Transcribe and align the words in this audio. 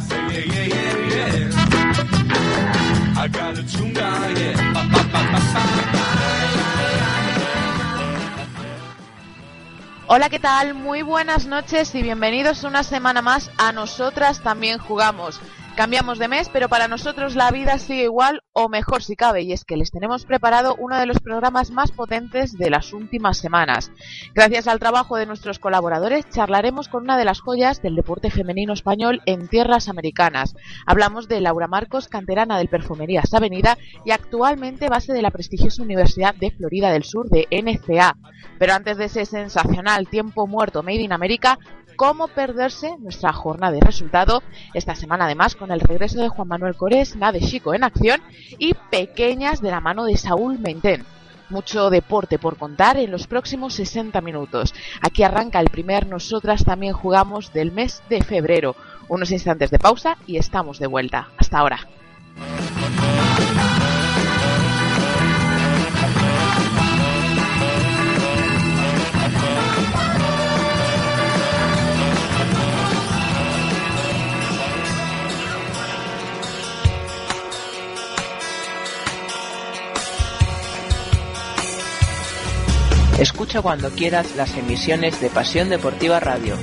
Say 0.00 0.16
yeah, 0.32 0.66
yeah, 0.74 0.74
yeah, 0.74 1.36
yeah. 1.36 1.60
I 3.22 3.28
got 3.28 3.58
a 3.58 3.62
chunga, 3.62 4.08
yeah. 4.38 4.72
Ba, 4.74 4.82
ba, 4.92 5.02
ba, 5.12 5.99
Hola, 10.12 10.28
¿qué 10.28 10.40
tal? 10.40 10.74
Muy 10.74 11.02
buenas 11.02 11.46
noches 11.46 11.94
y 11.94 12.02
bienvenidos 12.02 12.64
una 12.64 12.82
semana 12.82 13.22
más 13.22 13.48
a 13.58 13.70
Nosotras 13.70 14.40
también 14.40 14.78
jugamos. 14.80 15.38
Cambiamos 15.76 16.18
de 16.18 16.28
mes, 16.28 16.50
pero 16.50 16.68
para 16.68 16.88
nosotros 16.88 17.36
la 17.36 17.50
vida 17.50 17.78
sigue 17.78 18.04
igual 18.04 18.42
o 18.52 18.68
mejor 18.68 19.02
si 19.02 19.16
cabe, 19.16 19.42
y 19.42 19.52
es 19.52 19.64
que 19.64 19.78
les 19.78 19.90
tenemos 19.90 20.26
preparado 20.26 20.74
uno 20.78 20.98
de 20.98 21.06
los 21.06 21.20
programas 21.20 21.70
más 21.70 21.90
potentes 21.90 22.58
de 22.58 22.68
las 22.68 22.92
últimas 22.92 23.38
semanas. 23.38 23.90
Gracias 24.34 24.68
al 24.68 24.78
trabajo 24.78 25.16
de 25.16 25.24
nuestros 25.24 25.58
colaboradores, 25.58 26.28
charlaremos 26.28 26.88
con 26.88 27.04
una 27.04 27.16
de 27.16 27.24
las 27.24 27.40
joyas 27.40 27.80
del 27.80 27.94
deporte 27.94 28.30
femenino 28.30 28.74
español 28.74 29.22
en 29.24 29.48
tierras 29.48 29.88
americanas. 29.88 30.54
Hablamos 30.84 31.28
de 31.28 31.40
Laura 31.40 31.66
Marcos, 31.66 32.08
canterana 32.08 32.58
del 32.58 32.68
Perfumerías 32.68 33.32
Avenida 33.32 33.78
y 34.04 34.10
actualmente 34.10 34.88
base 34.88 35.14
de 35.14 35.22
la 35.22 35.30
prestigiosa 35.30 35.82
Universidad 35.82 36.34
de 36.34 36.50
Florida 36.50 36.90
del 36.90 37.04
Sur 37.04 37.30
de 37.30 37.46
NCA. 37.50 38.16
Pero 38.58 38.74
antes 38.74 38.98
de 38.98 39.06
ese 39.06 39.24
sensacional 39.24 40.08
tiempo 40.08 40.46
muerto 40.46 40.82
Made 40.82 41.00
in 41.00 41.12
America, 41.12 41.58
cómo 41.96 42.28
perderse 42.28 42.96
nuestra 42.98 43.32
jornada 43.32 43.72
de 43.72 43.80
resultado 43.80 44.42
esta 44.74 44.94
semana 44.94 45.24
además 45.26 45.54
con 45.54 45.70
el 45.70 45.80
regreso 45.80 46.20
de 46.20 46.28
Juan 46.28 46.48
Manuel 46.48 46.76
Coresna 46.76 47.32
de 47.32 47.40
Chico 47.40 47.74
en 47.74 47.84
acción 47.84 48.20
y 48.58 48.74
pequeñas 48.90 49.60
de 49.60 49.70
la 49.70 49.80
mano 49.80 50.04
de 50.04 50.16
Saúl 50.16 50.58
Mentén. 50.58 51.04
Mucho 51.50 51.90
deporte 51.90 52.38
por 52.38 52.56
contar 52.56 52.96
en 52.96 53.10
los 53.10 53.26
próximos 53.26 53.74
60 53.74 54.20
minutos. 54.20 54.72
Aquí 55.02 55.24
arranca 55.24 55.58
el 55.58 55.68
primer 55.68 56.06
Nosotras 56.06 56.64
también 56.64 56.92
jugamos 56.92 57.52
del 57.52 57.72
mes 57.72 58.02
de 58.08 58.22
febrero. 58.22 58.76
Unos 59.08 59.32
instantes 59.32 59.70
de 59.70 59.80
pausa 59.80 60.16
y 60.28 60.36
estamos 60.36 60.78
de 60.78 60.86
vuelta. 60.86 61.28
Hasta 61.36 61.58
ahora. 61.58 61.88
Cuando 83.58 83.90
quieras 83.90 84.36
las 84.36 84.56
emisiones 84.56 85.20
de 85.20 85.28
Pasión 85.28 85.68
Deportiva 85.70 86.20
Radio. 86.20 86.56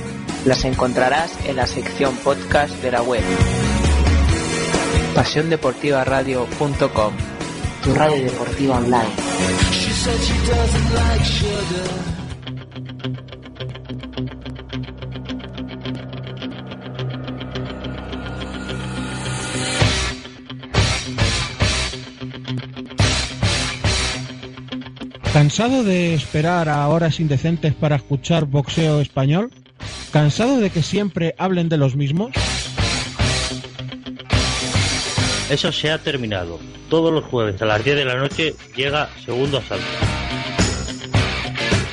Las 0.46 0.64
encontrarás 0.64 1.30
en 1.46 1.56
la 1.56 1.66
sección 1.66 2.16
podcast 2.16 2.72
de 2.82 2.90
la 2.90 3.02
web. 3.02 3.22
PasiónDeportivaRadio.com 5.14 7.12
Tu 7.84 7.94
radio 7.94 8.24
deportiva 8.24 8.78
online. 8.78 9.14
¿Cansado 25.58 25.82
de 25.82 26.14
esperar 26.14 26.68
a 26.68 26.86
horas 26.86 27.18
indecentes 27.18 27.74
para 27.74 27.96
escuchar 27.96 28.44
boxeo 28.44 29.00
español? 29.00 29.50
¿Cansado 30.12 30.60
de 30.60 30.70
que 30.70 30.84
siempre 30.84 31.34
hablen 31.36 31.68
de 31.68 31.76
los 31.76 31.96
mismos? 31.96 32.30
Eso 35.50 35.72
se 35.72 35.90
ha 35.90 35.98
terminado. 35.98 36.60
Todos 36.88 37.12
los 37.12 37.24
jueves 37.24 37.60
a 37.60 37.64
las 37.64 37.82
10 37.82 37.96
de 37.96 38.04
la 38.04 38.14
noche 38.14 38.54
llega 38.76 39.10
Segundo 39.24 39.58
Asalto. 39.58 39.84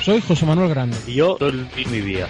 Soy 0.04 0.20
José 0.20 0.46
Manuel 0.46 0.68
Grande. 0.68 0.96
Y 1.04 1.14
yo 1.14 1.36
soy 1.40 1.50
Luis 1.50 1.88
mi 1.88 2.02
vida. 2.02 2.28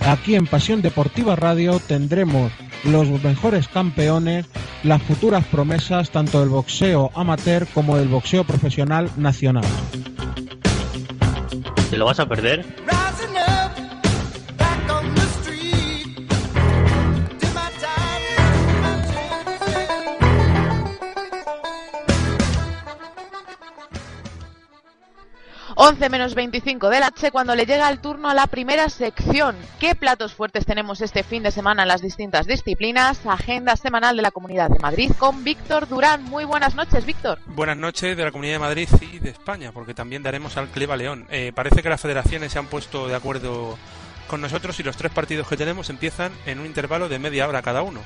Aquí 0.00 0.34
en 0.34 0.48
Pasión 0.48 0.82
Deportiva 0.82 1.36
Radio 1.36 1.78
tendremos 1.78 2.50
los 2.84 3.08
mejores 3.22 3.68
campeones, 3.68 4.46
las 4.82 5.02
futuras 5.02 5.44
promesas 5.46 6.10
tanto 6.10 6.40
del 6.40 6.48
boxeo 6.48 7.10
amateur 7.14 7.66
como 7.72 7.96
del 7.96 8.08
boxeo 8.08 8.44
profesional 8.44 9.10
nacional. 9.16 9.64
¿Te 11.90 11.96
lo 11.96 12.06
vas 12.06 12.20
a 12.20 12.28
perder? 12.28 12.64
11 25.86 26.08
menos 26.10 26.34
25 26.34 26.90
de 26.90 26.98
la 26.98 27.10
noche 27.10 27.30
cuando 27.30 27.54
le 27.54 27.64
llega 27.64 27.88
el 27.88 28.00
turno 28.00 28.28
a 28.28 28.34
la 28.34 28.48
primera 28.48 28.88
sección. 28.88 29.54
¿Qué 29.78 29.94
platos 29.94 30.34
fuertes 30.34 30.66
tenemos 30.66 31.00
este 31.00 31.22
fin 31.22 31.44
de 31.44 31.52
semana 31.52 31.82
en 31.82 31.88
las 31.88 32.02
distintas 32.02 32.48
disciplinas? 32.48 33.24
Agenda 33.24 33.76
semanal 33.76 34.16
de 34.16 34.22
la 34.22 34.32
Comunidad 34.32 34.68
de 34.68 34.80
Madrid 34.80 35.12
con 35.16 35.44
Víctor 35.44 35.86
Durán. 35.86 36.24
Muy 36.24 36.44
buenas 36.44 36.74
noches, 36.74 37.06
Víctor. 37.06 37.38
Buenas 37.46 37.76
noches 37.76 38.16
de 38.16 38.24
la 38.24 38.32
Comunidad 38.32 38.54
de 38.54 38.58
Madrid 38.58 38.88
y 39.00 39.20
de 39.20 39.30
España, 39.30 39.70
porque 39.70 39.94
también 39.94 40.24
daremos 40.24 40.56
al 40.56 40.70
Cleva 40.70 40.96
León. 40.96 41.24
Eh, 41.30 41.52
parece 41.54 41.84
que 41.84 41.88
las 41.88 42.00
federaciones 42.00 42.50
se 42.50 42.58
han 42.58 42.66
puesto 42.66 43.06
de 43.06 43.14
acuerdo 43.14 43.78
con 44.26 44.40
nosotros 44.40 44.80
y 44.80 44.82
los 44.82 44.96
tres 44.96 45.12
partidos 45.12 45.46
que 45.46 45.56
tenemos 45.56 45.88
empiezan 45.88 46.32
en 46.46 46.58
un 46.58 46.66
intervalo 46.66 47.08
de 47.08 47.20
media 47.20 47.46
hora 47.46 47.62
cada 47.62 47.82
uno. 47.82 48.00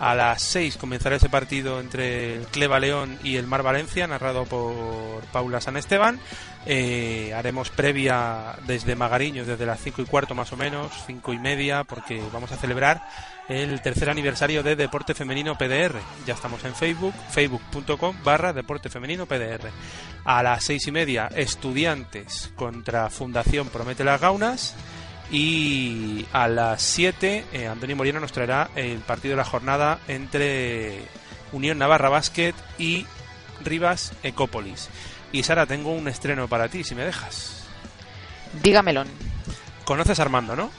A 0.00 0.14
las 0.14 0.42
6 0.42 0.76
comenzará 0.76 1.16
ese 1.16 1.28
partido 1.28 1.78
entre 1.78 2.34
el 2.34 2.46
Cleva 2.46 2.80
León 2.80 3.18
y 3.22 3.36
el 3.36 3.46
Mar 3.46 3.62
Valencia, 3.62 4.06
narrado 4.06 4.44
por 4.44 5.22
Paula 5.32 5.60
San 5.60 5.76
Esteban. 5.76 6.18
Eh, 6.66 7.32
haremos 7.34 7.70
previa 7.70 8.56
desde 8.66 8.96
Magariños, 8.96 9.46
desde 9.46 9.66
las 9.66 9.80
5 9.80 10.02
y 10.02 10.04
cuarto 10.06 10.34
más 10.34 10.52
o 10.52 10.56
menos, 10.56 10.90
5 11.06 11.32
y 11.32 11.38
media, 11.38 11.84
porque 11.84 12.20
vamos 12.32 12.50
a 12.50 12.56
celebrar 12.56 13.06
el 13.48 13.80
tercer 13.82 14.10
aniversario 14.10 14.62
de 14.62 14.74
Deporte 14.74 15.14
Femenino 15.14 15.56
PDR. 15.56 16.00
Ya 16.26 16.34
estamos 16.34 16.64
en 16.64 16.74
Facebook, 16.74 17.14
facebook.com 17.30 18.16
barra 18.24 18.52
Deporte 18.52 18.88
Femenino 18.88 19.26
PDR. 19.26 19.70
A 20.24 20.42
las 20.42 20.64
6 20.64 20.88
y 20.88 20.92
media, 20.92 21.28
Estudiantes 21.34 22.50
contra 22.56 23.10
Fundación 23.10 23.68
Promete 23.68 24.02
las 24.02 24.20
Gaunas. 24.20 24.74
Y 25.34 26.24
a 26.32 26.46
las 26.46 26.80
7, 26.80 27.44
eh, 27.52 27.66
Antonio 27.66 27.96
Moreno 27.96 28.20
nos 28.20 28.30
traerá 28.30 28.70
el 28.76 28.98
partido 28.98 29.32
de 29.32 29.38
la 29.38 29.44
jornada 29.44 29.98
entre 30.06 31.00
Unión 31.50 31.76
Navarra 31.76 32.08
Basket 32.08 32.54
y 32.78 33.04
Rivas 33.64 34.12
Ecópolis. 34.22 34.90
Y 35.32 35.42
Sara, 35.42 35.66
tengo 35.66 35.90
un 35.90 36.06
estreno 36.06 36.46
para 36.46 36.68
ti, 36.68 36.84
si 36.84 36.94
me 36.94 37.02
dejas. 37.02 37.64
Dígamelo. 38.62 39.02
Conoces 39.84 40.20
a 40.20 40.22
Armando, 40.22 40.54
¿no? 40.54 40.70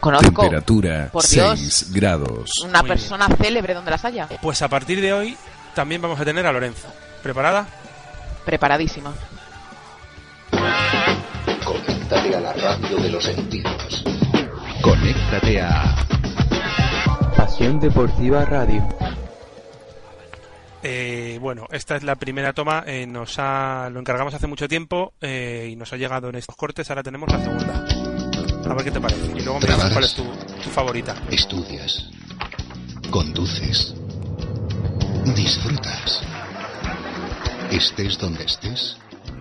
Conozco. 0.00 0.42
Temperatura 0.42 1.08
Por 1.10 1.26
Dios. 1.26 1.58
6 1.58 1.92
grados. 1.94 2.50
Una 2.62 2.82
Muy 2.82 2.90
persona 2.90 3.26
célebre 3.40 3.72
donde 3.72 3.90
las 3.90 4.04
haya. 4.04 4.28
Pues 4.42 4.60
a 4.60 4.68
partir 4.68 5.00
de 5.00 5.14
hoy 5.14 5.34
también 5.74 6.02
vamos 6.02 6.20
a 6.20 6.26
tener 6.26 6.46
a 6.46 6.52
Lorenzo. 6.52 6.88
¿Preparada? 7.22 7.66
Preparadísima. 8.44 9.14
Conéctate 12.10 12.34
a 12.36 12.40
la 12.40 12.52
radio 12.52 12.96
de 12.96 13.08
los 13.08 13.22
sentidos. 13.22 14.04
Conéctate 14.82 15.60
a 15.60 15.96
Pasión 17.36 17.78
Deportiva 17.78 18.44
Radio. 18.44 18.82
Eh, 20.82 21.38
bueno, 21.40 21.68
esta 21.70 21.94
es 21.94 22.02
la 22.02 22.16
primera 22.16 22.52
toma. 22.52 22.82
eh, 22.84 23.06
nos 23.06 23.38
ha, 23.38 23.88
lo 23.92 24.00
encargamos 24.00 24.34
hace 24.34 24.48
mucho 24.48 24.66
tiempo 24.66 25.12
eh, 25.20 25.68
y 25.70 25.76
nos 25.76 25.92
ha 25.92 25.96
llegado 25.96 26.28
en 26.30 26.34
estos 26.34 26.56
cortes. 26.56 26.90
Ahora 26.90 27.04
tenemos 27.04 27.30
la 27.30 27.38
segunda. 27.44 27.84
A 28.68 28.74
ver 28.74 28.84
qué 28.84 28.90
te 28.90 29.00
parece. 29.00 29.26
Y 29.36 29.42
luego 29.44 29.60
me 29.60 29.66
dices 29.68 29.90
cuál 29.92 30.04
es 30.04 30.14
tu, 30.14 30.24
tu 30.24 30.68
favorita. 30.70 31.14
Estudias. 31.30 32.10
Conduces. 33.10 33.94
Disfrutas. 35.36 36.22
Estés 37.70 38.18
donde 38.18 38.42
estés, 38.42 38.96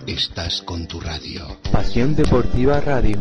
estás 0.08 0.62
con 0.62 0.88
tu 0.88 1.00
radio. 1.00 1.60
Pasión 1.72 2.16
Deportiva 2.16 2.80
Radio. 2.80 3.18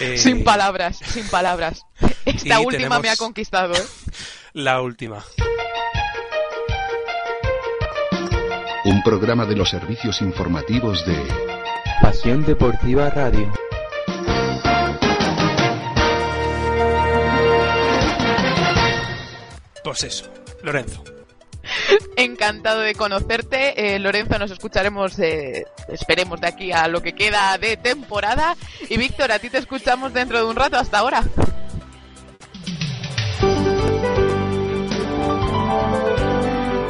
Eh, 0.00 0.18
Sin 0.18 0.44
palabras, 0.44 0.98
sin 0.98 1.26
palabras. 1.28 1.82
Esta 2.24 2.60
y 2.60 2.64
última 2.64 2.98
me 2.98 3.08
ha 3.08 3.16
conquistado, 3.16 3.74
¿eh? 3.74 3.86
La 4.52 4.80
última. 4.80 5.24
Un 8.84 9.02
programa 9.02 9.44
de 9.46 9.56
los 9.56 9.70
servicios 9.70 10.20
informativos 10.22 11.04
de 11.06 11.22
Pasión 12.00 12.44
Deportiva 12.44 13.10
Radio. 13.10 13.52
Pues 19.82 20.04
eso, 20.04 20.32
Lorenzo. 20.62 21.04
Encantado 22.16 22.80
de 22.80 22.94
conocerte. 22.94 23.94
Eh, 23.94 23.98
Lorenzo, 23.98 24.38
nos 24.38 24.50
escucharemos, 24.50 25.18
eh, 25.18 25.66
esperemos, 25.88 26.40
de 26.40 26.48
aquí 26.48 26.72
a 26.72 26.88
lo 26.88 27.02
que 27.02 27.14
queda 27.14 27.56
de 27.58 27.76
temporada. 27.76 28.56
Y 28.88 28.96
Víctor, 28.96 29.32
a 29.32 29.38
ti 29.38 29.50
te 29.50 29.58
escuchamos 29.58 30.12
dentro 30.12 30.38
de 30.38 30.44
un 30.44 30.56
rato. 30.56 30.76
Hasta 30.76 30.98
ahora. 30.98 31.22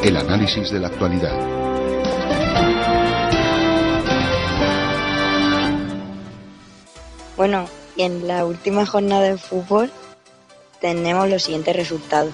el 0.07 0.17
análisis 0.17 0.71
de 0.71 0.79
la 0.79 0.87
actualidad. 0.87 1.37
Bueno, 7.37 7.69
y 7.97 8.03
en 8.03 8.29
la 8.29 8.45
última 8.45 8.87
jornada 8.87 9.23
de 9.23 9.37
fútbol 9.37 9.91
tenemos 10.81 11.29
los 11.29 11.43
siguientes 11.43 11.75
resultados. 11.75 12.33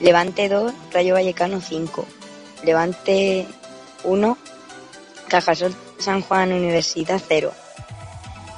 Levante 0.00 0.48
2, 0.48 0.72
Rayo 0.92 1.14
Vallecano 1.14 1.60
5. 1.60 2.06
Levante 2.64 3.46
1, 4.04 4.38
Cajasol 5.28 5.74
San 5.98 6.22
Juan 6.22 6.52
Universidad 6.52 7.20
0. 7.26 7.52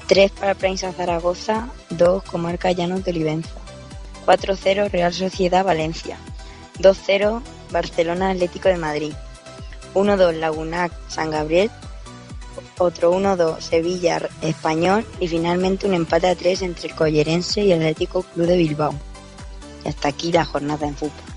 3 0.07 0.31
para 0.33 0.55
Prensa 0.55 0.93
Zaragoza, 0.93 1.69
2 1.91 2.23
Comarca 2.23 2.71
Llanos 2.71 3.05
de 3.05 3.11
Olivenza. 3.11 3.51
4-0 4.25 4.91
Real 4.91 5.13
Sociedad 5.13 5.65
Valencia. 5.65 6.17
2-0 6.79 7.43
Barcelona 7.71 8.31
Atlético 8.31 8.69
de 8.69 8.77
Madrid. 8.77 9.13
1-2 9.95 10.39
Lagunac 10.39 10.93
San 11.09 11.31
Gabriel. 11.31 11.71
Otro 12.79 13.13
1-2 13.15 13.61
Sevilla 13.61 14.29
Español. 14.43 15.05
Y 15.19 15.29
finalmente 15.29 15.87
un 15.87 15.95
empate 15.95 16.29
a 16.29 16.37
3 16.37 16.63
entre 16.63 16.89
el 16.89 16.95
Collerense 16.95 17.63
y 17.63 17.73
el 17.73 17.81
Atlético 17.81 18.23
Club 18.23 18.47
de 18.47 18.57
Bilbao. 18.57 18.95
Y 19.85 19.89
hasta 19.89 20.09
aquí 20.09 20.31
la 20.31 20.45
jornada 20.45 20.87
en 20.87 20.95
fútbol. 20.95 21.32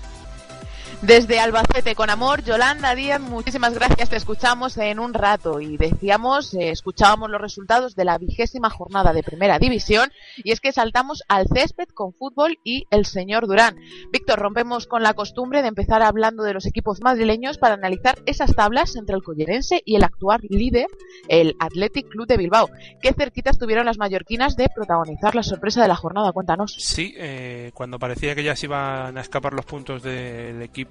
Desde 1.02 1.38
Albacete 1.38 1.94
con 1.94 2.08
amor, 2.08 2.42
Yolanda 2.42 2.94
Díaz, 2.94 3.20
muchísimas 3.20 3.74
gracias, 3.74 4.08
te 4.08 4.16
escuchamos 4.16 4.78
en 4.78 4.98
un 4.98 5.12
rato 5.12 5.60
y 5.60 5.76
decíamos, 5.76 6.54
eh, 6.54 6.70
escuchábamos 6.70 7.30
los 7.30 7.40
resultados 7.40 7.94
de 7.94 8.06
la 8.06 8.16
vigésima 8.16 8.70
jornada 8.70 9.12
de 9.12 9.22
Primera 9.22 9.58
División 9.58 10.10
y 10.38 10.52
es 10.52 10.60
que 10.60 10.72
saltamos 10.72 11.22
al 11.28 11.48
césped 11.54 11.88
con 11.92 12.14
fútbol 12.14 12.58
y 12.64 12.86
el 12.90 13.04
señor 13.04 13.46
Durán. 13.46 13.76
Víctor, 14.10 14.38
rompemos 14.38 14.86
con 14.86 15.02
la 15.02 15.12
costumbre 15.12 15.60
de 15.60 15.68
empezar 15.68 16.02
hablando 16.02 16.42
de 16.42 16.54
los 16.54 16.64
equipos 16.64 17.02
madrileños 17.02 17.58
para 17.58 17.74
analizar 17.74 18.18
esas 18.24 18.56
tablas 18.56 18.96
entre 18.96 19.16
el 19.16 19.22
Collerense 19.22 19.82
y 19.84 19.96
el 19.96 20.02
actual 20.02 20.40
líder, 20.48 20.86
el 21.28 21.56
Athletic 21.60 22.08
Club 22.08 22.26
de 22.26 22.38
Bilbao. 22.38 22.70
¿Qué 23.02 23.12
cerquitas 23.12 23.58
tuvieron 23.58 23.84
las 23.84 23.98
mallorquinas 23.98 24.56
de 24.56 24.70
protagonizar 24.74 25.34
la 25.34 25.42
sorpresa 25.42 25.82
de 25.82 25.88
la 25.88 25.96
jornada? 25.96 26.32
Cuéntanos. 26.32 26.74
Sí, 26.78 27.14
eh, 27.18 27.70
cuando 27.74 27.98
parecía 27.98 28.34
que 28.34 28.42
ya 28.42 28.56
se 28.56 28.64
iban 28.64 29.18
a 29.18 29.20
escapar 29.20 29.52
los 29.52 29.66
puntos 29.66 30.02
del 30.02 30.62
equipo 30.62 30.85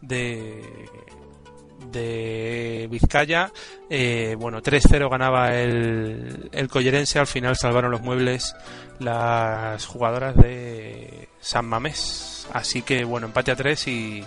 de 0.00 0.88
de 1.92 2.88
Vizcaya, 2.90 3.52
eh, 3.88 4.34
bueno, 4.38 4.62
3-0 4.62 5.10
ganaba 5.10 5.54
el, 5.54 6.48
el 6.52 6.68
Collerense, 6.68 7.18
al 7.18 7.26
final 7.26 7.56
salvaron 7.56 7.90
los 7.90 8.00
muebles 8.00 8.54
las 8.98 9.84
jugadoras 9.86 10.36
de 10.36 11.28
San 11.40 11.66
Mamés, 11.66 12.48
así 12.52 12.82
que 12.82 13.04
bueno, 13.04 13.26
empate 13.26 13.52
a 13.52 13.56
3 13.56 13.88
y, 13.88 14.24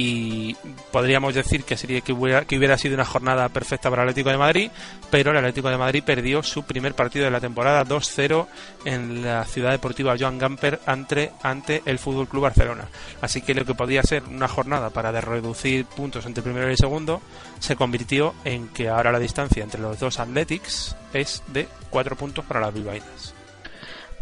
y 0.00 0.54
podríamos 0.92 1.34
decir 1.34 1.64
que 1.64 1.76
sería 1.76 2.00
que 2.02 2.12
hubiera, 2.12 2.44
que 2.44 2.56
hubiera 2.56 2.78
sido 2.78 2.94
una 2.94 3.04
jornada 3.04 3.48
perfecta 3.48 3.90
para 3.90 4.04
el 4.04 4.10
Atlético 4.10 4.30
de 4.30 4.38
Madrid, 4.38 4.70
pero 5.10 5.32
el 5.32 5.36
Atlético 5.36 5.70
de 5.70 5.76
Madrid 5.76 6.04
perdió 6.06 6.40
su 6.44 6.62
primer 6.62 6.94
partido 6.94 7.24
de 7.24 7.32
la 7.32 7.40
temporada 7.40 7.84
2-0 7.84 8.46
en 8.84 9.24
la 9.24 9.44
ciudad 9.44 9.72
deportiva 9.72 10.14
Joan 10.16 10.38
Gamper 10.38 10.78
ante, 10.86 11.32
ante 11.42 11.82
el 11.84 11.98
Fútbol 11.98 12.28
Club 12.28 12.44
Barcelona. 12.44 12.86
Así 13.20 13.42
que 13.42 13.54
lo 13.54 13.64
que 13.64 13.74
podía 13.74 14.04
ser 14.04 14.22
una 14.22 14.46
jornada 14.46 14.90
para 14.90 15.10
reducir 15.20 15.84
puntos 15.84 16.26
entre 16.26 16.44
primero 16.44 16.70
y 16.70 16.76
segundo 16.76 17.20
se 17.58 17.74
convirtió 17.74 18.36
en 18.44 18.68
que 18.68 18.88
ahora 18.88 19.10
la 19.10 19.18
distancia 19.18 19.64
entre 19.64 19.80
los 19.80 19.98
dos 19.98 20.20
Athletics 20.20 20.94
es 21.12 21.42
de 21.48 21.66
4 21.90 22.14
puntos 22.14 22.44
para 22.44 22.60
las 22.60 22.72
bilbaínas. 22.72 23.37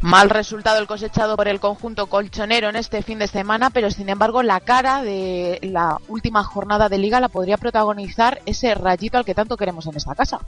Mal 0.01 0.31
resultado 0.31 0.79
el 0.79 0.87
cosechado 0.87 1.37
por 1.37 1.49
el 1.49 1.59
conjunto 1.59 2.07
colchonero 2.07 2.69
en 2.69 2.77
este 2.77 3.03
fin 3.03 3.19
de 3.19 3.29
semana, 3.29 3.71
pero 3.71 3.91
sin 3.91 4.09
embargo 4.09 4.43
la 4.43 4.61
cara 4.61 5.03
de 5.03 5.59
la 5.63 5.99
última 6.09 6.45
jornada 6.45 6.89
de 6.89 6.99
liga 6.99 7.19
la 7.19 7.29
podría 7.29 7.57
protagonizar 7.57 8.41
ese 8.47 8.75
rayito 8.75 9.17
al 9.19 9.25
que 9.25 9.35
tanto 9.35 9.57
queremos 9.57 9.87
en 9.87 9.97
esta 9.97 10.15
casa. 10.15 10.41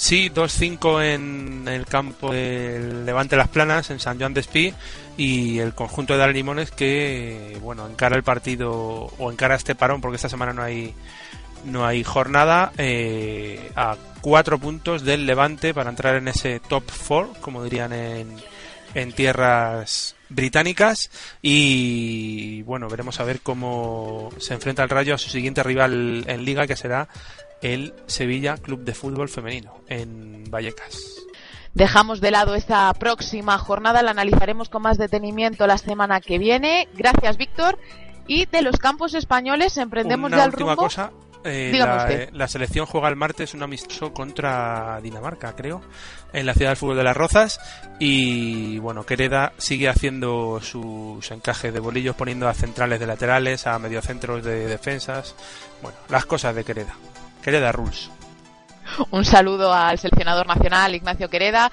Sí, 0.00 0.30
2-5 0.30 1.04
en 1.04 1.68
el 1.68 1.84
campo 1.84 2.32
del 2.32 3.04
Levante 3.04 3.36
Las 3.36 3.48
Planas, 3.48 3.90
en 3.90 4.00
San 4.00 4.18
Joan 4.18 4.32
de 4.32 4.40
Espí, 4.40 4.72
y 5.18 5.58
el 5.58 5.74
conjunto 5.74 6.16
de 6.16 6.32
Limones 6.32 6.70
que, 6.70 7.58
bueno, 7.60 7.86
encara 7.86 8.16
el 8.16 8.22
partido, 8.22 8.72
o 8.72 9.30
encara 9.30 9.56
este 9.56 9.74
parón, 9.74 10.00
porque 10.00 10.16
esta 10.16 10.30
semana 10.30 10.54
no 10.54 10.62
hay 10.62 10.94
no 11.64 11.86
hay 11.86 12.04
jornada, 12.04 12.72
eh, 12.78 13.70
a 13.76 13.96
cuatro 14.20 14.58
puntos 14.58 15.04
del 15.04 15.26
Levante 15.26 15.72
para 15.74 15.90
entrar 15.90 16.16
en 16.16 16.28
ese 16.28 16.60
top 16.60 16.84
4, 17.08 17.34
como 17.40 17.62
dirían 17.64 17.92
en, 17.92 18.36
en 18.94 19.12
tierras 19.12 20.16
británicas 20.28 21.10
y 21.42 22.62
bueno 22.62 22.88
veremos 22.88 23.18
a 23.18 23.24
ver 23.24 23.40
cómo 23.40 24.30
se 24.38 24.54
enfrenta 24.54 24.82
el 24.84 24.88
Rayo 24.88 25.14
a 25.14 25.18
su 25.18 25.28
siguiente 25.28 25.62
rival 25.62 26.24
en 26.26 26.44
liga 26.44 26.66
que 26.68 26.76
será 26.76 27.08
el 27.62 27.94
Sevilla 28.06 28.56
Club 28.56 28.84
de 28.84 28.94
Fútbol 28.94 29.28
Femenino 29.28 29.80
en 29.88 30.44
Vallecas. 30.50 31.00
Dejamos 31.74 32.20
de 32.20 32.30
lado 32.30 32.54
esta 32.54 32.92
próxima 32.94 33.56
jornada, 33.58 34.02
la 34.02 34.10
analizaremos 34.10 34.68
con 34.68 34.82
más 34.82 34.98
detenimiento 34.98 35.66
la 35.66 35.78
semana 35.78 36.20
que 36.20 36.38
viene. 36.38 36.88
Gracias, 36.94 37.36
Víctor. 37.36 37.78
Y 38.26 38.46
de 38.46 38.62
los 38.62 38.76
campos 38.76 39.14
españoles 39.14 39.76
emprendemos 39.76 40.28
Una 40.28 40.38
ya 40.38 40.44
el 40.44 40.50
última 40.50 40.70
rumbo. 40.70 40.82
cosa, 40.82 41.12
eh, 41.44 41.72
la, 41.74 42.10
eh, 42.10 42.28
la 42.32 42.48
selección 42.48 42.86
juega 42.86 43.08
el 43.08 43.16
martes 43.16 43.54
un 43.54 43.62
amistoso 43.62 44.12
contra 44.12 45.00
Dinamarca, 45.02 45.54
creo, 45.56 45.80
en 46.32 46.46
la 46.46 46.54
ciudad 46.54 46.70
del 46.70 46.76
fútbol 46.76 46.96
de 46.96 47.04
las 47.04 47.16
Rozas. 47.16 47.60
Y 47.98 48.78
bueno, 48.78 49.04
Quereda 49.04 49.52
sigue 49.56 49.88
haciendo 49.88 50.60
sus 50.60 51.30
encajes 51.30 51.72
de 51.72 51.80
bolillos, 51.80 52.16
poniendo 52.16 52.48
a 52.48 52.54
centrales 52.54 53.00
de 53.00 53.06
laterales, 53.06 53.66
a 53.66 53.78
mediocentros 53.78 54.44
de 54.44 54.66
defensas. 54.66 55.34
Bueno, 55.82 55.96
las 56.08 56.26
cosas 56.26 56.54
de 56.54 56.64
Quereda. 56.64 56.94
Quereda 57.42 57.72
Rules. 57.72 58.10
Un 59.10 59.24
saludo 59.24 59.72
al 59.72 59.98
seleccionador 59.98 60.46
nacional 60.46 60.94
Ignacio 60.94 61.30
Quereda. 61.30 61.70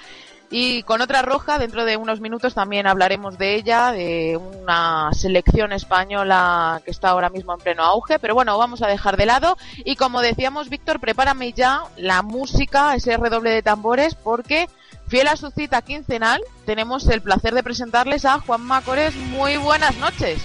Y 0.50 0.82
con 0.84 1.02
otra 1.02 1.20
roja, 1.20 1.58
dentro 1.58 1.84
de 1.84 1.98
unos 1.98 2.20
minutos 2.20 2.54
también 2.54 2.86
hablaremos 2.86 3.36
de 3.36 3.54
ella, 3.54 3.92
de 3.92 4.38
una 4.38 5.10
selección 5.12 5.72
española 5.72 6.80
que 6.84 6.90
está 6.90 7.10
ahora 7.10 7.28
mismo 7.28 7.52
en 7.52 7.60
pleno 7.60 7.82
auge. 7.82 8.18
Pero 8.18 8.34
bueno, 8.34 8.56
vamos 8.56 8.80
a 8.80 8.86
dejar 8.86 9.18
de 9.18 9.26
lado. 9.26 9.58
Y 9.84 9.96
como 9.96 10.22
decíamos, 10.22 10.70
Víctor, 10.70 11.00
prepárame 11.00 11.52
ya 11.52 11.82
la 11.98 12.22
música, 12.22 12.94
ese 12.94 13.18
redoble 13.18 13.50
de 13.50 13.62
tambores, 13.62 14.14
porque 14.14 14.70
fiel 15.06 15.28
a 15.28 15.36
su 15.36 15.50
cita 15.50 15.82
quincenal, 15.82 16.40
tenemos 16.64 17.06
el 17.08 17.20
placer 17.20 17.54
de 17.54 17.62
presentarles 17.62 18.24
a 18.24 18.40
Juan 18.40 18.62
Macores. 18.62 19.14
Muy 19.16 19.58
buenas 19.58 19.96
noches. 19.98 20.40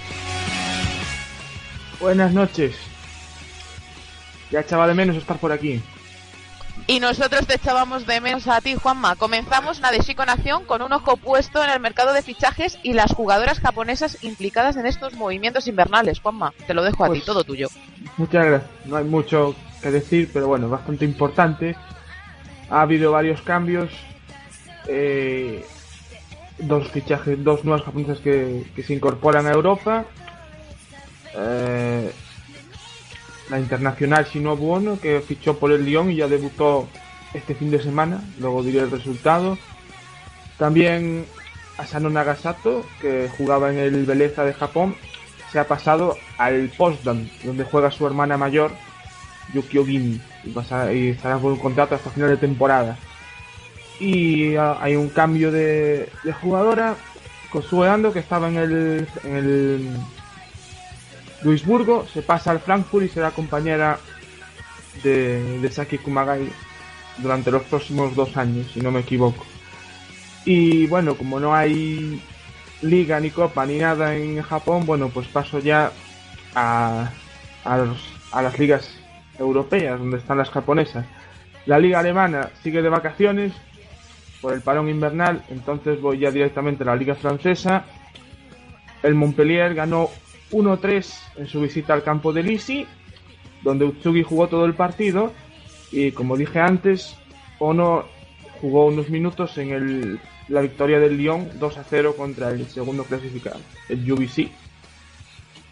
Buenas 1.98 2.32
noches. 2.34 2.76
Ya 4.50 4.60
echaba 4.60 4.86
de 4.86 4.92
menos 4.92 5.16
estar 5.16 5.38
por 5.38 5.50
aquí. 5.50 5.82
Y 6.86 7.00
nosotros 7.00 7.46
te 7.46 7.54
echábamos 7.54 8.06
de 8.06 8.20
menos 8.20 8.46
a 8.46 8.60
ti, 8.60 8.74
Juanma. 8.74 9.16
Comenzamos 9.16 9.80
Nadeshiko 9.80 10.26
Nación 10.26 10.64
con 10.66 10.82
un 10.82 10.92
ojo 10.92 11.16
puesto 11.16 11.64
en 11.64 11.70
el 11.70 11.80
mercado 11.80 12.12
de 12.12 12.20
fichajes 12.20 12.78
y 12.82 12.92
las 12.92 13.10
jugadoras 13.12 13.58
japonesas 13.60 14.18
implicadas 14.22 14.76
en 14.76 14.84
estos 14.84 15.14
movimientos 15.14 15.66
invernales. 15.66 16.20
Juanma, 16.20 16.52
te 16.66 16.74
lo 16.74 16.82
dejo 16.82 17.04
a 17.04 17.08
ti, 17.08 17.12
Pues- 17.14 17.24
todo 17.24 17.42
tuyo. 17.42 17.68
Muchas 18.18 18.44
gracias. 18.44 18.70
No 18.84 18.96
hay 18.96 19.04
mucho 19.04 19.54
que 19.80 19.90
decir, 19.90 20.28
pero 20.32 20.46
bueno, 20.48 20.68
bastante 20.68 21.06
importante. 21.06 21.74
Ha 22.68 22.82
habido 22.82 23.12
varios 23.12 23.40
cambios. 23.40 23.90
Eh, 24.86 25.64
dos 26.58 26.88
fichajes, 26.88 27.42
dos 27.42 27.64
nuevas 27.64 27.82
japonesas 27.86 28.18
que, 28.18 28.62
que 28.76 28.82
se 28.82 28.92
incorporan 28.92 29.46
a 29.46 29.52
Europa. 29.52 30.04
Eh, 31.34 32.12
la 33.50 33.58
internacional 33.58 34.26
Shinobu 34.26 34.72
Ono, 34.72 35.00
que 35.00 35.20
fichó 35.20 35.58
por 35.58 35.72
el 35.72 35.84
Lyon 35.84 36.10
y 36.10 36.16
ya 36.16 36.28
debutó 36.28 36.88
este 37.34 37.54
fin 37.54 37.70
de 37.70 37.82
semana, 37.82 38.22
luego 38.38 38.62
diré 38.62 38.80
el 38.80 38.90
resultado. 38.90 39.58
También 40.58 41.26
Asano 41.78 42.10
Nagasato, 42.10 42.84
que 43.00 43.28
jugaba 43.36 43.72
en 43.72 43.78
el 43.78 44.06
Beleza 44.06 44.44
de 44.44 44.54
Japón, 44.54 44.94
se 45.50 45.58
ha 45.58 45.68
pasado 45.68 46.16
al 46.38 46.70
Potsdam, 46.76 47.28
donde 47.44 47.64
juega 47.64 47.90
su 47.90 48.06
hermana 48.06 48.36
mayor, 48.36 48.72
Yukio 49.52 49.84
Gimi, 49.84 50.20
y, 50.44 50.96
y 50.96 51.08
estará 51.10 51.38
por 51.38 51.52
un 51.52 51.58
contrato 51.58 51.94
hasta 51.94 52.10
final 52.10 52.30
de 52.30 52.36
temporada. 52.36 52.96
Y 54.00 54.56
ah, 54.56 54.78
hay 54.80 54.96
un 54.96 55.08
cambio 55.08 55.52
de, 55.52 56.08
de 56.24 56.32
jugadora, 56.32 56.96
Kosue 57.50 57.88
Ando, 57.88 58.12
que 58.12 58.18
estaba 58.18 58.48
en 58.48 58.56
el, 58.56 59.08
en 59.22 59.36
el 59.36 59.96
Duisburgo, 61.44 62.06
se 62.12 62.22
pasa 62.22 62.50
al 62.50 62.58
Frankfurt 62.60 63.04
y 63.04 63.08
será 63.08 63.30
compañera 63.30 63.98
de, 65.02 65.60
de 65.60 65.70
Saki 65.70 65.98
Kumagai 65.98 66.48
durante 67.18 67.50
los 67.50 67.62
próximos 67.64 68.16
dos 68.16 68.36
años, 68.36 68.70
si 68.72 68.80
no 68.80 68.90
me 68.90 69.00
equivoco. 69.00 69.44
Y 70.44 70.86
bueno, 70.86 71.14
como 71.16 71.38
no 71.38 71.54
hay 71.54 72.20
liga 72.82 73.20
ni 73.20 73.30
copa 73.30 73.64
ni 73.66 73.78
nada 73.78 74.14
en 74.16 74.42
Japón, 74.42 74.84
bueno, 74.86 75.08
pues 75.10 75.26
paso 75.28 75.58
ya 75.58 75.92
a, 76.54 77.10
a, 77.64 77.78
los- 77.78 78.08
a 78.32 78.42
las 78.42 78.58
ligas 78.58 78.90
europeas, 79.38 79.98
donde 79.98 80.18
están 80.18 80.38
las 80.38 80.50
japonesas. 80.50 81.04
La 81.66 81.78
liga 81.78 81.98
alemana 82.00 82.50
sigue 82.62 82.82
de 82.82 82.88
vacaciones 82.88 83.52
por 84.40 84.52
el 84.52 84.60
parón 84.60 84.88
invernal, 84.88 85.42
entonces 85.48 86.00
voy 86.00 86.18
ya 86.18 86.30
directamente 86.30 86.82
a 86.82 86.86
la 86.86 86.96
liga 86.96 87.14
francesa. 87.14 87.84
El 89.02 89.14
Montpellier 89.14 89.74
ganó 89.74 90.10
1-3 90.54 91.14
en 91.36 91.46
su 91.48 91.60
visita 91.60 91.94
al 91.94 92.02
campo 92.02 92.32
de 92.32 92.42
Lisi, 92.42 92.86
donde 93.62 93.84
Utsugi 93.84 94.22
jugó 94.22 94.46
todo 94.46 94.64
el 94.64 94.74
partido 94.74 95.32
y 95.90 96.12
como 96.12 96.36
dije 96.36 96.60
antes, 96.60 97.16
Ono 97.58 98.04
jugó 98.60 98.86
unos 98.86 99.08
minutos 99.10 99.58
en 99.58 99.70
el, 99.70 100.20
la 100.48 100.60
victoria 100.60 100.98
del 100.98 101.16
Lyon 101.16 101.50
2 101.58 101.78
a 101.78 101.84
0 101.84 102.14
contra 102.16 102.50
el 102.50 102.66
segundo 102.66 103.04
clasificado, 103.04 103.60
el 103.88 104.10
UBC. 104.10 104.48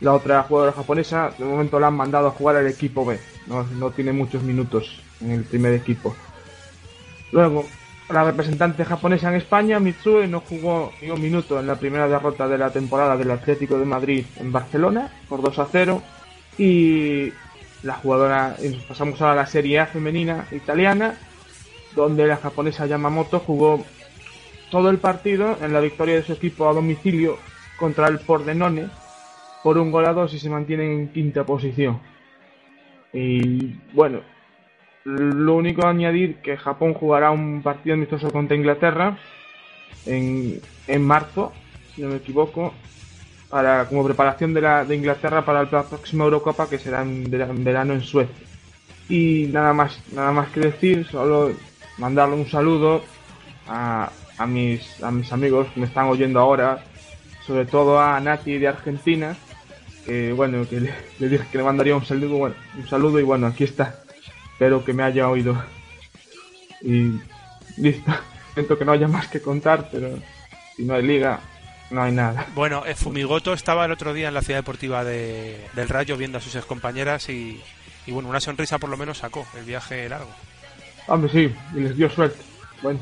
La 0.00 0.14
otra 0.14 0.42
jugadora 0.42 0.72
japonesa, 0.72 1.32
de 1.38 1.44
momento 1.44 1.78
la 1.78 1.86
han 1.86 1.94
mandado 1.94 2.26
a 2.26 2.32
jugar 2.32 2.56
al 2.56 2.66
equipo 2.66 3.04
B, 3.04 3.18
no, 3.46 3.62
no 3.64 3.90
tiene 3.90 4.12
muchos 4.12 4.42
minutos 4.42 5.00
en 5.20 5.30
el 5.30 5.44
primer 5.44 5.74
equipo. 5.74 6.14
Luego, 7.30 7.64
la 8.12 8.24
representante 8.24 8.84
japonesa 8.84 9.28
en 9.28 9.36
España, 9.36 9.80
Mitsue, 9.80 10.26
no 10.26 10.40
jugó 10.40 10.92
ni 11.00 11.10
un 11.10 11.20
minuto 11.20 11.58
en 11.58 11.66
la 11.66 11.76
primera 11.76 12.08
derrota 12.08 12.46
de 12.46 12.58
la 12.58 12.70
temporada 12.70 13.16
del 13.16 13.30
Atlético 13.30 13.78
de 13.78 13.84
Madrid 13.84 14.24
en 14.36 14.52
Barcelona 14.52 15.10
por 15.28 15.42
2 15.42 15.58
a 15.58 15.66
0. 15.70 16.02
Y 16.58 17.32
la 17.82 17.94
jugadora, 17.94 18.56
y 18.62 18.70
pasamos 18.86 19.20
ahora 19.20 19.32
a 19.32 19.36
la 19.36 19.46
Serie 19.46 19.80
A 19.80 19.86
femenina 19.86 20.46
italiana, 20.52 21.14
donde 21.96 22.26
la 22.26 22.36
japonesa 22.36 22.86
Yamamoto 22.86 23.40
jugó 23.40 23.84
todo 24.70 24.90
el 24.90 24.98
partido 24.98 25.58
en 25.60 25.72
la 25.72 25.80
victoria 25.80 26.14
de 26.14 26.22
su 26.22 26.32
equipo 26.32 26.68
a 26.68 26.72
domicilio 26.72 27.38
contra 27.78 28.08
el 28.08 28.20
Pordenone 28.20 28.88
por 29.62 29.78
un 29.78 29.90
gol 29.90 30.06
a 30.06 30.12
dos 30.12 30.32
y 30.34 30.38
se 30.38 30.50
mantienen 30.50 30.92
en 30.92 31.08
quinta 31.08 31.44
posición. 31.44 32.00
Y 33.12 33.74
bueno, 33.92 34.20
lo 35.04 35.54
único 35.54 35.86
a 35.86 35.90
añadir 35.90 36.36
que 36.36 36.56
Japón 36.56 36.94
jugará 36.94 37.30
un 37.30 37.62
partido 37.62 37.94
amistoso 37.94 38.30
contra 38.30 38.56
Inglaterra 38.56 39.18
en, 40.06 40.60
en 40.86 41.04
marzo, 41.04 41.52
si 41.94 42.02
no 42.02 42.08
me 42.08 42.16
equivoco, 42.16 42.72
para 43.48 43.86
como 43.86 44.04
preparación 44.04 44.54
de, 44.54 44.60
la, 44.60 44.84
de 44.84 44.94
Inglaterra 44.96 45.44
para 45.44 45.64
la 45.64 45.82
próxima 45.82 46.24
Eurocopa 46.24 46.68
que 46.68 46.78
será 46.78 47.02
en, 47.02 47.30
vera- 47.30 47.48
en 47.50 47.62
verano 47.64 47.92
en 47.94 48.00
Suecia. 48.02 48.34
Y 49.08 49.48
nada 49.52 49.72
más, 49.72 50.00
nada 50.12 50.32
más 50.32 50.48
que 50.50 50.60
decir, 50.60 51.06
solo 51.06 51.52
mandarle 51.98 52.36
un 52.36 52.46
saludo 52.48 53.02
a, 53.68 54.10
a 54.38 54.46
mis, 54.46 55.02
a 55.02 55.10
mis 55.10 55.30
amigos 55.32 55.68
que 55.74 55.80
me 55.80 55.86
están 55.86 56.06
oyendo 56.06 56.40
ahora, 56.40 56.82
sobre 57.46 57.66
todo 57.66 58.00
a 58.00 58.18
Nati 58.20 58.56
de 58.58 58.68
Argentina, 58.68 59.36
que 60.06 60.32
bueno, 60.32 60.66
que 60.68 60.80
le, 60.80 60.94
le 61.18 61.28
dije 61.28 61.44
que 61.50 61.58
le 61.58 61.64
mandaría 61.64 61.94
un 61.96 62.04
saludo, 62.04 62.38
bueno, 62.38 62.54
un 62.78 62.86
saludo 62.88 63.20
y 63.20 63.22
bueno, 63.24 63.48
aquí 63.48 63.64
está. 63.64 63.98
Espero 64.62 64.84
que 64.84 64.92
me 64.92 65.02
haya 65.02 65.28
oído. 65.28 65.60
Y 66.82 67.18
listo. 67.78 68.12
Siento 68.54 68.78
que 68.78 68.84
no 68.84 68.92
haya 68.92 69.08
más 69.08 69.26
que 69.26 69.42
contar, 69.42 69.88
pero 69.90 70.16
si 70.76 70.84
no 70.84 70.94
hay 70.94 71.02
liga, 71.02 71.40
no 71.90 72.00
hay 72.00 72.12
nada. 72.12 72.46
Bueno, 72.54 72.86
eh, 72.86 72.94
Fumigoto 72.94 73.54
estaba 73.54 73.84
el 73.86 73.90
otro 73.90 74.14
día 74.14 74.28
en 74.28 74.34
la 74.34 74.40
ciudad 74.42 74.60
deportiva 74.60 75.02
de- 75.02 75.66
del 75.72 75.88
Rayo 75.88 76.16
viendo 76.16 76.38
a 76.38 76.40
sus 76.40 76.54
excompañeras 76.54 77.28
y, 77.28 77.60
y 78.06 78.12
bueno, 78.12 78.28
una 78.28 78.38
sonrisa 78.38 78.78
por 78.78 78.88
lo 78.88 78.96
menos 78.96 79.18
sacó 79.18 79.44
el 79.58 79.64
viaje 79.64 80.08
largo. 80.08 80.30
Hombre, 81.08 81.28
sí, 81.32 81.52
y 81.74 81.80
les 81.80 81.96
dio 81.96 82.08
suerte. 82.08 82.40
Bueno. 82.82 83.00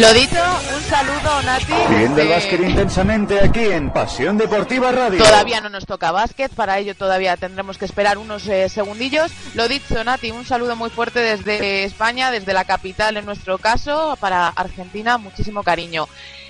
Lo 0.00 0.12
dicho, 0.14 0.36
un 0.76 0.80
saludo, 0.82 1.42
Nati. 1.44 1.72
Viviendo 1.90 2.20
el 2.22 2.28
de- 2.28 2.34
básquet 2.34 2.60
intensamente 2.60 3.40
aquí 3.40 3.64
en 3.64 3.92
Pasión 3.92 4.38
Deportiva 4.38 4.92
Radio. 4.92 5.18
Todavía 5.18 5.60
no 5.60 5.70
nos 5.70 5.86
toca 5.86 6.12
básquet, 6.12 6.54
para 6.54 6.78
ello 6.78 6.94
todavía 6.94 7.36
tendremos 7.36 7.78
que 7.78 7.84
esperar 7.84 8.16
unos 8.16 8.46
eh, 8.46 8.68
segundillos. 8.68 9.32
Lo 9.56 9.66
dicho, 9.66 10.02
Nati, 10.04 10.30
un 10.30 10.44
saludo 10.44 10.76
muy 10.76 10.90
fuerte 10.90 11.18
desde 11.18 11.82
España, 11.84 12.30
desde 12.30 12.52
la 12.52 12.64
capital 12.64 13.16
en 13.16 13.24
nuestro 13.26 13.58
caso, 13.58 14.16
para 14.20 14.46
Argentina, 14.48 15.18
muchísimo 15.18 15.64
cariño. 15.64 16.06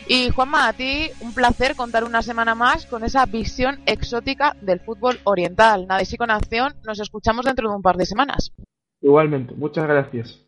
Y 0.06 0.28
Juanma, 0.30 0.68
a 0.68 0.72
ti 0.74 1.10
un 1.20 1.32
placer 1.32 1.74
contar 1.74 2.04
una 2.04 2.20
semana 2.22 2.54
más 2.54 2.84
con 2.84 3.02
esa 3.02 3.24
visión 3.24 3.80
exótica 3.86 4.56
del 4.60 4.80
fútbol 4.80 5.20
oriental. 5.24 5.86
Nada, 5.86 6.02
y 6.02 6.06
sí 6.06 6.18
con 6.18 6.30
acción, 6.30 6.74
nos 6.84 7.00
escuchamos 7.00 7.46
dentro 7.46 7.70
de 7.70 7.76
un 7.76 7.82
par 7.82 7.96
de 7.96 8.04
semanas. 8.04 8.52
Igualmente, 9.00 9.54
muchas 9.54 9.86
gracias. 9.86 10.38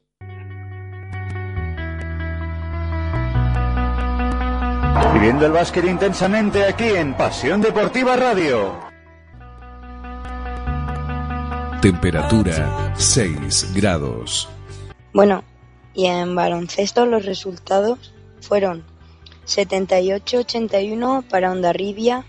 Viviendo 5.15 5.47
el 5.47 5.53
básquet 5.53 5.85
intensamente 5.85 6.65
aquí 6.65 6.89
en 6.89 7.17
Pasión 7.17 7.61
Deportiva 7.61 8.17
Radio. 8.17 8.75
Temperatura 11.83 12.93
6 12.97 13.75
grados. 13.75 14.49
Bueno, 15.13 15.45
y 15.95 16.07
en 16.07 16.35
baloncesto 16.35 17.07
los 17.07 17.25
resultados 17.25 18.13
fueron 18.41 18.85
78-81 19.47 21.23
para 21.29 21.53
Ondarribia, 21.53 22.25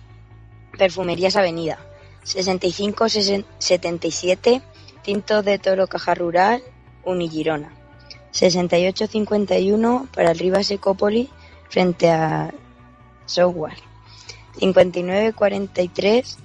Perfumerías 0.77 1.36
Avenida, 1.36 1.80
65-77 2.25 4.62
Tinto 5.01 5.41
de 5.41 5.58
Toro 5.58 5.88
Caja 5.88 6.13
Rural, 6.13 6.62
Unigirona, 7.03 7.74
68-51 8.34 10.08
para 10.12 10.32
el 10.32 10.39
Rivas 10.39 10.70
Ecópoli 10.70 11.30
frente 11.72 12.12
a 12.12 12.54
Software, 13.25 13.78
59-43 14.60 16.38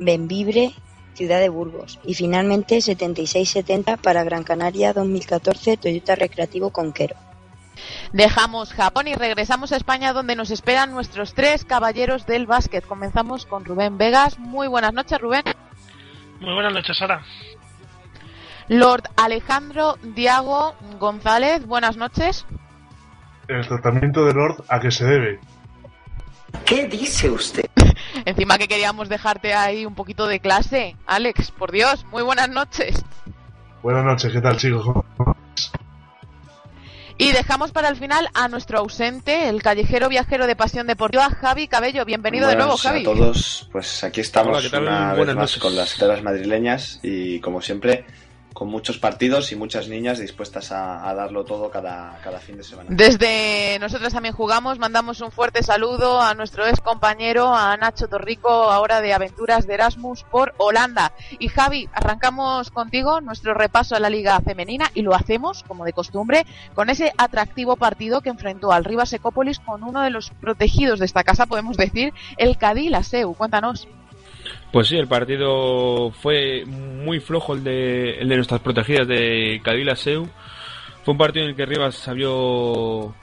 Benvibre, 0.00 0.74
Ciudad 1.14 1.38
de 1.38 1.48
Burgos 1.48 2.00
y 2.04 2.14
finalmente 2.14 2.78
76-70 2.78 3.98
para 3.98 4.24
Gran 4.24 4.42
Canaria 4.42 4.92
2014 4.92 5.76
Toyota 5.76 6.16
Recreativo 6.16 6.70
Conquero. 6.70 7.14
Dejamos 8.12 8.72
Japón 8.72 9.08
y 9.08 9.14
regresamos 9.14 9.72
a 9.72 9.76
España 9.76 10.12
donde 10.12 10.34
nos 10.34 10.50
esperan 10.50 10.92
nuestros 10.92 11.32
tres 11.34 11.64
caballeros 11.64 12.26
del 12.26 12.46
básquet. 12.46 12.84
Comenzamos 12.84 13.46
con 13.46 13.64
Rubén 13.64 13.98
Vegas. 13.98 14.38
Muy 14.38 14.66
buenas 14.66 14.92
noches, 14.92 15.18
Rubén. 15.20 15.44
Muy 16.40 16.54
buenas 16.54 16.72
noches, 16.72 16.98
Sara. 16.98 17.22
Lord 18.68 19.04
Alejandro 19.16 19.96
Diago 20.02 20.74
González, 20.98 21.66
buenas 21.66 21.96
noches. 21.96 22.46
El 23.48 23.66
tratamiento 23.66 24.24
de 24.24 24.34
Lord 24.34 24.64
a 24.68 24.80
qué 24.80 24.90
se 24.90 25.04
debe. 25.04 25.40
¿Qué 26.64 26.86
dice 26.86 27.30
usted? 27.30 27.68
Encima 28.24 28.58
que 28.58 28.68
queríamos 28.68 29.08
dejarte 29.08 29.54
ahí 29.54 29.84
un 29.84 29.94
poquito 29.94 30.26
de 30.26 30.40
clase. 30.40 30.96
Alex, 31.06 31.50
por 31.50 31.72
Dios, 31.72 32.04
muy 32.10 32.22
buenas 32.22 32.48
noches. 32.48 33.04
Buenas 33.82 34.04
noches, 34.04 34.32
¿qué 34.32 34.40
tal 34.40 34.56
chicos? 34.56 34.86
Y 37.18 37.32
dejamos 37.32 37.72
para 37.72 37.88
el 37.88 37.96
final 37.96 38.28
a 38.34 38.48
nuestro 38.48 38.78
ausente, 38.78 39.48
el 39.48 39.62
callejero 39.62 40.08
viajero 40.08 40.46
de 40.46 40.56
Pasión 40.56 40.86
Deportiva, 40.86 41.28
Javi 41.30 41.68
Cabello. 41.68 42.04
Bienvenido 42.04 42.48
de 42.48 42.56
nuevo, 42.56 42.76
Javi. 42.76 43.02
a 43.02 43.04
todos, 43.04 43.68
pues 43.70 44.02
aquí 44.02 44.20
estamos 44.20 44.72
una 44.72 45.12
vez 45.14 45.26
más 45.26 45.34
noches. 45.36 45.58
con 45.58 45.76
las 45.76 45.94
telas 45.96 46.22
madrileñas 46.22 47.00
y 47.02 47.38
como 47.40 47.60
siempre 47.60 48.06
con 48.52 48.68
muchos 48.68 48.98
partidos 48.98 49.52
y 49.52 49.56
muchas 49.56 49.88
niñas 49.88 50.18
dispuestas 50.18 50.72
a, 50.72 51.12
darlo 51.14 51.44
todo 51.44 51.70
cada, 51.70 52.18
cada 52.22 52.38
fin 52.38 52.56
de 52.56 52.64
semana. 52.64 52.88
Desde 52.90 53.78
nosotros 53.80 54.12
también 54.12 54.34
jugamos, 54.34 54.78
mandamos 54.78 55.20
un 55.20 55.30
fuerte 55.30 55.62
saludo 55.62 56.20
a 56.20 56.34
nuestro 56.34 56.66
ex 56.66 56.80
compañero, 56.80 57.54
a 57.54 57.76
Nacho 57.76 58.08
Torrico, 58.08 58.48
ahora 58.48 59.00
de 59.00 59.12
Aventuras 59.12 59.66
de 59.66 59.74
Erasmus 59.74 60.24
por 60.24 60.54
Holanda. 60.58 61.12
Y 61.38 61.48
Javi, 61.48 61.88
arrancamos 61.92 62.70
contigo 62.70 63.20
nuestro 63.20 63.54
repaso 63.54 63.94
a 63.94 64.00
la 64.00 64.10
Liga 64.10 64.40
Femenina 64.40 64.90
y 64.94 65.02
lo 65.02 65.14
hacemos, 65.14 65.62
como 65.64 65.84
de 65.84 65.92
costumbre, 65.92 66.46
con 66.74 66.90
ese 66.90 67.12
atractivo 67.16 67.76
partido 67.76 68.20
que 68.20 68.30
enfrentó 68.30 68.72
al 68.72 68.84
Rivas 68.84 69.12
Ecópolis 69.12 69.58
con 69.58 69.82
uno 69.82 70.02
de 70.02 70.10
los 70.10 70.30
protegidos 70.30 70.98
de 70.98 71.06
esta 71.06 71.24
casa, 71.24 71.46
podemos 71.46 71.76
decir, 71.76 72.12
el 72.36 72.56
Cadillaceu. 72.56 73.34
Cuéntanos. 73.34 73.88
Pues 74.72 74.88
sí, 74.88 74.96
el 74.96 75.06
partido 75.06 76.10
fue 76.10 76.64
muy 76.66 77.20
flojo 77.20 77.52
el 77.52 77.62
de, 77.62 78.18
el 78.20 78.28
de 78.30 78.36
nuestras 78.36 78.60
protegidas 78.62 79.06
de 79.06 79.60
Cadila 79.62 79.94
Seu. 79.94 80.26
Fue 81.04 81.12
un 81.12 81.18
partido 81.18 81.44
en 81.44 81.50
el 81.50 81.56
que 81.56 81.66
Rivas 81.66 81.94
sabió, 81.94 83.14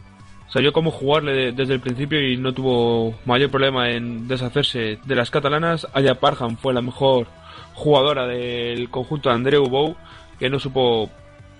sabió 0.47 0.71
cómo 0.71 0.91
jugarle 0.91 1.51
desde 1.51 1.73
el 1.73 1.79
principio 1.79 2.21
y 2.21 2.37
no 2.37 2.53
tuvo 2.53 3.15
mayor 3.25 3.49
problema 3.49 3.89
en 3.89 4.27
deshacerse 4.27 4.99
de 5.03 5.15
las 5.15 5.31
catalanas. 5.31 5.87
Aya 5.93 6.19
Parham 6.19 6.55
fue 6.55 6.71
la 6.71 6.83
mejor 6.83 7.25
jugadora 7.73 8.27
del 8.27 8.91
conjunto 8.91 9.29
de 9.29 9.35
Andreu 9.35 9.63
Bou, 9.63 9.95
que 10.37 10.51
no 10.51 10.59
supo, 10.59 11.09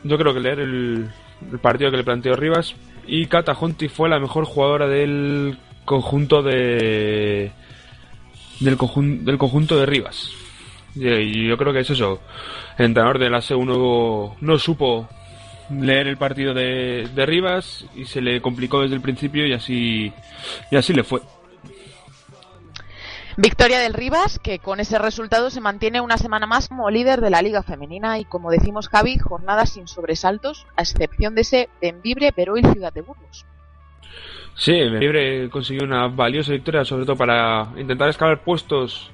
yo 0.04 0.18
creo 0.20 0.36
que 0.36 0.40
leer 0.40 0.60
el, 0.60 1.10
el 1.52 1.60
partido 1.60 1.90
que 1.90 1.98
le 1.98 2.04
planteó 2.04 2.36
Rivas. 2.36 2.76
Y 3.08 3.26
Cata 3.26 3.54
Honti 3.54 3.90
fue 3.90 4.08
la 4.08 4.20
mejor 4.20 4.46
jugadora 4.46 4.88
del 4.88 5.58
conjunto 5.86 6.44
de 6.44 7.52
del, 8.60 8.78
conjun 8.78 9.26
del 9.26 9.38
conjunto 9.38 9.78
de 9.78 9.86
Rivas. 9.86 10.32
Y 10.96 11.48
yo 11.48 11.58
creo 11.58 11.74
que 11.74 11.80
es 11.80 11.90
eso. 11.90 12.20
El 12.78 12.88
entrenador 12.88 13.20
de 13.20 13.30
la 13.30 13.40
C1 13.40 14.36
no 14.40 14.60
supo 14.60 15.08
leer 15.70 16.08
el 16.08 16.18
partido 16.18 16.54
de, 16.54 17.08
de, 17.14 17.26
Rivas 17.26 17.86
y 17.96 18.06
se 18.06 18.22
le 18.22 18.42
complicó 18.42 18.82
desde 18.82 18.96
el 18.96 19.02
principio 19.02 19.46
y 19.46 19.54
así, 19.54 20.12
y 20.72 20.76
así 20.76 20.94
le 20.94 21.04
fue. 21.04 21.22
Victoria 23.42 23.80
del 23.80 23.94
Rivas, 23.94 24.38
que 24.38 24.60
con 24.60 24.82
ese 24.82 25.00
resultado 25.00 25.50
se 25.50 25.62
mantiene 25.62 26.02
una 26.02 26.18
semana 26.18 26.46
más 26.46 26.68
como 26.68 26.90
líder 26.90 27.22
de 27.22 27.30
la 27.30 27.42
Liga 27.42 27.64
Femenina 27.64 28.20
y 28.20 28.26
como 28.26 28.52
decimos 28.52 28.90
Javi, 28.90 29.18
jornada 29.18 29.66
sin 29.66 29.88
sobresaltos, 29.88 30.68
a 30.76 30.82
excepción 30.82 31.36
de 31.36 31.42
ese 31.42 31.70
Benvibre, 31.82 32.34
Peroil, 32.34 32.70
Ciudad 32.74 32.92
de 32.92 33.02
Burgos. 33.02 33.46
Sí, 34.60 34.74
Libre 34.74 35.50
consiguió 35.50 35.86
una 35.86 36.10
valiosa 36.10 36.52
victoria, 36.52 36.84
sobre 36.84 37.06
todo 37.06 37.16
para 37.16 37.70
intentar 37.78 38.10
escalar 38.10 38.44
puestos 38.44 39.10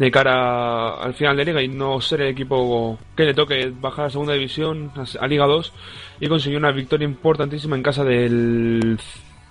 de 0.00 0.10
cara 0.10 0.94
al 0.94 1.14
final 1.14 1.36
de 1.36 1.44
liga 1.44 1.62
y 1.62 1.68
no 1.68 2.00
ser 2.00 2.22
el 2.22 2.30
equipo 2.30 2.98
que 3.14 3.22
le 3.22 3.32
toque 3.32 3.72
bajar 3.80 4.06
a 4.06 4.10
segunda 4.10 4.32
división, 4.32 4.90
a 5.20 5.26
Liga 5.28 5.46
2, 5.46 5.72
y 6.18 6.26
consiguió 6.26 6.58
una 6.58 6.72
victoria 6.72 7.04
importantísima 7.04 7.76
en 7.76 7.84
casa 7.84 8.02
del 8.02 8.98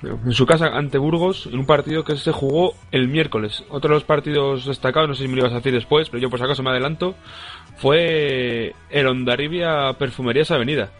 en 0.03 0.31
su 0.31 0.45
casa 0.45 0.67
ante 0.77 0.97
Burgos 0.97 1.45
en 1.45 1.59
un 1.59 1.65
partido 1.65 2.03
que 2.03 2.17
se 2.17 2.33
jugó 2.33 2.73
el 2.91 3.07
miércoles. 3.07 3.63
Otro 3.69 3.89
de 3.89 3.95
los 3.95 4.03
partidos 4.03 4.65
destacados, 4.65 5.07
no 5.07 5.15
sé 5.15 5.23
si 5.23 5.29
me 5.29 5.35
lo 5.35 5.43
ibas 5.43 5.53
a 5.53 5.57
decir 5.57 5.73
después, 5.73 6.09
pero 6.09 6.21
yo 6.21 6.29
por 6.29 6.39
si 6.39 6.45
acaso 6.45 6.63
me 6.63 6.71
adelanto, 6.71 7.15
fue 7.77 8.75
el 8.89 9.07
Ondarribia 9.07 9.93
Perfumerías 9.97 10.51
Avenida. 10.51 10.91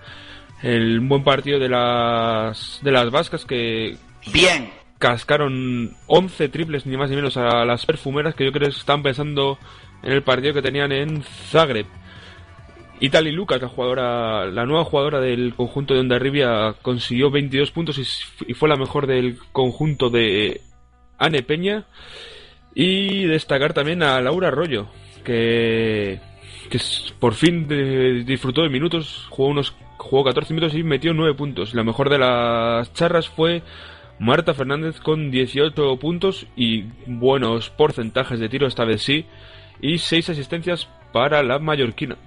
El 0.63 1.01
buen 1.01 1.25
partido 1.25 1.59
de 1.59 1.69
las 1.69 2.79
de 2.81 2.91
las 2.91 3.11
vascas 3.11 3.45
que 3.45 3.97
Bien. 4.31 4.71
Cascaron 4.97 5.95
11 6.07 6.49
triples, 6.49 6.85
ni 6.85 6.97
más 6.97 7.09
ni 7.09 7.15
menos, 7.15 7.37
a 7.37 7.63
las 7.65 7.85
perfumeras 7.85 8.35
que 8.35 8.45
yo 8.45 8.51
creo 8.51 8.69
que 8.69 8.75
están 8.75 9.01
pensando 9.01 9.57
en 10.03 10.11
el 10.11 10.23
partido 10.23 10.53
que 10.53 10.61
tenían 10.61 10.91
en 10.91 11.23
Zagreb. 11.23 11.85
Itali 12.99 13.31
Lucas, 13.31 13.61
la 13.61 13.69
jugadora, 13.69 14.45
la 14.47 14.65
nueva 14.65 14.83
jugadora 14.83 15.21
del 15.21 15.55
conjunto 15.55 15.93
de 15.93 16.01
Ondarribia, 16.01 16.75
consiguió 16.81 17.31
22 17.31 17.71
puntos 17.71 17.97
y, 17.97 18.53
fue 18.53 18.67
la 18.67 18.75
mejor 18.75 19.07
del 19.07 19.37
conjunto 19.53 20.09
de 20.09 20.61
Ane 21.17 21.43
Peña. 21.43 21.85
Y 22.75 23.25
destacar 23.25 23.73
también 23.73 24.03
a 24.03 24.21
Laura 24.21 24.49
Arroyo, 24.49 24.87
que, 25.23 26.19
que 26.69 26.79
por 27.19 27.33
fin 27.33 27.67
disfrutó 28.25 28.61
de 28.63 28.69
minutos, 28.69 29.27
jugó 29.29 29.49
unos 29.49 29.73
jugó 29.97 30.23
14 30.23 30.53
minutos 30.53 30.75
y 30.75 30.83
metió 30.83 31.13
9 31.13 31.35
puntos. 31.35 31.73
La 31.73 31.83
mejor 31.83 32.09
de 32.09 32.17
las 32.17 32.93
charras 32.93 33.29
fue 33.29 33.61
Marta 34.19 34.53
Fernández 34.53 34.99
con 34.99 35.31
18 35.31 35.97
puntos 35.97 36.45
y 36.55 36.83
buenos 37.07 37.69
porcentajes 37.69 38.39
de 38.39 38.49
tiro 38.49 38.67
esta 38.67 38.83
vez 38.83 39.01
sí 39.01 39.25
y 39.81 39.97
6 39.97 40.29
asistencias 40.29 40.87
para 41.13 41.41
la 41.41 41.57
mallorquina. 41.59 42.17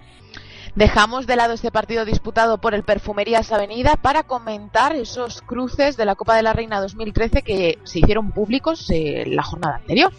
Dejamos 0.75 1.27
de 1.27 1.37
lado 1.37 1.53
este 1.53 1.71
partido 1.71 2.07
disputado 2.07 2.59
por 2.59 2.75
el 2.75 2.83
Perfumerías 2.83 3.53
Avenida 3.53 3.97
para 3.97 4.23
comentar 4.23 4.97
esos 4.97 5.43
cruces 5.43 5.99
de 5.99 6.07
la 6.07 6.15
Copa 6.15 6.35
de 6.35 6.43
la 6.43 6.55
Reina 6.55 6.81
2013 6.81 7.43
que 7.43 7.79
se 7.85 7.99
hicieron 7.99 8.33
públicos 8.33 8.89
en 8.89 9.37
la 9.37 9.43
jornada 9.43 9.77
anterior. 9.77 10.11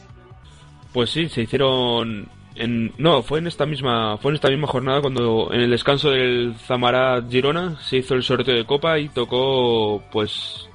Pues 0.93 1.09
sí, 1.09 1.27
se 1.27 1.41
hicieron 1.41 2.29
en, 2.53 2.93
no, 2.99 3.23
fue 3.23 3.39
en 3.39 3.47
esta 3.47 3.65
misma 3.65 4.17
fue 4.19 4.31
en 4.31 4.35
esta 4.35 4.49
misma 4.49 4.67
jornada 4.67 5.01
cuando 5.01 5.51
en 5.51 5.61
el 5.61 5.71
descanso 5.71 6.11
del 6.11 6.53
Zamarat 6.67 7.31
Girona 7.31 7.79
se 7.81 7.97
hizo 7.97 8.13
el 8.13 8.21
sorteo 8.21 8.55
de 8.55 8.65
Copa 8.65 8.99
y 8.99 9.09
tocó 9.09 10.03
pues 10.11 10.69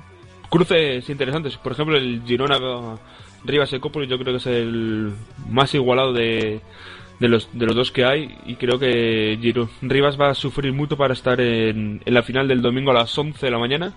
cruces 0.48 1.08
interesantes. 1.08 1.56
Por 1.56 1.72
ejemplo, 1.72 1.96
el 1.96 2.22
Girona 2.26 2.58
Rivas 3.44 3.72
Ecópolis 3.72 4.08
yo 4.08 4.18
creo 4.18 4.32
que 4.32 4.38
es 4.38 4.46
el 4.46 5.12
más 5.48 5.74
igualado 5.74 6.12
de, 6.12 6.60
de, 7.20 7.28
los, 7.28 7.48
de 7.52 7.66
los 7.66 7.76
dos 7.76 7.92
que 7.92 8.04
hay 8.04 8.36
y 8.46 8.56
creo 8.56 8.78
que 8.78 9.38
Giro, 9.40 9.68
Rivas 9.82 10.20
va 10.20 10.30
a 10.30 10.34
sufrir 10.34 10.72
mucho 10.72 10.96
para 10.96 11.14
estar 11.14 11.40
en, 11.40 12.00
la 12.04 12.22
final 12.22 12.48
del 12.48 12.62
domingo 12.62 12.90
a 12.90 12.94
las 12.94 13.16
11 13.16 13.44
de 13.44 13.52
la 13.52 13.58
mañana. 13.58 13.94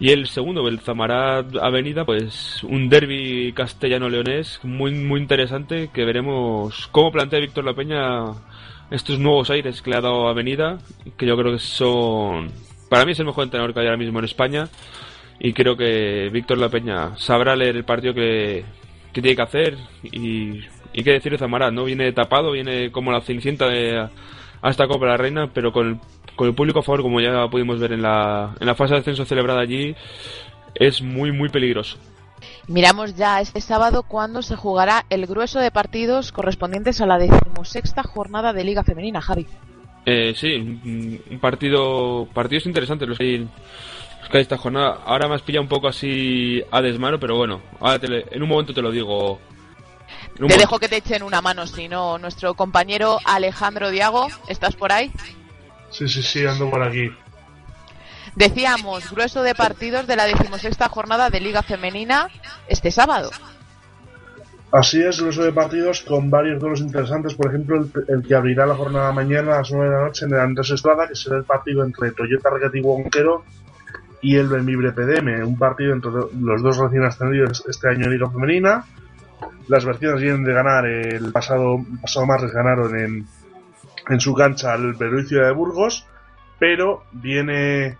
Y 0.00 0.10
el 0.10 0.28
segundo, 0.28 0.68
el 0.68 0.78
Zamarat 0.78 1.56
Avenida, 1.56 2.04
pues 2.04 2.62
un 2.62 2.88
derby 2.88 3.52
castellano-leonés 3.52 4.60
muy, 4.62 4.92
muy 4.92 5.20
interesante 5.20 5.90
que 5.92 6.04
veremos 6.04 6.88
cómo 6.92 7.10
plantea 7.10 7.40
Víctor 7.40 7.64
La 7.64 7.74
Peña 7.74 8.26
estos 8.92 9.18
nuevos 9.18 9.50
aires 9.50 9.82
que 9.82 9.90
le 9.90 9.96
ha 9.96 10.00
dado 10.00 10.28
Avenida, 10.28 10.78
que 11.16 11.26
yo 11.26 11.36
creo 11.36 11.52
que 11.52 11.58
son... 11.58 12.52
Para 12.88 13.04
mí 13.04 13.12
es 13.12 13.18
el 13.18 13.26
mejor 13.26 13.44
entrenador 13.44 13.74
que 13.74 13.80
hay 13.80 13.86
ahora 13.86 13.98
mismo 13.98 14.20
en 14.20 14.24
España 14.24 14.68
y 15.40 15.52
creo 15.52 15.76
que 15.76 16.30
Víctor 16.32 16.58
La 16.58 16.68
Peña 16.68 17.16
sabrá 17.16 17.56
leer 17.56 17.76
el 17.76 17.84
partido 17.84 18.14
que, 18.14 18.64
que 19.12 19.22
tiene 19.22 19.36
que 19.36 19.42
hacer 19.42 19.76
y, 20.02 20.60
y 20.92 21.02
qué 21.04 21.12
decir 21.12 21.36
de 21.38 21.70
¿no? 21.70 21.84
Viene 21.84 22.12
tapado, 22.12 22.52
viene 22.52 22.90
como 22.90 23.12
la 23.12 23.20
cenicienta 23.20 23.68
de, 23.68 23.98
a 23.98 24.70
esta 24.70 24.88
Copa 24.88 25.06
de 25.06 25.10
la 25.12 25.16
Reina, 25.16 25.50
pero 25.52 25.72
con 25.72 25.88
el, 25.88 25.98
con 26.36 26.48
el 26.48 26.54
público 26.54 26.80
a 26.80 26.82
favor, 26.82 27.02
como 27.02 27.20
ya 27.20 27.46
pudimos 27.48 27.78
ver 27.78 27.92
en 27.92 28.02
la, 28.02 28.54
en 28.58 28.66
la 28.66 28.74
fase 28.74 28.94
de 28.94 29.00
ascenso 29.00 29.24
celebrada 29.24 29.60
allí, 29.60 29.94
es 30.74 31.02
muy, 31.02 31.32
muy 31.32 31.48
peligroso. 31.48 31.98
Miramos 32.66 33.16
ya 33.16 33.40
este 33.40 33.60
sábado 33.60 34.04
cuando 34.04 34.42
se 34.42 34.54
jugará 34.54 35.04
el 35.10 35.26
grueso 35.26 35.58
de 35.58 35.70
partidos 35.70 36.32
correspondientes 36.32 37.00
a 37.00 37.06
la 37.06 37.18
decimosexta 37.18 38.02
jornada 38.02 38.52
de 38.52 38.64
Liga 38.64 38.84
Femenina, 38.84 39.20
Javi. 39.20 39.46
Eh, 40.06 40.34
sí, 40.36 40.54
un 40.54 41.38
partido, 41.40 42.28
partidos 42.32 42.66
interesantes 42.66 43.08
los 43.08 43.18
que 43.18 43.24
hay 43.24 43.48
que 44.30 44.40
esta 44.40 44.56
jornada. 44.56 45.00
Ahora 45.04 45.28
me 45.28 45.34
has 45.34 45.42
pillado 45.42 45.62
un 45.62 45.68
poco 45.68 45.88
así 45.88 46.62
a 46.70 46.80
desmano, 46.80 47.18
pero 47.18 47.36
bueno, 47.36 47.62
ahora 47.80 47.98
te 47.98 48.08
le, 48.08 48.24
en 48.30 48.42
un 48.42 48.48
momento 48.48 48.74
te 48.74 48.82
lo 48.82 48.90
digo. 48.90 49.40
Te 50.34 50.42
momento. 50.42 50.60
dejo 50.60 50.78
que 50.78 50.88
te 50.88 50.96
echen 50.96 51.22
una 51.22 51.40
mano, 51.40 51.66
si 51.66 51.88
no, 51.88 52.18
nuestro 52.18 52.54
compañero 52.54 53.18
Alejandro 53.24 53.90
Diago, 53.90 54.28
¿estás 54.48 54.76
por 54.76 54.92
ahí? 54.92 55.10
Sí, 55.90 56.08
sí, 56.08 56.22
sí, 56.22 56.46
ando 56.46 56.70
por 56.70 56.82
aquí. 56.82 57.10
Decíamos, 58.34 59.10
grueso 59.10 59.42
de 59.42 59.54
partidos 59.54 60.06
de 60.06 60.16
la 60.16 60.26
decimosexta 60.26 60.88
jornada 60.88 61.28
de 61.28 61.40
Liga 61.40 61.62
Femenina 61.62 62.28
este 62.68 62.90
sábado. 62.90 63.30
Así 64.70 65.02
es, 65.02 65.18
grueso 65.18 65.42
de 65.42 65.52
partidos 65.52 66.02
con 66.02 66.30
varios 66.30 66.60
duelos 66.60 66.80
interesantes. 66.80 67.34
Por 67.34 67.48
ejemplo, 67.48 67.76
el, 67.76 67.90
el, 68.08 68.22
que 68.22 68.34
abrirá 68.34 68.66
la 68.66 68.74
jornada 68.74 69.10
mañana 69.12 69.54
a 69.54 69.58
las 69.58 69.72
9 69.72 69.86
de 69.86 69.96
la 69.96 70.04
noche 70.04 70.26
en 70.26 70.34
el 70.34 70.40
Andrés 70.40 70.70
Estrada, 70.70 71.08
que 71.08 71.16
será 71.16 71.38
el 71.38 71.44
partido 71.44 71.82
entre 71.82 72.12
Toyota 72.12 72.50
Recreativo 72.50 72.96
Bonquero 72.96 73.44
y 74.20 74.36
el 74.36 74.48
Benvibre 74.48 74.92
PDM, 74.92 75.46
un 75.46 75.58
partido 75.58 75.92
entre 75.92 76.10
los 76.40 76.62
dos 76.62 76.78
recién 76.78 77.04
ascendidos 77.04 77.64
este 77.68 77.88
año 77.88 78.04
en 78.04 78.12
Liga 78.12 78.30
Femenina. 78.30 78.84
Las 79.68 79.84
versiones 79.84 80.20
vienen 80.20 80.44
de 80.44 80.52
ganar 80.52 80.86
el 80.86 81.30
pasado, 81.30 81.78
pasado 82.00 82.26
martes 82.26 82.52
ganaron 82.52 82.98
en, 82.98 83.26
en 84.08 84.20
su 84.20 84.34
cancha 84.34 84.72
al 84.72 84.96
Perú 84.96 85.20
y 85.20 85.26
Ciudad 85.26 85.46
de 85.46 85.52
Burgos, 85.52 86.06
pero 86.58 87.04
viene 87.12 87.96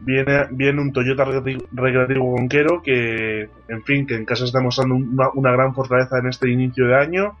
viene 0.00 0.46
viene 0.50 0.80
un 0.80 0.92
Toyota 0.92 1.24
Recreativo 1.24 2.34
Conquero 2.34 2.82
que, 2.82 3.48
en 3.68 3.84
fin, 3.84 4.06
que 4.06 4.16
en 4.16 4.24
casa 4.24 4.44
está 4.44 4.60
mostrando 4.60 4.96
una, 4.96 5.28
una, 5.34 5.52
gran 5.52 5.74
fortaleza 5.74 6.18
en 6.18 6.26
este 6.26 6.50
inicio 6.50 6.88
de 6.88 6.96
año 6.96 7.38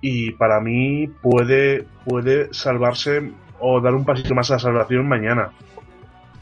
y 0.00 0.32
para 0.32 0.60
mí 0.60 1.08
puede 1.20 1.84
puede 2.04 2.52
salvarse 2.52 3.32
o 3.58 3.80
dar 3.80 3.94
un 3.94 4.04
pasito 4.04 4.34
más 4.34 4.50
a 4.50 4.54
la 4.54 4.60
salvación 4.60 5.08
mañana. 5.08 5.50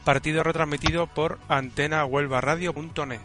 Partido 0.03 0.43
retransmitido 0.43 1.07
por 1.07 1.39
antenahuelvaradio.net. 1.47 3.19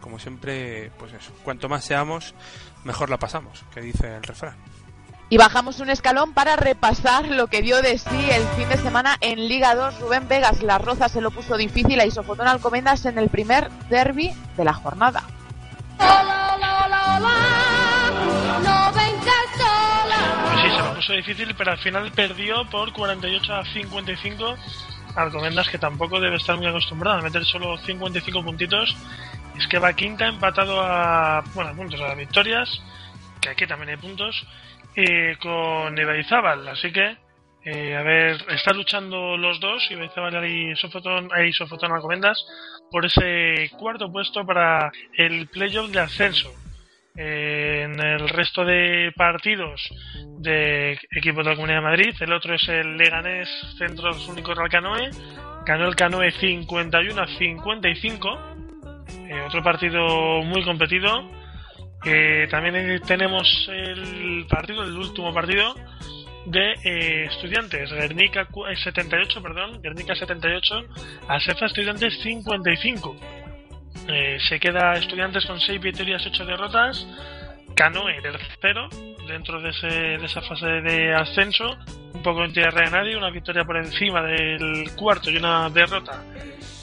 Como 0.00 0.18
siempre, 0.18 0.90
pues 0.98 1.12
eso, 1.12 1.32
cuanto 1.42 1.68
más 1.68 1.84
seamos, 1.84 2.34
mejor 2.84 3.10
la 3.10 3.18
pasamos, 3.18 3.64
que 3.74 3.80
dice 3.80 4.16
el 4.16 4.22
refrán. 4.22 4.56
Y 5.28 5.36
bajamos 5.36 5.78
un 5.78 5.90
escalón 5.90 6.32
para 6.34 6.56
repasar 6.56 7.28
lo 7.28 7.46
que 7.46 7.62
dio 7.62 7.82
de 7.82 7.98
sí 7.98 8.30
el 8.30 8.42
fin 8.56 8.68
de 8.68 8.76
semana 8.78 9.16
en 9.20 9.46
Liga 9.46 9.76
2. 9.76 10.00
Rubén 10.00 10.26
Vegas, 10.26 10.60
la 10.62 10.78
Roza 10.78 11.08
se 11.08 11.20
lo 11.20 11.30
puso 11.30 11.56
difícil 11.56 12.00
a 12.00 12.06
Isofotón 12.06 12.48
Alcomendas 12.48 13.06
en 13.06 13.16
el 13.16 13.28
primer 13.28 13.70
derby 13.88 14.32
de 14.56 14.64
la 14.64 14.72
jornada. 14.72 15.22
Pues 20.44 20.62
sí, 20.62 20.70
se 20.76 20.82
lo 20.82 20.94
puso 20.94 21.12
difícil, 21.12 21.54
pero 21.56 21.70
al 21.72 21.78
final 21.78 22.10
perdió 22.10 22.68
por 22.68 22.92
48 22.92 23.54
a 23.54 23.64
55. 23.64 24.56
Alcomendas 25.16 25.68
que 25.68 25.78
tampoco 25.78 26.20
debe 26.20 26.36
estar 26.36 26.56
muy 26.56 26.66
acostumbrado 26.66 27.18
a 27.18 27.22
meter 27.22 27.44
solo 27.44 27.76
55 27.78 28.42
puntitos. 28.44 28.96
Es 29.58 29.66
que 29.66 29.78
va 29.78 29.92
quinta, 29.92 30.26
empatado 30.26 30.80
a, 30.80 31.42
bueno, 31.54 31.70
a 31.70 31.74
puntos, 31.74 32.00
a 32.00 32.14
victorias, 32.14 32.80
que 33.40 33.50
aquí 33.50 33.66
también 33.66 33.90
hay 33.90 33.96
puntos, 33.96 34.46
con 35.42 35.98
Ibaizábal. 35.98 36.68
Así 36.68 36.92
que, 36.92 37.16
eh, 37.64 37.96
a 37.96 38.02
ver, 38.02 38.44
está 38.50 38.72
luchando 38.72 39.36
los 39.36 39.60
dos, 39.60 39.90
Ibaizábal 39.90 40.46
y 40.46 40.76
Sofotón, 40.76 41.28
y 41.46 41.52
Sofotón 41.52 41.92
Alcomendas, 41.92 42.42
por 42.90 43.04
ese 43.04 43.70
cuarto 43.78 44.10
puesto 44.10 44.46
para 44.46 44.90
el 45.16 45.46
playoff 45.48 45.90
de 45.90 46.00
ascenso. 46.00 46.52
En 47.16 47.98
el 48.00 48.28
resto 48.28 48.64
de 48.64 49.12
partidos 49.16 49.80
de 50.38 50.98
equipos 51.10 51.44
de 51.44 51.50
la 51.50 51.56
Comunidad 51.56 51.78
de 51.78 51.84
Madrid, 51.84 52.14
el 52.20 52.32
otro 52.32 52.54
es 52.54 52.68
el 52.68 52.96
Leganés 52.96 53.48
Centros 53.78 54.26
Únicos 54.28 54.56
del. 54.56 55.10
Ganó 55.66 55.86
el 55.88 55.96
Canoe 55.96 56.30
51 56.30 57.20
a 57.22 57.26
55. 57.26 58.38
Eh, 59.28 59.40
otro 59.46 59.62
partido 59.62 60.42
muy 60.44 60.62
competido. 60.64 61.28
Eh, 62.04 62.46
también 62.50 63.00
tenemos 63.06 63.68
el 63.70 64.46
partido, 64.48 64.82
el 64.84 64.96
último 64.96 65.34
partido 65.34 65.74
de 66.46 66.72
eh, 66.84 67.24
estudiantes, 67.26 67.92
Guernica 67.92 68.46
cu- 68.46 68.66
eh, 68.66 68.76
78, 68.76 69.42
perdón, 69.42 69.82
Guernica 69.82 70.14
78, 70.14 70.74
a 71.28 71.38
Cefa 71.40 71.66
Estudiantes 71.66 72.18
55. 72.22 73.16
Eh, 74.08 74.38
se 74.48 74.58
queda 74.58 74.94
Estudiantes 74.94 75.44
con 75.46 75.60
6 75.60 75.80
victorias, 75.80 76.24
8 76.26 76.44
derrotas. 76.44 77.06
Canoe 77.74 78.20
tercero 78.20 78.88
dentro 79.26 79.60
de, 79.60 79.70
ese, 79.70 79.86
de 79.86 80.24
esa 80.24 80.42
fase 80.42 80.66
de 80.66 81.14
ascenso. 81.14 81.76
Un 82.12 82.22
poco 82.22 82.44
en 82.44 82.52
tierra 82.52 82.84
de 82.84 82.90
nadie, 82.90 83.16
una 83.16 83.30
victoria 83.30 83.64
por 83.64 83.76
encima 83.76 84.22
del 84.22 84.90
cuarto 84.96 85.30
y 85.30 85.36
una 85.36 85.70
derrota 85.70 86.22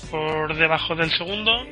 por 0.10 0.56
debajo 0.56 0.96
del 0.96 1.12
segundo. 1.12 1.66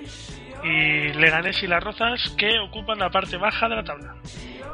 Y 0.63 1.13
Leganés 1.13 1.61
y 1.63 1.67
Las 1.67 1.83
Rozas 1.83 2.33
que 2.37 2.59
ocupan 2.59 2.99
la 2.99 3.09
parte 3.09 3.37
baja 3.37 3.69
de 3.69 3.75
la 3.75 3.83
tabla. 3.83 4.15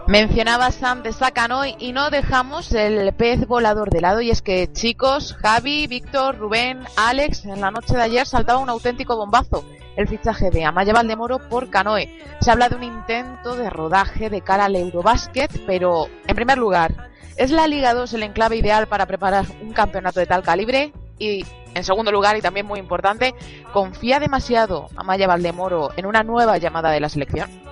Mencionaba 0.08 0.72
Sam 0.72 1.04
de 1.04 1.14
Sacanoy 1.14 1.76
y 1.80 1.94
no 1.94 2.10
dejamos 2.10 2.74
el 2.74 3.14
pez 3.14 3.48
volador 3.48 3.90
de 3.92 4.02
lado 4.02 4.20
y 4.20 4.30
es 4.30 4.42
que 4.42 4.72
chicos, 4.72 5.36
Javi, 5.36 5.88
Víctor, 5.88 6.38
Rubén, 6.38 6.84
Alex, 6.98 7.46
en 7.46 7.62
la 7.62 7.72
noche 7.72 7.96
de 7.96 8.02
ayer 8.02 8.28
saltaba 8.28 8.60
un 8.60 8.70
auténtico 8.70 9.16
bombazo, 9.16 9.64
el 9.96 10.08
fichaje 10.08 10.50
de 10.50 10.66
Amaya 10.66 10.92
Valdemoro 10.94 11.40
por 11.48 11.70
Canoe. 11.70 12.10
Se 12.42 12.52
habla 12.52 12.68
de 12.68 12.76
un 12.76 12.84
intento 12.84 13.56
de 13.56 13.70
rodaje 13.70 14.30
de 14.30 14.42
cara 14.42 14.66
al 14.66 14.76
Eurobasket, 14.76 15.66
pero 15.66 16.08
en 16.28 16.36
primer 16.36 16.58
lugar, 16.58 17.10
¿es 17.38 17.52
la 17.52 17.68
Liga 17.68 17.94
2 17.94 18.14
el 18.14 18.24
enclave 18.24 18.58
ideal 18.58 18.88
para 18.88 19.06
preparar 19.06 19.46
un 19.62 19.72
campeonato 19.72 20.20
de 20.20 20.26
tal 20.26 20.44
calibre? 20.44 20.92
Y 21.20 21.46
en 21.74 21.84
segundo 21.84 22.12
lugar, 22.12 22.36
y 22.36 22.42
también 22.42 22.66
muy 22.66 22.80
importante, 22.80 23.34
¿confía 23.72 24.20
demasiado 24.20 24.88
Amaya 24.98 25.28
Valdemoro 25.28 25.92
en 25.96 26.06
una 26.06 26.24
nueva 26.24 26.58
llamada 26.58 26.90
de 26.90 27.00
la 27.00 27.08
selección? 27.08 27.71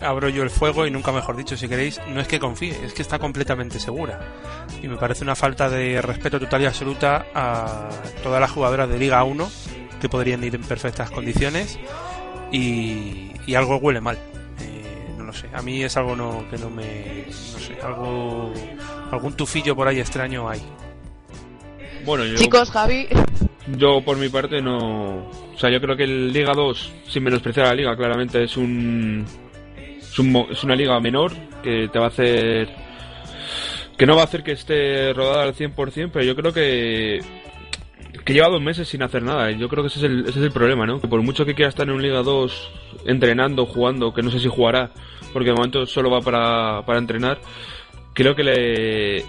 Abro 0.00 0.28
yo 0.28 0.42
el 0.42 0.50
fuego 0.50 0.86
y 0.86 0.90
nunca 0.90 1.12
mejor 1.12 1.36
dicho, 1.36 1.56
si 1.56 1.68
queréis, 1.68 2.00
no 2.08 2.20
es 2.20 2.28
que 2.28 2.38
confíe, 2.38 2.76
es 2.84 2.92
que 2.92 3.02
está 3.02 3.18
completamente 3.18 3.78
segura. 3.78 4.20
Y 4.82 4.88
me 4.88 4.96
parece 4.96 5.24
una 5.24 5.34
falta 5.34 5.68
de 5.68 6.00
respeto 6.02 6.38
total 6.38 6.62
y 6.62 6.66
absoluta 6.66 7.26
a 7.34 7.88
todas 8.22 8.40
las 8.40 8.50
jugadoras 8.50 8.88
de 8.88 8.98
Liga 8.98 9.22
1 9.24 9.50
que 10.00 10.08
podrían 10.08 10.42
ir 10.42 10.54
en 10.54 10.62
perfectas 10.62 11.10
condiciones 11.10 11.78
y, 12.50 13.32
y 13.46 13.54
algo 13.54 13.76
huele 13.76 14.00
mal. 14.00 14.16
Eh, 14.60 15.14
no 15.18 15.24
lo 15.24 15.32
sé, 15.32 15.48
a 15.52 15.62
mí 15.62 15.82
es 15.82 15.96
algo 15.96 16.16
no, 16.16 16.44
que 16.50 16.56
no 16.56 16.70
me... 16.70 17.26
no 17.26 17.58
sé, 17.58 17.76
algo... 17.82 18.52
algún 19.10 19.34
tufillo 19.34 19.76
por 19.76 19.88
ahí 19.88 20.00
extraño 20.00 20.48
hay. 20.48 20.62
Bueno, 22.04 22.24
yo, 22.24 22.36
Chicos, 22.36 22.70
Javi, 22.70 23.08
yo 23.76 24.02
por 24.02 24.16
mi 24.16 24.28
parte 24.28 24.60
no. 24.60 25.28
O 25.28 25.58
sea, 25.58 25.70
yo 25.70 25.80
creo 25.80 25.96
que 25.96 26.04
el 26.04 26.32
Liga 26.32 26.54
2, 26.54 26.92
sin 27.08 27.22
menospreciar 27.22 27.66
a 27.66 27.68
la 27.70 27.74
Liga, 27.74 27.96
claramente 27.96 28.42
es 28.42 28.56
un. 28.56 29.24
Es, 30.50 30.64
una 30.64 30.76
liga 30.76 30.98
menor 31.00 31.32
que 31.62 31.88
te 31.88 31.98
va 31.98 32.06
a 32.06 32.08
hacer. 32.08 32.68
Que 33.96 34.06
no 34.06 34.16
va 34.16 34.22
a 34.22 34.24
hacer 34.24 34.42
que 34.42 34.52
esté 34.52 35.12
rodada 35.12 35.42
al 35.42 35.54
100%, 35.54 36.10
pero 36.12 36.24
yo 36.24 36.34
creo 36.36 36.52
que. 36.52 37.20
Que 38.24 38.32
lleva 38.34 38.48
dos 38.48 38.60
meses 38.60 38.88
sin 38.88 39.02
hacer 39.02 39.22
nada. 39.22 39.50
Yo 39.50 39.68
creo 39.68 39.82
que 39.82 39.88
ese 39.88 39.98
es 39.98 40.04
el, 40.04 40.20
ese 40.20 40.38
es 40.38 40.44
el 40.44 40.52
problema, 40.52 40.86
¿no? 40.86 41.00
Que 41.00 41.08
por 41.08 41.22
mucho 41.22 41.44
que 41.44 41.54
quiera 41.54 41.68
estar 41.68 41.88
en 41.88 41.94
un 41.94 42.02
Liga 42.02 42.22
2 42.22 42.70
entrenando, 43.06 43.66
jugando, 43.66 44.12
que 44.12 44.22
no 44.22 44.30
sé 44.30 44.40
si 44.40 44.48
jugará, 44.48 44.90
porque 45.32 45.50
de 45.50 45.54
momento 45.54 45.86
solo 45.86 46.10
va 46.10 46.20
para, 46.20 46.84
para 46.84 46.98
entrenar, 46.98 47.38
creo 48.12 48.34
que 48.34 48.44
le, 48.44 49.24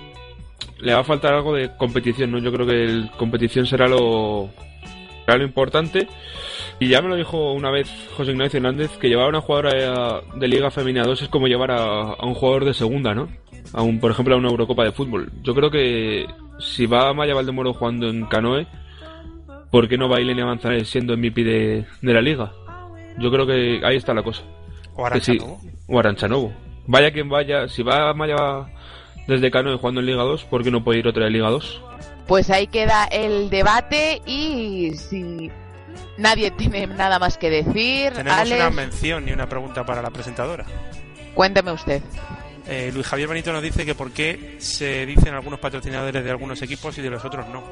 le 0.81 0.93
va 0.93 0.99
a 0.99 1.03
faltar 1.03 1.33
algo 1.33 1.53
de 1.55 1.75
competición, 1.77 2.31
¿no? 2.31 2.39
Yo 2.39 2.51
creo 2.51 2.65
que 2.65 2.83
el 2.83 3.11
competición 3.17 3.65
será 3.65 3.87
lo, 3.87 4.49
será 5.25 5.37
lo 5.37 5.43
importante. 5.43 6.07
Y 6.81 6.87
ya 6.87 6.99
me 7.01 7.09
lo 7.09 7.15
dijo 7.15 7.53
una 7.53 7.69
vez 7.69 7.89
José 8.17 8.31
Ignacio 8.31 8.57
Hernández, 8.57 8.97
que 8.97 9.07
llevar 9.07 9.25
a 9.25 9.29
una 9.29 9.41
jugadora 9.41 10.21
de 10.35 10.47
Liga 10.47 10.71
Femenina 10.71 11.03
2 11.05 11.21
es 11.21 11.29
como 11.29 11.45
llevar 11.47 11.69
a, 11.69 12.13
a 12.13 12.25
un 12.25 12.33
jugador 12.33 12.65
de 12.65 12.73
segunda, 12.73 13.13
¿no? 13.13 13.27
A 13.73 13.83
un, 13.83 13.99
por 13.99 14.09
ejemplo, 14.09 14.33
a 14.33 14.37
una 14.39 14.49
Eurocopa 14.49 14.83
de 14.83 14.91
fútbol. 14.91 15.31
Yo 15.43 15.53
creo 15.53 15.69
que 15.69 16.25
si 16.59 16.87
va 16.87 17.13
Maya 17.13 17.35
Valdemoro 17.35 17.73
jugando 17.75 18.09
en 18.09 18.25
Canoe, 18.25 18.65
¿por 19.69 19.87
qué 19.87 19.95
no 19.97 20.09
va 20.09 20.19
Ilenia 20.21 20.43
Manzanares 20.45 20.89
siendo 20.89 21.15
MVP 21.15 21.43
de, 21.43 21.85
de 22.01 22.13
la 22.13 22.21
Liga? 22.21 22.51
Yo 23.19 23.29
creo 23.31 23.45
que 23.45 23.81
ahí 23.85 23.97
está 23.97 24.13
la 24.15 24.23
cosa. 24.23 24.41
O 24.95 25.05
Que 25.09 25.19
sí- 25.19 25.33
Aranchanovo. 25.37 25.61
o 25.87 25.99
Aranchanovo. 25.99 26.53
Vaya 26.87 27.11
quien 27.11 27.29
vaya, 27.29 27.67
si 27.67 27.83
va 27.83 28.11
Maya 28.15 28.65
desde 29.27 29.51
Canoe 29.51 29.77
jugando 29.77 29.99
en 29.99 30.07
Liga 30.07 30.23
2, 30.23 30.45
¿por 30.45 30.63
qué 30.63 30.71
no 30.71 30.83
puede 30.83 30.97
ir 30.99 31.07
otra 31.07 31.25
de 31.25 31.29
Liga 31.29 31.51
2? 31.51 31.81
Pues 32.27 32.49
ahí 32.49 32.65
queda 32.65 33.05
el 33.05 33.51
debate 33.51 34.19
y 34.25 34.91
si 34.95 35.51
nadie 36.21 36.51
tiene 36.51 36.87
nada 36.87 37.19
más 37.19 37.37
que 37.37 37.49
decir, 37.49 38.13
Tenemos 38.13 38.39
Alex, 38.39 38.61
una 38.61 38.69
mención 38.69 39.27
y 39.27 39.31
una 39.33 39.47
pregunta 39.49 39.85
para 39.85 40.01
la 40.01 40.09
presentadora. 40.11 40.65
cuénteme 41.33 41.71
usted. 41.71 42.01
Eh, 42.67 42.91
Luis 42.93 43.07
Javier 43.07 43.27
Benito 43.27 43.51
nos 43.51 43.61
dice 43.63 43.85
que 43.85 43.95
por 43.95 44.11
qué 44.11 44.55
se 44.59 45.05
dicen 45.05 45.33
algunos 45.33 45.59
patrocinadores 45.59 46.23
de 46.23 46.29
algunos 46.29 46.61
equipos 46.61 46.97
y 46.97 47.01
de 47.01 47.09
los 47.09 47.25
otros 47.25 47.47
no. 47.49 47.63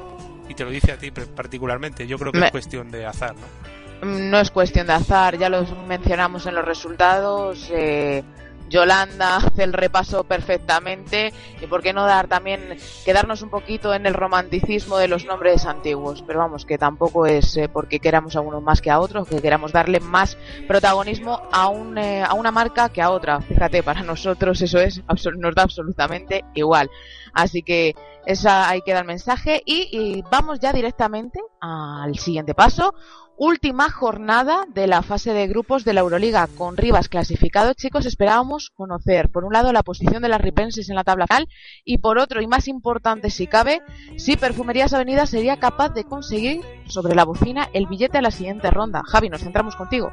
Y 0.48 0.54
te 0.54 0.64
lo 0.64 0.70
dice 0.70 0.92
a 0.92 0.96
ti 0.98 1.10
particularmente. 1.12 2.06
Yo 2.06 2.18
creo 2.18 2.32
que 2.32 2.38
Me- 2.40 2.46
es 2.46 2.52
cuestión 2.52 2.90
de 2.90 3.06
azar, 3.06 3.34
¿no? 3.36 4.08
Mm, 4.08 4.30
No 4.30 4.40
es 4.40 4.50
cuestión 4.50 4.86
de 4.88 4.92
azar, 4.94 5.38
ya 5.38 5.48
lo 5.48 5.64
mencionamos 5.86 6.44
en 6.46 6.54
los 6.56 6.64
resultados. 6.64 7.68
eh, 7.72 8.24
Yolanda 8.70 9.36
hace 9.36 9.64
el 9.64 9.72
repaso 9.72 10.24
perfectamente 10.24 11.34
y 11.60 11.66
por 11.66 11.82
qué 11.82 11.92
no 11.92 12.06
dar 12.06 12.28
también 12.28 12.76
quedarnos 13.04 13.42
un 13.42 13.50
poquito 13.50 13.92
en 13.92 14.06
el 14.06 14.14
romanticismo 14.14 14.96
de 14.96 15.08
los 15.08 15.26
nombres 15.26 15.66
antiguos, 15.66 16.22
pero 16.26 16.38
vamos 16.38 16.64
que 16.64 16.78
tampoco 16.78 17.26
es 17.26 17.56
eh, 17.56 17.68
porque 17.68 17.98
queramos 17.98 18.36
a 18.36 18.40
uno 18.40 18.60
más 18.60 18.80
que 18.80 18.90
a 18.90 19.00
otro, 19.00 19.24
que 19.24 19.42
queramos 19.42 19.72
darle 19.72 20.00
más 20.00 20.38
protagonismo 20.68 21.42
a 21.52 21.68
un 21.68 21.98
eh, 21.98 22.22
a 22.22 22.34
una 22.34 22.52
marca 22.52 22.88
que 22.88 23.02
a 23.02 23.10
otra. 23.10 23.40
Fíjate, 23.40 23.82
para 23.82 24.02
nosotros 24.02 24.62
eso 24.62 24.78
es 24.78 25.02
nos 25.36 25.54
da 25.54 25.62
absolutamente 25.62 26.44
igual. 26.54 26.88
Así 27.32 27.62
que 27.62 27.94
esa 28.26 28.68
ahí 28.68 28.82
queda 28.82 29.00
el 29.00 29.06
mensaje 29.06 29.62
y, 29.64 30.22
vamos 30.30 30.60
ya 30.60 30.72
directamente 30.72 31.40
al 31.60 32.18
siguiente 32.18 32.54
paso. 32.54 32.94
Última 33.36 33.90
jornada 33.90 34.66
de 34.68 34.86
la 34.86 35.00
fase 35.00 35.32
de 35.32 35.46
grupos 35.46 35.82
de 35.82 35.94
la 35.94 36.00
Euroliga 36.00 36.46
con 36.58 36.76
Rivas 36.76 37.08
clasificado. 37.08 37.72
Chicos, 37.72 38.04
esperábamos 38.04 38.70
conocer, 38.74 39.30
por 39.30 39.44
un 39.44 39.54
lado, 39.54 39.72
la 39.72 39.82
posición 39.82 40.20
de 40.20 40.28
las 40.28 40.42
Ripenses 40.42 40.90
en 40.90 40.96
la 40.96 41.04
tabla 41.04 41.26
final 41.26 41.48
y 41.82 41.98
por 41.98 42.18
otro, 42.18 42.42
y 42.42 42.46
más 42.46 42.68
importante 42.68 43.30
si 43.30 43.46
cabe, 43.46 43.80
si 44.16 44.36
Perfumerías 44.36 44.92
Avenida 44.92 45.24
sería 45.24 45.58
capaz 45.58 45.88
de 45.94 46.04
conseguir 46.04 46.60
sobre 46.86 47.14
la 47.14 47.24
bocina 47.24 47.70
el 47.72 47.86
billete 47.86 48.18
a 48.18 48.22
la 48.22 48.30
siguiente 48.30 48.70
ronda. 48.70 49.02
Javi, 49.06 49.30
nos 49.30 49.40
centramos 49.40 49.74
contigo. 49.74 50.12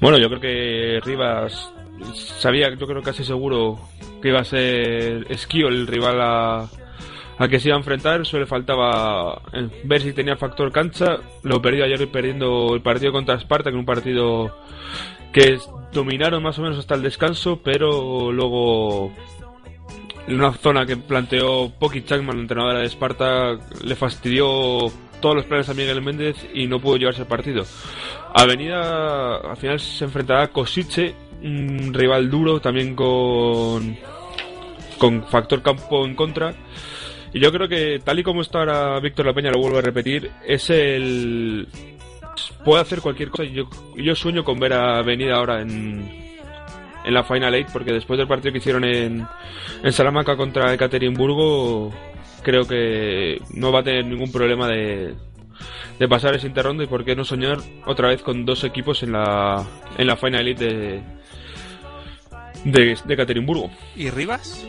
Bueno, 0.00 0.16
yo 0.18 0.28
creo 0.28 0.40
que 0.40 1.00
Rivas 1.04 1.72
sabía, 2.14 2.74
yo 2.74 2.86
creo 2.86 3.02
casi 3.02 3.24
seguro 3.24 3.78
que 4.20 4.28
iba 4.28 4.40
a 4.40 4.44
ser 4.44 5.26
Esquío 5.30 5.68
el 5.68 5.86
rival 5.86 6.20
a, 6.20 6.68
a 7.38 7.48
que 7.48 7.60
se 7.60 7.68
iba 7.68 7.76
a 7.76 7.80
enfrentar. 7.80 8.24
Solo 8.26 8.42
le 8.42 8.46
faltaba 8.46 9.40
eh, 9.52 9.68
ver 9.84 10.02
si 10.02 10.12
tenía 10.12 10.36
factor 10.36 10.72
cancha. 10.72 11.18
Lo 11.42 11.60
perdió 11.60 11.84
ayer 11.84 12.08
perdiendo 12.08 12.74
el 12.74 12.82
partido 12.82 13.12
contra 13.12 13.36
Esparta, 13.36 13.70
que 13.70 13.76
un 13.76 13.84
partido 13.84 14.56
que 15.32 15.58
dominaron 15.92 16.42
más 16.42 16.58
o 16.58 16.62
menos 16.62 16.78
hasta 16.78 16.94
el 16.94 17.02
descanso, 17.02 17.60
pero 17.62 18.30
luego 18.30 19.12
en 20.26 20.36
una 20.36 20.52
zona 20.52 20.86
que 20.86 20.96
planteó 20.96 21.70
Poki 21.78 22.02
Chapman, 22.02 22.36
la 22.36 22.42
entrenadora 22.42 22.78
de 22.78 22.86
Esparta, 22.86 23.58
le 23.82 23.94
fastidió 23.96 24.90
todos 25.20 25.36
los 25.36 25.44
planes 25.46 25.68
a 25.68 25.74
Miguel 25.74 26.02
Méndez 26.02 26.36
y 26.54 26.66
no 26.66 26.80
pudo 26.80 26.96
llevarse 26.96 27.22
el 27.22 27.28
partido. 27.28 27.64
Avenida 28.34 29.36
al 29.36 29.56
final 29.56 29.80
se 29.80 30.04
enfrentará 30.04 30.44
a 30.44 30.48
Kosice, 30.48 31.14
un 31.44 31.92
rival 31.92 32.30
duro 32.30 32.60
también 32.60 32.94
con 32.96 33.96
con 34.98 35.22
factor 35.24 35.62
campo 35.62 36.04
en 36.04 36.14
contra. 36.14 36.54
Y 37.32 37.40
yo 37.40 37.50
creo 37.52 37.68
que 37.68 38.00
tal 38.02 38.18
y 38.18 38.22
como 38.22 38.42
está 38.42 38.60
ahora 38.60 39.00
Víctor 39.00 39.26
La 39.26 39.34
Peña, 39.34 39.50
lo 39.50 39.58
vuelvo 39.58 39.78
a 39.78 39.82
repetir, 39.82 40.30
es 40.46 40.70
el... 40.70 41.68
Puede 42.64 42.82
hacer 42.82 43.00
cualquier 43.00 43.28
cosa. 43.30 43.44
Yo, 43.44 43.68
yo 43.96 44.14
sueño 44.14 44.44
con 44.44 44.58
ver 44.58 44.72
a 44.72 44.98
Avenida 44.98 45.36
ahora 45.36 45.60
en, 45.60 46.08
en 47.04 47.14
la 47.14 47.24
Final 47.24 47.54
Eight, 47.54 47.68
porque 47.72 47.92
después 47.92 48.18
del 48.18 48.28
partido 48.28 48.52
que 48.52 48.58
hicieron 48.58 48.84
en, 48.84 49.26
en 49.82 49.92
Salamanca 49.92 50.36
contra 50.36 50.72
Ekaterimburgo, 50.72 51.92
creo 52.42 52.66
que 52.66 53.40
no 53.54 53.72
va 53.72 53.80
a 53.80 53.84
tener 53.84 54.06
ningún 54.06 54.32
problema 54.32 54.68
de, 54.68 55.14
de 55.98 56.08
pasar 56.08 56.34
ese 56.34 56.46
interrondo 56.46 56.82
y 56.82 56.86
por 56.86 57.04
qué 57.04 57.14
no 57.14 57.24
soñar 57.24 57.58
otra 57.86 58.08
vez 58.08 58.22
con 58.22 58.44
dos 58.44 58.64
equipos 58.64 59.02
en 59.02 59.12
la, 59.12 59.64
en 59.96 60.06
la 60.06 60.16
Final 60.16 60.48
Eight 60.48 60.58
de, 60.58 61.02
de, 62.64 62.98
de 63.04 63.14
Ekaterimburgo. 63.14 63.70
¿Y 63.96 64.10
Rivas? 64.10 64.66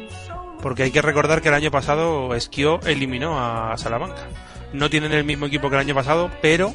Porque 0.62 0.84
hay 0.84 0.92
que 0.92 1.02
recordar 1.02 1.42
que 1.42 1.50
el 1.50 1.54
año 1.54 1.72
pasado 1.72 2.34
Esquio 2.36 2.80
eliminó 2.86 3.40
a 3.40 3.78
Salamanca. 3.78 4.28
No 4.74 4.90
tienen 4.90 5.14
el 5.14 5.24
mismo 5.24 5.46
equipo 5.46 5.70
que 5.70 5.76
el 5.76 5.82
año 5.82 5.96
pasado, 5.96 6.30
pero 6.42 6.74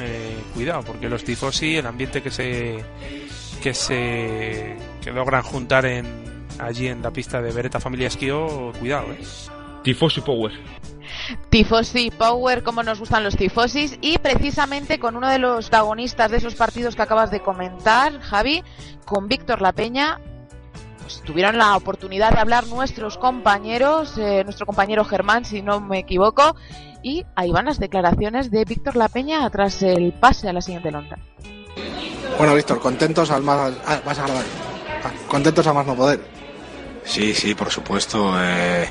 eh, 0.00 0.36
cuidado, 0.54 0.82
porque 0.82 1.08
los 1.08 1.24
tifosi, 1.24 1.76
el 1.76 1.86
ambiente 1.86 2.22
que 2.22 2.30
se 2.30 2.84
que 3.62 3.74
se 3.74 4.76
que 5.02 5.12
logran 5.12 5.42
juntar 5.42 5.86
en 5.86 6.06
allí 6.58 6.88
en 6.88 7.02
la 7.02 7.10
pista 7.10 7.40
de 7.40 7.52
Beretta 7.52 7.80
Familia 7.80 8.08
Esquio, 8.08 8.72
cuidado, 8.78 9.12
eh. 9.12 9.18
Tifosi 9.82 10.20
Power. 10.20 10.52
Tifosi 11.50 12.10
Power, 12.10 12.62
como 12.62 12.82
nos 12.82 12.98
gustan 13.00 13.24
los 13.24 13.36
tifosis, 13.36 13.98
y 14.00 14.18
precisamente 14.18 14.98
con 14.98 15.16
uno 15.16 15.28
de 15.28 15.38
los 15.38 15.68
protagonistas 15.68 16.30
de 16.30 16.36
esos 16.38 16.54
partidos 16.54 16.96
que 16.96 17.02
acabas 17.02 17.30
de 17.30 17.40
comentar, 17.40 18.20
Javi, 18.20 18.62
con 19.04 19.28
Víctor 19.28 19.60
La 19.62 19.72
Peña, 19.72 20.20
pues, 21.00 21.20
tuvieron 21.22 21.58
la 21.58 21.76
oportunidad 21.76 22.32
de 22.32 22.40
hablar 22.40 22.66
nuestros 22.66 23.18
compañeros, 23.18 24.16
eh, 24.18 24.44
nuestro 24.44 24.66
compañero 24.66 25.04
Germán, 25.04 25.44
si 25.44 25.62
no 25.62 25.80
me 25.80 25.98
equivoco, 25.98 26.56
y 27.02 27.24
ahí 27.34 27.50
van 27.50 27.66
las 27.66 27.78
declaraciones 27.78 28.50
de 28.50 28.64
Víctor 28.64 28.96
La 28.96 29.08
Peña 29.08 29.48
tras 29.50 29.82
el 29.82 30.12
pase 30.12 30.48
a 30.48 30.52
la 30.52 30.62
siguiente 30.62 30.90
ronda. 30.90 31.18
Bueno, 32.38 32.54
Víctor, 32.54 32.80
contentos 32.80 33.30
al 33.30 33.42
más, 33.42 33.72
vas 34.04 34.18
a 34.18 34.22
grabar. 34.24 34.44
Ah, 35.04 35.10
contentos 35.28 35.66
a 35.66 35.72
más 35.72 35.86
no 35.86 35.94
poder. 35.94 36.20
Sí, 37.04 37.34
sí, 37.34 37.54
por 37.54 37.70
supuesto. 37.70 38.32
Eh, 38.40 38.88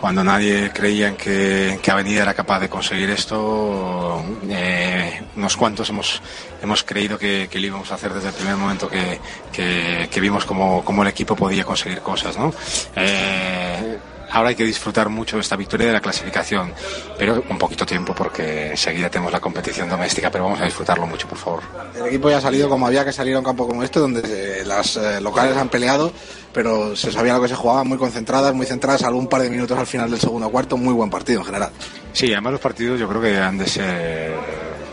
cuando 0.00 0.22
nadie 0.22 0.70
creía 0.72 1.08
en 1.08 1.16
que, 1.16 1.72
en 1.72 1.78
que 1.78 1.90
Avenida 1.90 2.22
era 2.22 2.34
capaz 2.34 2.60
de 2.60 2.68
conseguir 2.68 3.10
esto, 3.10 4.22
eh, 4.48 5.22
unos 5.36 5.56
cuantos 5.56 5.88
hemos, 5.90 6.22
hemos 6.62 6.82
creído 6.82 7.18
que, 7.18 7.48
que 7.50 7.58
lo 7.58 7.66
íbamos 7.66 7.90
a 7.90 7.94
hacer 7.94 8.12
desde 8.12 8.28
el 8.28 8.34
primer 8.34 8.56
momento 8.56 8.88
que, 8.88 9.18
que, 9.52 10.20
vimos 10.20 10.44
cómo, 10.44 10.84
cómo 10.84 11.02
el 11.02 11.08
equipo 11.08 11.36
podía 11.36 11.64
conseguir 11.64 12.00
cosas, 12.00 12.36
¿no? 12.36 12.52
Eh, 12.94 13.98
ahora 14.30 14.50
hay 14.50 14.54
que 14.54 14.64
disfrutar 14.64 15.08
mucho 15.08 15.36
de 15.36 15.42
esta 15.42 15.56
victoria 15.56 15.88
de 15.88 15.92
la 15.92 16.00
clasificación, 16.00 16.72
pero 17.18 17.42
con 17.42 17.58
poquito 17.58 17.86
tiempo 17.86 18.14
porque 18.14 18.70
enseguida 18.70 19.10
tenemos 19.10 19.32
la 19.32 19.40
competición 19.40 19.88
doméstica, 19.88 20.30
pero 20.30 20.44
vamos 20.44 20.60
a 20.60 20.64
disfrutarlo 20.64 21.06
mucho, 21.06 21.28
por 21.28 21.38
favor. 21.38 21.62
El 21.96 22.06
equipo 22.06 22.30
ya 22.30 22.38
ha 22.38 22.40
salido 22.40 22.68
como 22.68 22.86
había 22.86 23.04
que 23.04 23.12
salir 23.12 23.34
a 23.34 23.38
un 23.38 23.44
campo 23.44 23.66
como 23.66 23.82
este, 23.82 24.00
donde 24.00 24.22
eh, 24.24 24.64
las 24.64 24.96
eh, 24.96 25.20
locales 25.20 25.56
han 25.56 25.68
peleado, 25.68 26.12
pero 26.52 26.96
se 26.96 27.12
sabía 27.12 27.34
lo 27.34 27.42
que 27.42 27.48
se 27.48 27.54
jugaba, 27.54 27.84
muy 27.84 27.98
concentradas, 27.98 28.54
muy 28.54 28.66
centradas, 28.66 29.02
un 29.02 29.28
par 29.28 29.42
de 29.42 29.50
minutos 29.50 29.78
al 29.78 29.86
final 29.86 30.10
del 30.10 30.20
segundo 30.20 30.48
cuarto, 30.50 30.76
muy 30.76 30.92
buen 30.92 31.10
partido 31.10 31.40
en 31.40 31.46
general. 31.46 31.70
Sí, 32.12 32.32
además 32.32 32.52
los 32.52 32.60
partidos 32.60 32.98
yo 32.98 33.08
creo 33.08 33.20
que 33.20 33.38
han 33.38 33.58
de 33.58 33.66
ser 33.66 34.34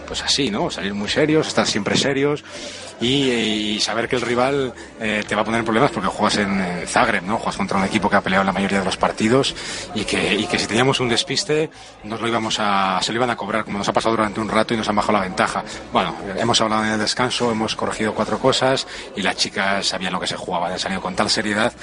pues 0.08 0.22
así, 0.22 0.52
¿no? 0.52 0.70
Salir 0.70 0.94
muy 0.94 1.10
serios, 1.10 1.48
estar 1.48 1.66
siempre 1.66 1.98
serios 1.98 2.44
y, 3.02 3.30
y 3.30 3.80
saber 3.80 4.08
que 4.08 4.16
el 4.16 4.22
rival 4.22 4.74
eh, 5.00 5.24
te 5.28 5.36
va 5.36 5.42
a 5.42 5.46
poner 5.46 5.64
problemas 5.64 5.92
porque 5.92 6.08
juegas 6.08 6.38
en, 6.38 6.60
en 6.60 6.88
Zagreb, 6.88 7.24
¿no? 7.24 7.38
Juegas 7.38 7.58
contra 7.58 7.78
un 7.78 7.84
equipo 7.86 8.10
que 8.10 8.16
ha 8.16 8.22
peleado 8.22 8.44
la 8.46 8.52
mayoría 8.52 8.80
de 8.80 8.86
los 8.86 8.98
partidos 8.98 9.56
y 9.94 10.06
que, 10.06 10.36
y 10.36 10.46
que 10.46 10.60
si 10.60 10.68
teníamos 10.68 11.00
un 11.00 11.10
despiste 11.10 11.70
nos 12.04 12.22
lo 12.22 12.28
íbamos 12.28 12.58
a, 12.60 13.00
se 13.02 13.12
lo 13.12 13.18
iban 13.18 13.30
a 13.30 13.36
cobrar 13.36 13.66
como 13.66 13.78
nos 13.78 13.88
ha 13.88 13.94
pasado 13.94 14.16
durante 14.16 14.40
un 14.40 14.50
rato 14.50 14.74
y 14.74 14.78
nos 14.78 14.88
han 14.88 14.96
bajado 14.96 15.14
la 15.14 15.22
ventaja. 15.22 15.64
Bueno, 15.92 16.16
hemos 16.38 16.60
hablado 16.62 16.86
en 16.86 16.92
el 16.92 17.00
descanso, 17.00 17.52
hemos 17.52 17.76
corregido 17.76 18.14
cuatro 18.14 18.40
cosas 18.40 18.88
y 19.16 19.22
las 19.22 19.36
chicas 19.36 19.86
sabían 19.88 20.14
lo 20.14 20.20
que 20.20 20.28
se 20.28 20.36
jugaba, 20.36 20.68
han 20.68 20.80
salido 20.80 21.02
con 21.02 21.16
tal 21.16 21.30
seriedad 21.30 21.74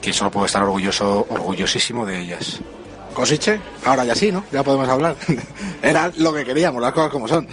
que 0.00 0.12
solo 0.12 0.30
puedo 0.30 0.46
estar 0.46 0.62
orgulloso, 0.62 1.26
orgullosísimo 1.28 2.06
de 2.06 2.20
ellas. 2.20 2.60
Cosiche, 3.14 3.58
ahora 3.84 4.04
ya 4.04 4.14
sí, 4.14 4.30
¿no? 4.30 4.44
Ya 4.52 4.62
podemos 4.62 4.88
hablar. 4.88 5.16
Era 5.82 6.12
lo 6.18 6.34
que 6.34 6.44
queríamos, 6.44 6.82
las 6.82 6.92
cosas 6.92 7.10
como 7.10 7.26
son. 7.26 7.48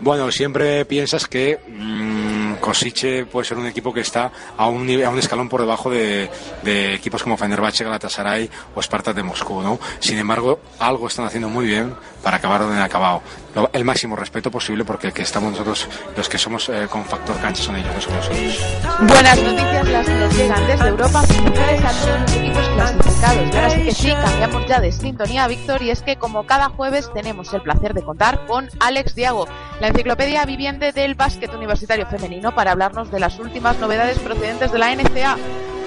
Bueno, 0.00 0.30
siempre 0.32 0.84
piensas 0.86 1.26
que 1.26 1.60
mmm, 1.68 2.54
Kosice 2.54 3.26
puede 3.26 3.46
ser 3.46 3.58
un 3.58 3.66
equipo 3.66 3.92
que 3.92 4.00
está 4.00 4.32
a 4.56 4.66
un, 4.66 4.88
a 5.02 5.10
un 5.10 5.18
escalón 5.18 5.48
por 5.48 5.60
debajo 5.60 5.90
de, 5.90 6.30
de 6.62 6.94
equipos 6.94 7.22
como 7.22 7.36
Fenerbahce, 7.36 7.84
Galatasaray 7.84 8.48
o 8.74 8.82
Spartak 8.82 9.14
de 9.14 9.22
Moscú, 9.22 9.62
¿no? 9.62 9.78
Sin 9.98 10.18
embargo, 10.18 10.60
algo 10.78 11.06
están 11.06 11.26
haciendo 11.26 11.48
muy 11.48 11.66
bien 11.66 11.94
para 12.22 12.36
acabar 12.38 12.60
donde 12.60 12.76
han 12.76 12.82
acabado. 12.82 13.22
Lo- 13.54 13.70
El 13.72 13.84
máximo 13.84 14.14
respeto 14.16 14.50
posible 14.50 14.84
porque 14.84 15.08
el 15.08 15.12
que 15.12 15.22
estamos 15.22 15.50
nosotros, 15.52 15.88
los 16.16 16.28
que 16.28 16.38
somos 16.38 16.68
eh, 16.68 16.86
con 16.90 17.04
factor 17.04 17.36
cancha 17.40 17.62
son 17.62 17.76
ellos, 17.76 17.92
no 17.94 18.00
somos 18.00 18.28
nosotros. 18.28 18.66
Buenas 19.00 19.38
noticias 19.42 19.88
las 19.88 20.06
que 20.06 20.14
nos 20.14 20.36
llegan 20.36 20.66
desde 20.66 20.88
Europa, 20.88 21.22
felicidades 21.22 21.84
a 21.84 21.90
todos 21.92 22.20
los 22.20 22.32
equipos 22.36 22.68
clasificados. 22.68 23.52
Y 23.52 23.56
ahora 23.56 23.70
sí 23.70 23.82
que 23.82 23.92
sí, 23.92 24.08
cambiamos 24.12 24.66
ya 24.66 24.80
de 24.80 24.92
sintonía, 24.92 25.46
Víctor, 25.48 25.82
y 25.82 25.90
es 25.90 26.02
que 26.02 26.16
como 26.16 26.44
cada 26.46 26.68
jueves 26.68 27.10
tenemos 27.12 27.52
el 27.52 27.62
placer 27.62 27.94
de 27.94 28.02
contar 28.02 28.46
con 28.46 28.68
Alex 28.80 29.14
Diago, 29.14 29.48
la 29.80 29.88
enciclopedia 29.88 30.44
viviente 30.44 30.92
del 30.92 31.14
básquet 31.14 31.52
universitario 31.54 32.06
femenino, 32.06 32.54
para 32.54 32.72
hablarnos 32.72 33.10
de 33.10 33.20
las 33.20 33.38
últimas 33.38 33.78
novedades 33.78 34.18
procedentes 34.18 34.70
de 34.72 34.78
la 34.78 34.92
NCA. 34.94 35.36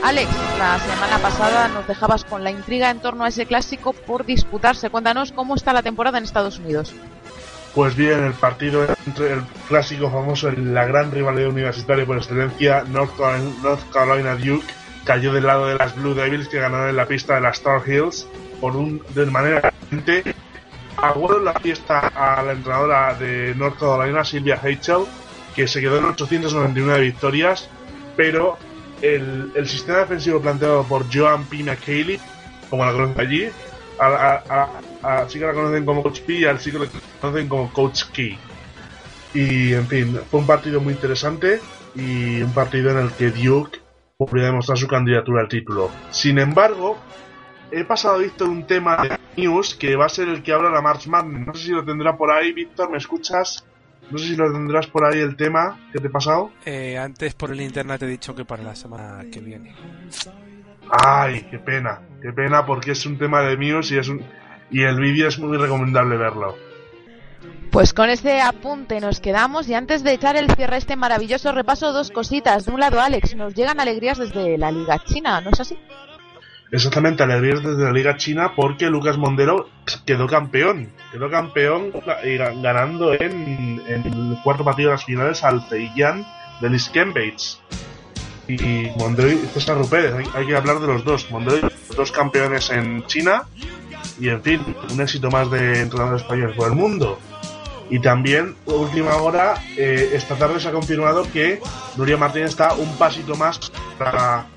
Alex, 0.04 0.30
la 0.60 0.78
semana 0.80 1.18
pasada 1.20 1.70
nos 1.70 1.88
dejabas 1.88 2.26
con 2.26 2.44
la 2.44 2.52
intriga 2.52 2.92
en 2.92 3.00
torno 3.00 3.24
a 3.24 3.30
ese 3.30 3.46
clásico 3.46 3.94
por 3.94 4.26
disputarse. 4.26 4.90
Cuéntanos 4.90 5.32
cómo 5.32 5.56
está 5.56 5.72
la 5.72 5.82
temporada 5.82 6.18
en 6.18 6.26
Estados 6.26 6.60
Unidos. 6.60 6.94
Pues 7.74 7.96
bien, 7.96 8.22
el 8.22 8.34
partido 8.34 8.86
entre 9.08 9.32
el 9.32 9.44
clásico 9.70 10.12
famoso, 10.12 10.52
la 10.52 10.86
gran 10.86 11.10
rivalidad 11.10 11.48
universitaria 11.48 12.06
por 12.06 12.18
excelencia, 12.18 12.84
North 12.84 13.14
Carolina, 13.94 14.36
Duke, 14.36 14.66
cayó 15.06 15.32
del 15.32 15.48
lado 15.48 15.68
de 15.68 15.76
las 15.76 15.96
Blue 15.96 16.14
Devils 16.14 16.50
que 16.50 16.60
ganaron 16.60 16.90
en 16.90 16.98
la 16.98 17.08
pista 17.08 17.36
de 17.36 17.42
las 17.42 17.58
Star 17.58 17.82
Hills 17.88 18.28
por 18.60 18.76
un 18.76 19.02
de 19.16 19.26
manera 19.28 19.74
evidente. 19.90 20.36
Aguado 20.98 21.38
en 21.38 21.46
la 21.46 21.54
fiesta 21.54 22.12
a 22.14 22.44
la 22.44 22.52
entrenadora 22.52 23.14
de 23.14 23.56
North 23.56 23.80
Carolina, 23.80 24.26
Silvia 24.26 24.60
Heichel, 24.62 25.06
que 25.56 25.66
se 25.66 25.80
quedó 25.80 26.00
en 26.00 26.06
899 26.06 27.00
victorias, 27.00 27.70
pero 28.18 28.58
el, 29.04 29.68
sistema 29.68 30.00
defensivo 30.00 30.40
planteado 30.42 30.84
por 30.86 31.06
Joan 31.14 31.46
P. 31.46 31.58
McHaley, 31.64 32.20
como 32.70 32.86
la 32.86 32.94
conocen 32.94 33.20
allí, 33.20 33.50
a, 34.00 34.08
a, 34.08 34.44
a, 34.50 35.22
a- 35.22 35.30
sí 35.30 35.38
que 35.40 35.46
la 35.46 35.54
conocen 35.54 35.86
como 35.86 36.02
Coach 36.02 36.22
P 36.22 36.34
y 36.34 36.46
al 36.46 36.60
sí 36.60 36.72
que 36.72 36.80
la 36.80 36.88
conocen 37.20 37.48
como 37.48 37.72
Coach 37.72 38.04
Key. 38.14 38.38
Y 39.34 39.74
en 39.74 39.88
fin, 39.88 40.20
fue 40.30 40.40
un 40.40 40.48
partido 40.48 40.80
muy 40.80 40.94
interesante 40.94 41.60
y 41.96 42.42
un 42.42 42.54
partido 42.54 42.92
en 42.92 43.00
el 43.00 43.12
que 43.12 43.30
Duke 43.32 43.80
podría 44.18 44.46
demostrar 44.46 44.78
su 44.78 44.88
candidatura 44.88 45.42
al 45.42 45.50
título. 45.50 45.92
Sin 46.12 46.40
embargo, 46.40 46.98
he 47.72 47.84
pasado 47.84 48.16
a 48.16 48.20
Víctor 48.20 48.48
un 48.50 48.66
tema 48.66 48.98
de 48.98 49.18
news 49.36 49.76
que 49.76 49.96
va 49.96 50.06
a 50.06 50.10
ser 50.10 50.30
el 50.30 50.44
que 50.44 50.54
habla 50.54 50.70
la 50.70 50.82
March 50.82 51.08
Madness. 51.08 51.48
No 51.48 51.54
sé 51.56 51.64
si 51.66 51.72
lo 51.72 51.84
tendrá 51.84 52.16
por 52.16 52.32
ahí, 52.32 52.54
Víctor, 52.54 52.90
¿me 52.90 52.98
escuchas? 52.98 53.66
No 54.14 54.20
sé 54.20 54.28
si 54.28 54.36
lo 54.36 54.52
tendrás 54.52 54.86
por 54.86 55.06
ahí 55.06 55.20
el 55.20 55.36
tema 55.36 55.90
que 55.92 56.00
te 56.00 56.06
he 56.06 56.10
pasado. 56.12 56.52
Eh, 56.66 57.00
antes 57.00 57.34
por 57.34 57.52
el 57.52 57.60
internet 57.62 58.00
te 58.00 58.06
he 58.06 58.10
dicho 58.10 58.36
que 58.36 58.46
para 58.46 58.62
la 58.62 58.76
semana 58.76 59.26
que 59.32 59.40
viene. 59.40 59.74
Ay, 60.88 61.48
qué 61.50 61.58
pena, 61.58 62.00
qué 62.22 62.32
pena 62.32 62.64
porque 62.64 62.92
es 62.92 63.04
un 63.08 63.18
tema 63.18 63.42
de 63.42 63.58
Muse 63.58 63.96
y 63.96 63.98
es 63.98 64.08
un 64.08 64.24
y 64.70 64.84
el 64.84 65.00
vídeo 65.00 65.28
es 65.28 65.40
muy 65.40 65.58
recomendable 65.58 66.16
verlo. 66.16 66.56
Pues 67.72 67.92
con 67.92 68.12
este 68.12 68.40
apunte 68.40 69.00
nos 69.00 69.20
quedamos 69.20 69.68
y 69.68 69.74
antes 69.74 70.04
de 70.04 70.14
echar 70.14 70.36
el 70.36 70.52
cierre 70.52 70.76
a 70.76 70.78
este 70.78 70.96
maravilloso 70.96 71.52
repaso, 71.52 71.92
dos 71.92 72.12
cositas. 72.12 72.68
De 72.68 72.72
un 72.72 72.80
lado, 72.80 73.02
Alex, 73.02 73.36
nos 73.36 73.56
llegan 73.56 73.80
alegrías 73.80 74.20
desde 74.20 74.60
la 74.60 74.72
Liga 74.72 75.04
China, 75.04 75.42
¿no 75.42 75.50
es 75.50 75.60
así? 75.60 75.76
Exactamente, 76.74 77.22
alegrías 77.22 77.62
desde 77.62 77.84
la 77.84 77.92
Liga 77.92 78.18
China 78.18 78.54
porque 78.56 78.90
Lucas 78.90 79.16
Mondero 79.16 79.70
quedó 80.08 80.26
campeón. 80.26 80.90
Quedó 81.12 81.30
campeón 81.30 81.92
ganando 82.64 83.14
en, 83.14 83.80
el 83.88 84.38
cuarto 84.44 84.64
partido 84.64 84.90
de 84.90 84.96
las 84.96 85.06
finales 85.06 85.44
al 85.44 85.62
Zhejiang 85.70 86.26
de 86.62 86.70
Liz 86.72 86.92
Bates. 86.92 87.62
Y 88.48 88.90
Mondero 88.98 89.32
y 89.32 89.38
César 89.54 89.78
Rupérez, 89.78 90.16
hay, 90.34 90.48
que 90.48 90.56
hablar 90.56 90.80
de 90.80 90.88
los 90.88 91.06
dos. 91.06 91.30
Mondero 91.30 91.58
y 91.58 91.62
los 91.62 91.96
dos 91.96 92.12
campeones 92.12 92.72
en 92.72 93.06
China 93.06 93.44
y 94.20 94.30
en 94.30 94.42
fin, 94.42 94.76
un 94.92 95.00
éxito 95.00 95.30
más 95.30 95.52
de 95.52 95.80
entrenadores 95.80 96.24
españoles 96.24 96.58
por 96.58 96.70
el 96.70 96.76
mundo. 96.76 97.20
Y 97.92 98.00
también, 98.00 98.56
última 98.66 99.16
hora, 99.18 99.54
eh, 99.78 100.10
esta 100.14 100.36
tarde 100.36 100.60
se 100.60 100.70
ha 100.70 100.72
confirmado 100.72 101.32
que 101.32 101.62
Nuria 101.98 102.18
Martínez 102.18 102.50
está 102.50 102.74
un 102.74 102.98
pasito 102.98 103.36
más 103.36 103.72
para 104.00 104.48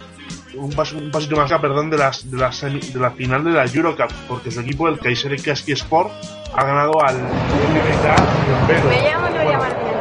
un, 0.56 0.72
pas- 0.72 0.92
un 0.92 1.10
pasito 1.10 1.36
más, 1.36 1.50
perdón, 1.60 1.90
de, 1.90 1.98
las, 1.98 2.30
de, 2.30 2.36
la 2.36 2.50
semi- 2.50 2.80
de 2.92 2.98
la 3.00 3.10
final 3.10 3.44
de 3.44 3.50
la 3.52 3.64
Eurocup, 3.64 4.10
porque 4.28 4.50
su 4.50 4.60
equipo, 4.60 4.88
el 4.88 4.98
Kaiser 4.98 5.40
Kaski 5.40 5.72
Sport, 5.72 6.10
ha 6.54 6.64
ganado 6.64 7.02
al 7.02 7.16
MBK 7.16 8.86
Me 8.88 9.02
llamo 9.02 9.28
Nuria 9.28 9.58
Martínez 9.58 9.96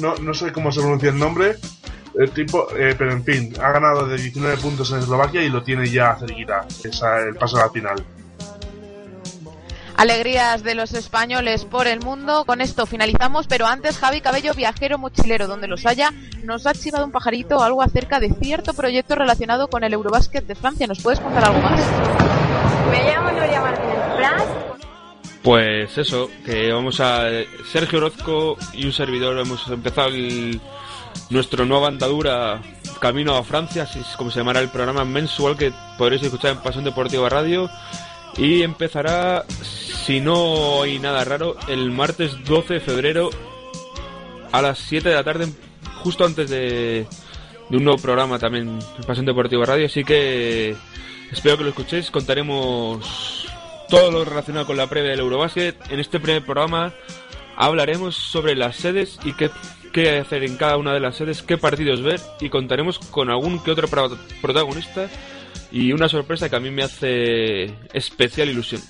no, 0.00 0.14
no 0.16 0.34
sé 0.34 0.52
cómo 0.52 0.70
se 0.70 0.80
pronuncia 0.80 1.10
el 1.10 1.18
nombre, 1.18 1.56
El 2.18 2.30
tipo, 2.32 2.68
eh, 2.76 2.94
pero 2.98 3.12
en 3.12 3.24
fin, 3.24 3.52
ha 3.62 3.70
ganado 3.72 4.06
de 4.06 4.16
19 4.16 4.56
puntos 4.58 4.90
en 4.92 4.98
Eslovaquia 4.98 5.42
y 5.42 5.48
lo 5.48 5.62
tiene 5.62 5.88
ya 5.88 6.16
cerquita, 6.18 6.66
esa, 6.84 7.18
el 7.20 7.34
paso 7.36 7.56
a 7.58 7.62
la 7.66 7.70
final. 7.70 8.04
Alegrías 10.00 10.62
de 10.62 10.74
los 10.74 10.94
españoles 10.94 11.66
por 11.66 11.86
el 11.86 12.00
mundo. 12.00 12.46
Con 12.46 12.62
esto 12.62 12.86
finalizamos, 12.86 13.46
pero 13.46 13.66
antes 13.66 13.98
Javi 13.98 14.22
Cabello, 14.22 14.54
viajero 14.54 14.96
mochilero 14.96 15.46
donde 15.46 15.68
los 15.68 15.84
haya, 15.84 16.10
nos 16.42 16.66
ha 16.66 16.72
chivado 16.72 17.04
un 17.04 17.12
pajarito 17.12 17.62
algo 17.62 17.82
acerca 17.82 18.18
de 18.18 18.30
cierto 18.40 18.72
proyecto 18.72 19.14
relacionado 19.14 19.68
con 19.68 19.84
el 19.84 19.92
Eurobásquet 19.92 20.46
de 20.46 20.54
Francia. 20.54 20.86
¿Nos 20.86 21.02
puedes 21.02 21.20
contar 21.20 21.44
algo 21.44 21.60
más? 21.60 21.78
Me 22.90 23.04
llamo 23.12 23.30
Nuria 23.30 23.60
Martínez 23.60 24.16
Blas. 24.16 24.44
Pues 25.42 25.98
eso, 25.98 26.30
que 26.46 26.72
vamos 26.72 26.98
a... 27.00 27.24
Sergio 27.70 27.98
Orozco 27.98 28.56
y 28.72 28.86
un 28.86 28.92
servidor 28.92 29.38
hemos 29.38 29.68
empezado 29.68 30.08
el- 30.08 30.62
nuestra 31.28 31.66
nueva 31.66 31.88
andadura 31.88 32.62
camino 33.00 33.36
a 33.36 33.42
Francia, 33.44 33.82
así 33.82 33.98
es 33.98 34.16
como 34.16 34.30
se 34.30 34.38
llamará 34.40 34.60
el 34.60 34.68
programa 34.70 35.04
mensual 35.04 35.56
que 35.58 35.72
podréis 35.98 36.22
escuchar 36.22 36.52
en 36.52 36.58
Pasión 36.58 36.84
Deportiva 36.84 37.28
Radio. 37.28 37.68
Y 38.36 38.62
empezará, 38.62 39.44
si 39.48 40.20
no 40.20 40.82
hay 40.82 40.98
nada 40.98 41.24
raro, 41.24 41.56
el 41.68 41.90
martes 41.90 42.32
12 42.44 42.74
de 42.74 42.80
febrero 42.80 43.30
a 44.52 44.62
las 44.62 44.78
7 44.78 45.08
de 45.08 45.14
la 45.14 45.24
tarde, 45.24 45.46
justo 46.02 46.24
antes 46.24 46.48
de, 46.48 47.06
un 47.70 47.84
nuevo 47.84 48.00
programa 48.00 48.38
también 48.38 48.78
en 48.98 49.04
Pasión 49.04 49.26
Deportiva 49.26 49.64
Radio. 49.66 49.86
Así 49.86 50.04
que 50.04 50.74
espero 51.30 51.58
que 51.58 51.64
lo 51.64 51.68
escuchéis. 51.70 52.10
Contaremos 52.10 53.46
todo 53.88 54.10
lo 54.10 54.24
relacionado 54.24 54.66
con 54.66 54.76
la 54.76 54.88
previa 54.88 55.10
del 55.10 55.20
Eurobasket. 55.20 55.90
En 55.90 56.00
este 56.00 56.18
primer 56.20 56.44
programa 56.44 56.92
hablaremos 57.56 58.16
sobre 58.16 58.54
las 58.56 58.76
sedes 58.76 59.18
y 59.24 59.34
qué, 59.34 59.50
qué 59.92 60.18
hacer 60.18 60.44
en 60.44 60.56
cada 60.56 60.78
una 60.78 60.94
de 60.94 61.00
las 61.00 61.16
sedes, 61.16 61.42
qué 61.42 61.58
partidos 61.58 62.00
ver 62.02 62.20
y 62.40 62.48
contaremos 62.48 62.98
con 62.98 63.28
algún 63.30 63.62
que 63.62 63.70
otro 63.72 63.86
pro- 63.88 64.16
protagonista 64.40 65.08
y 65.70 65.92
una 65.92 66.08
sorpresa 66.08 66.48
que 66.48 66.56
a 66.56 66.60
mí 66.60 66.70
me 66.70 66.82
hace 66.82 67.74
especial 67.92 68.48
ilusión. 68.48 68.82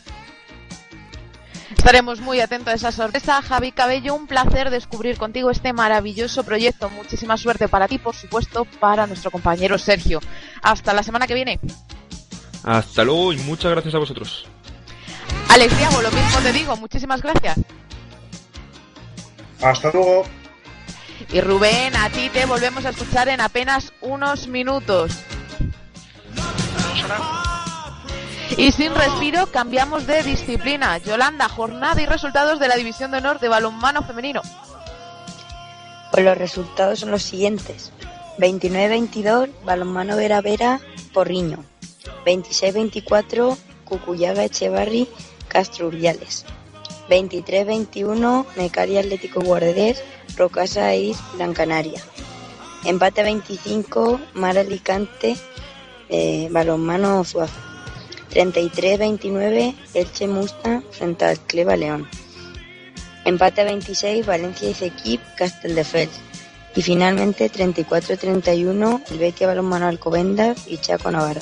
Estaremos 1.77 2.21
muy 2.21 2.40
atentos 2.40 2.73
a 2.73 2.77
esa 2.77 2.93
sorpresa. 2.93 3.40
Javi 3.43 3.73
Cabello, 3.73 4.14
un 4.14 4.27
placer 4.27 4.71
descubrir 4.71 5.16
contigo 5.16 5.51
este 5.51 5.73
maravilloso 5.73 6.45
proyecto. 6.45 6.90
Muchísima 6.90 7.37
suerte 7.37 7.69
para 7.69 7.88
ti, 7.88 7.99
por 7.99 8.14
supuesto, 8.14 8.64
para 8.81 9.07
nuestro 9.07 9.31
compañero 9.31 9.79
Sergio. 9.79 10.21
Hasta 10.62 10.93
la 10.93 11.03
semana 11.03 11.27
que 11.27 11.35
viene. 11.35 11.61
Hasta 12.64 13.05
luego 13.05 13.33
y 13.33 13.38
muchas 13.38 13.71
gracias 13.71 13.95
a 13.95 13.99
vosotros. 13.99 14.47
Alex 15.49 15.77
Diago, 15.79 16.03
lo 16.03 16.11
mismo 16.11 16.38
te 16.43 16.53
digo. 16.53 16.77
Muchísimas 16.77 17.23
gracias. 17.23 17.59
Hasta 19.62 19.90
luego. 19.93 20.25
Y 21.33 21.40
Rubén, 21.40 21.95
a 21.97 22.11
ti 22.11 22.31
te 22.33 22.47
volvemos 22.47 22.85
a 22.85 22.90
escuchar 22.90 23.29
en 23.29 23.40
apenas 23.40 23.93
unos 24.01 24.49
minutos. 24.49 25.12
Y 28.57 28.73
sin 28.73 28.95
respiro 28.95 29.47
cambiamos 29.47 30.07
de 30.07 30.23
disciplina. 30.23 30.99
Yolanda, 30.99 31.49
jornada 31.49 32.01
y 32.03 32.07
resultados 32.07 32.59
de 32.59 32.69
la 32.69 32.77
División 32.77 33.11
de 33.11 33.19
Honor 33.19 33.41
de 33.41 33.49
Balonmano 33.49 34.03
Femenino. 34.03 34.43
Pues 36.13 36.25
los 36.25 36.37
resultados 36.37 37.01
son 37.01 37.11
los 37.11 37.23
siguientes. 37.23 37.93
29-22, 38.39 39.51
Balonmano 39.65 40.17
Vera 40.17 40.41
Vera, 40.41 40.81
Porriño. 41.13 41.65
26-24, 42.27 43.57
Cucuyaga 43.85 44.45
Echevarri, 44.45 45.09
Castro 45.49 45.87
Urdiales. 45.89 46.45
23-21, 47.09 48.47
Mecari 48.57 48.99
Atlético 48.99 49.41
Guardés, 49.41 50.03
Rocasa 50.37 50.95
Is, 50.95 51.19
Gran 51.37 51.55
Canaria. 51.55 52.01
Empate 52.85 53.23
25, 53.23 54.21
Mar 54.35 54.59
Alicante, 54.59 55.37
eh, 56.11 56.49
Balonmano 56.51 57.25
Zuazo. 57.25 57.55
33-29, 58.31 59.75
Elche 59.94 60.29
Mustang 60.29 60.83
frente 60.90 61.25
al 61.25 61.38
Cleva 61.40 61.77
León. 61.77 62.09
Empate 63.25 63.64
26, 63.64 64.25
Valencia 64.25 64.70
y 64.70 64.75
Cequip, 64.75 65.20
Casteldefels. 65.37 66.20
Y 66.75 66.83
finalmente 66.83 67.51
34-31, 67.51 69.03
el 69.11 69.18
Betia 69.18 69.49
Balonmano 69.49 69.87
Alcobendas 69.87 70.68
y 70.68 70.79
Chaco 70.79 71.11
Navarra. 71.11 71.40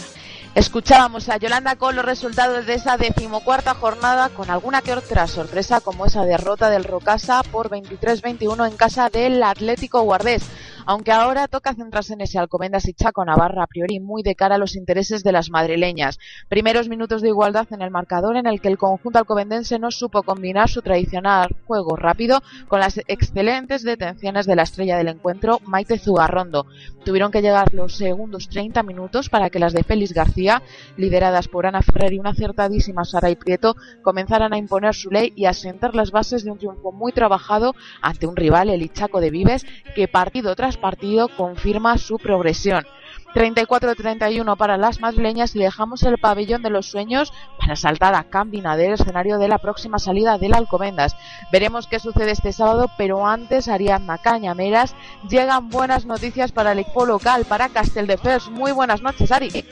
Escuchábamos 0.55 1.29
a 1.29 1.37
Yolanda 1.37 1.77
con 1.77 1.95
los 1.95 2.05
resultados 2.05 2.67
de 2.67 2.75
esa 2.75 2.97
decimocuarta 2.97 3.75
jornada, 3.75 4.31
con 4.31 4.51
alguna 4.51 4.83
que 4.83 4.93
otra 4.93 5.29
sorpresa, 5.29 5.81
como 5.81 6.07
esa 6.07 6.25
derrota 6.25 6.71
del 6.71 6.85
Rocasa 6.85 7.43
por 7.45 7.69
23-21 7.69 8.69
en 8.69 8.77
casa 8.77 9.09
del 9.11 9.43
Atlético 9.43 10.01
Guardés. 10.01 10.43
Aunque 10.91 11.13
ahora 11.13 11.49
toca 11.49 11.75
centrarse 11.75 12.15
en 12.15 12.23
ese 12.23 12.39
Alcobendas 12.39 12.89
y 12.89 12.95
Chaco 12.95 13.23
Navarra, 13.23 13.65
a 13.65 13.67
priori 13.67 14.01
muy 14.01 14.23
de 14.23 14.35
cara 14.35 14.55
a 14.55 14.59
los 14.59 14.75
intereses 14.75 15.23
de 15.23 15.33
las 15.33 15.51
madrileñas. 15.51 16.19
Primeros 16.49 16.89
minutos 16.89 17.21
de 17.21 17.29
igualdad 17.29 17.67
en 17.73 17.83
el 17.83 17.91
marcador 17.91 18.39
en 18.39 18.47
el 18.47 18.63
que 18.63 18.69
el 18.69 18.79
conjunto 18.79 19.19
alcobendense 19.19 19.79
no 19.79 19.91
supo 19.91 20.23
combinar 20.23 20.71
su 20.71 20.81
tradicional 20.81 21.55
juego 21.67 21.95
rápido 21.95 22.43
con 22.69 22.81
las 22.81 23.03
excelentes 23.07 23.83
detenciones 23.83 24.47
de 24.47 24.57
la 24.57 24.63
estrella 24.63 24.97
del 24.97 25.09
encuentro, 25.09 25.61
Maite 25.67 25.99
Zugarrondo. 25.99 26.65
Tuvieron 27.05 27.33
que 27.33 27.43
llegar 27.43 27.75
los 27.75 27.95
segundos 27.95 28.49
30 28.49 28.83
minutos 28.83 29.29
para 29.29 29.51
que 29.51 29.59
las 29.59 29.75
de 29.75 29.85
Félix 29.85 30.15
García, 30.15 30.63
lideradas 30.97 31.49
por 31.49 31.67
Ana 31.67 31.83
Ferrer 31.83 32.15
y 32.15 32.19
una 32.19 32.31
acertadísima 32.31 33.05
Sara 33.05 33.29
y 33.29 33.37
Prieto, 33.37 33.77
comenzaran 34.01 34.55
a 34.55 34.59
imponer 34.59 34.95
su 34.95 35.11
ley 35.11 35.35
y 35.37 35.45
a 35.45 35.53
sentar 35.53 35.95
las 35.95 36.13
bases 36.13 36.45
de 36.45 36.51
un 36.51 36.57
triunfo 36.57 36.93
muy 36.93 37.13
trabajado 37.13 37.75
ante 38.01 38.27
un 38.27 38.37
rival, 38.37 38.71
el 38.71 38.81
Ichaco 38.81 39.21
de 39.21 39.31
Vives, 39.31 39.67
que 39.95 40.09
partido 40.09 40.57
tras 40.57 40.78
partido 40.79 41.29
confirma 41.29 41.99
su 41.99 42.19
progresión. 42.19 42.87
34-31 43.35 44.57
para 44.57 44.77
las 44.77 45.01
madrileñas 45.01 45.55
y 45.55 45.59
dejamos 45.59 46.03
el 46.03 46.19
pabellón 46.19 46.63
de 46.63 46.71
los 46.71 46.87
sueños 46.87 47.33
para 47.59 47.77
saltar 47.77 48.15
a 48.15 48.25
Cambinader, 48.25 48.93
escenario 48.93 49.39
de 49.39 49.49
la 49.49 49.59
próxima 49.59 49.99
salida 49.99 50.39
del 50.39 50.55
Alcobendas. 50.55 51.15
Veremos 51.53 51.87
qué 51.87 52.01
sucede 52.01 52.31
este 52.31 52.53
sábado, 52.53 52.91
pero 52.97 53.27
antes 53.27 53.69
Ariadna 53.69 54.19
Cañameras 54.19 54.95
llegan 55.29 55.69
buenas 55.69 56.07
noticias 56.07 56.53
para 56.53 56.73
el 56.73 56.81
equipo 56.81 57.07
local, 57.07 57.45
para 57.45 57.69
Casteldefels. 57.69 58.49
Muy 58.51 58.73
buenas 58.73 59.03
noches, 59.03 59.31
Ari. 59.31 59.65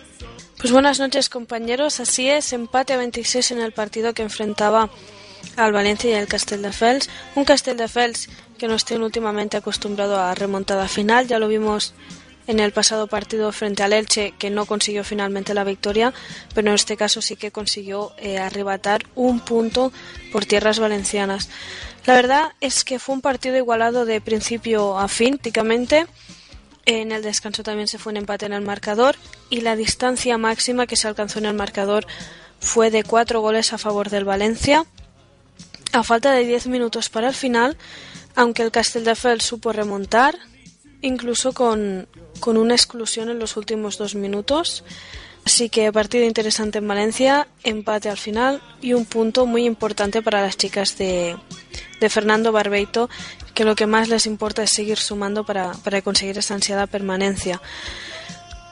Pues 0.58 0.72
buenas 0.72 0.98
noches 0.98 1.28
compañeros, 1.28 2.00
así 2.00 2.30
es, 2.30 2.52
empate 2.52 2.94
a 2.94 2.96
26 2.96 3.50
en 3.52 3.60
el 3.60 3.72
partido 3.72 4.14
que 4.14 4.22
enfrentaba 4.22 4.88
al 5.56 5.72
Valencia 5.72 6.10
y 6.10 6.14
al 6.14 6.26
Castelldefels. 6.26 7.08
Un 7.34 7.44
Castelldefels 7.44 8.28
que 8.58 8.68
nos 8.68 8.84
tiene 8.84 9.04
últimamente 9.04 9.56
acostumbrado 9.56 10.20
a 10.20 10.34
remontada 10.34 10.88
final, 10.88 11.26
ya 11.26 11.38
lo 11.38 11.48
vimos 11.48 11.94
en 12.46 12.60
el 12.60 12.72
pasado 12.72 13.06
partido 13.06 13.50
frente 13.52 13.82
al 13.82 13.92
Elche 13.92 14.32
que 14.38 14.50
no 14.50 14.66
consiguió 14.66 15.04
finalmente 15.04 15.54
la 15.54 15.64
victoria, 15.64 16.12
pero 16.54 16.68
en 16.68 16.74
este 16.74 16.96
caso 16.96 17.20
sí 17.20 17.36
que 17.36 17.50
consiguió 17.50 18.12
eh, 18.18 18.38
arrebatar 18.38 19.04
un 19.14 19.40
punto 19.40 19.92
por 20.32 20.46
tierras 20.46 20.78
valencianas. 20.78 21.48
La 22.06 22.14
verdad 22.14 22.52
es 22.60 22.84
que 22.84 22.98
fue 22.98 23.16
un 23.16 23.20
partido 23.20 23.56
igualado 23.56 24.04
de 24.04 24.20
principio 24.20 24.98
a 24.98 25.08
fin, 25.08 25.34
prácticamente. 25.34 26.06
En 26.84 27.10
el 27.10 27.22
descanso 27.22 27.64
también 27.64 27.88
se 27.88 27.98
fue 27.98 28.12
un 28.12 28.18
empate 28.18 28.46
en 28.46 28.52
el 28.52 28.62
marcador 28.62 29.16
y 29.50 29.62
la 29.62 29.74
distancia 29.74 30.38
máxima 30.38 30.86
que 30.86 30.94
se 30.94 31.08
alcanzó 31.08 31.40
en 31.40 31.46
el 31.46 31.54
marcador 31.54 32.06
fue 32.60 32.92
de 32.92 33.02
cuatro 33.02 33.40
goles 33.40 33.72
a 33.72 33.78
favor 33.78 34.08
del 34.08 34.24
Valencia. 34.24 34.86
A 35.92 36.02
falta 36.02 36.32
de 36.32 36.44
10 36.44 36.66
minutos 36.66 37.08
para 37.08 37.28
el 37.28 37.34
final, 37.34 37.76
aunque 38.34 38.62
el 38.62 38.70
Castelldefels 38.70 39.44
supo 39.44 39.72
remontar, 39.72 40.36
incluso 41.00 41.52
con, 41.52 42.08
con 42.40 42.56
una 42.56 42.74
exclusión 42.74 43.30
en 43.30 43.38
los 43.38 43.56
últimos 43.56 43.98
dos 43.98 44.14
minutos. 44.14 44.84
Así 45.44 45.68
que 45.68 45.92
partido 45.92 46.24
interesante 46.24 46.78
en 46.78 46.88
Valencia, 46.88 47.46
empate 47.62 48.08
al 48.08 48.16
final 48.16 48.60
y 48.82 48.94
un 48.94 49.04
punto 49.04 49.46
muy 49.46 49.64
importante 49.64 50.20
para 50.20 50.42
las 50.42 50.56
chicas 50.56 50.98
de, 50.98 51.36
de 52.00 52.10
Fernando 52.10 52.50
Barbeito, 52.50 53.08
que 53.54 53.64
lo 53.64 53.76
que 53.76 53.86
más 53.86 54.08
les 54.08 54.26
importa 54.26 54.64
es 54.64 54.70
seguir 54.70 54.98
sumando 54.98 55.44
para, 55.44 55.72
para 55.72 56.02
conseguir 56.02 56.36
esa 56.36 56.54
ansiada 56.54 56.88
permanencia. 56.88 57.62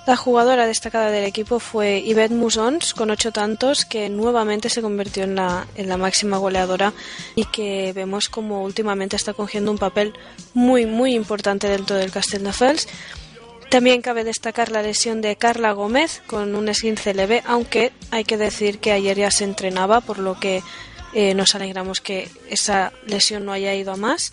La 0.07 0.17
jugadora 0.17 0.67
destacada 0.67 1.11
del 1.11 1.25
equipo 1.25 1.59
fue 1.59 2.03
Yvette 2.03 2.35
Musons, 2.35 2.93
con 2.93 3.11
ocho 3.11 3.33
tantos, 3.33 3.87
que 3.87 4.11
nuevamente 4.11 4.69
se 4.69 4.83
convirtió 4.83 5.25
en 5.25 5.35
la, 5.35 5.67
en 5.77 5.89
la 5.89 5.97
máxima 5.97 6.37
goleadora 6.37 6.93
y 7.35 7.47
que 7.47 7.93
vemos 7.95 8.29
como 8.29 8.65
últimamente 8.65 9.17
está 9.17 9.33
cogiendo 9.33 9.71
un 9.71 9.79
papel 9.79 10.13
muy, 10.53 10.85
muy 10.85 11.15
importante 11.15 11.69
dentro 11.69 11.97
del 11.97 12.11
Castelldefels. 12.13 12.87
También 13.71 14.03
cabe 14.03 14.25
destacar 14.25 14.71
la 14.71 14.83
lesión 14.83 15.23
de 15.23 15.37
Carla 15.37 15.73
Gómez 15.73 16.21
con 16.27 16.55
un 16.55 16.69
esguince 16.69 17.15
leve, 17.15 17.43
aunque 17.47 17.93
hay 18.11 18.25
que 18.25 18.37
decir 18.37 18.81
que 18.81 18.93
ayer 18.93 19.17
ya 19.17 19.31
se 19.31 19.45
entrenaba, 19.45 20.03
por 20.03 20.19
lo 20.19 20.39
que 20.39 20.63
eh, 21.15 21.33
nos 21.33 21.55
alegramos 21.55 22.01
que 22.03 22.29
esa 22.51 22.93
lesión 23.07 23.47
no 23.47 23.53
haya 23.53 23.75
ido 23.75 23.93
a 23.93 23.97
más. 23.97 24.33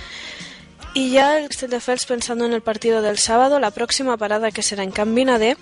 Y 0.94 1.12
ya 1.12 1.38
el 1.38 1.48
Castelldefels 1.48 2.06
pensando 2.06 2.46
en 2.46 2.54
el 2.54 2.62
partido 2.62 3.02
del 3.02 3.18
sábado, 3.18 3.60
la 3.60 3.72
próxima 3.72 4.18
parada 4.18 4.52
que 4.52 4.62
será 4.62 4.84
en 4.84 4.92
Cambina 4.92 5.40
de 5.40 5.56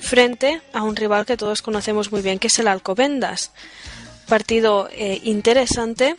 frente 0.00 0.60
a 0.74 0.82
un 0.82 0.96
rival 0.96 1.24
que 1.24 1.38
todos 1.38 1.62
conocemos 1.62 2.12
muy 2.12 2.20
bien, 2.20 2.38
que 2.38 2.48
es 2.48 2.58
el 2.58 2.68
Alcobendas. 2.68 3.52
Partido 4.28 4.88
eh, 4.92 5.20
interesante 5.24 6.14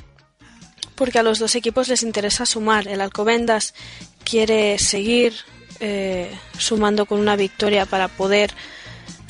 porque 0.96 1.20
a 1.20 1.24
los 1.24 1.38
dos 1.38 1.56
equipos 1.56 1.88
les 1.88 2.02
interesa 2.02 2.46
sumar. 2.48 2.88
El 2.88 3.02
Alcobendas 3.02 3.76
quiere 4.24 4.80
seguir 4.80 5.36
eh, 5.80 6.36
sumando 6.58 7.06
con 7.06 7.20
una 7.20 7.36
victoria 7.36 7.86
para 7.86 8.08
poder 8.08 8.52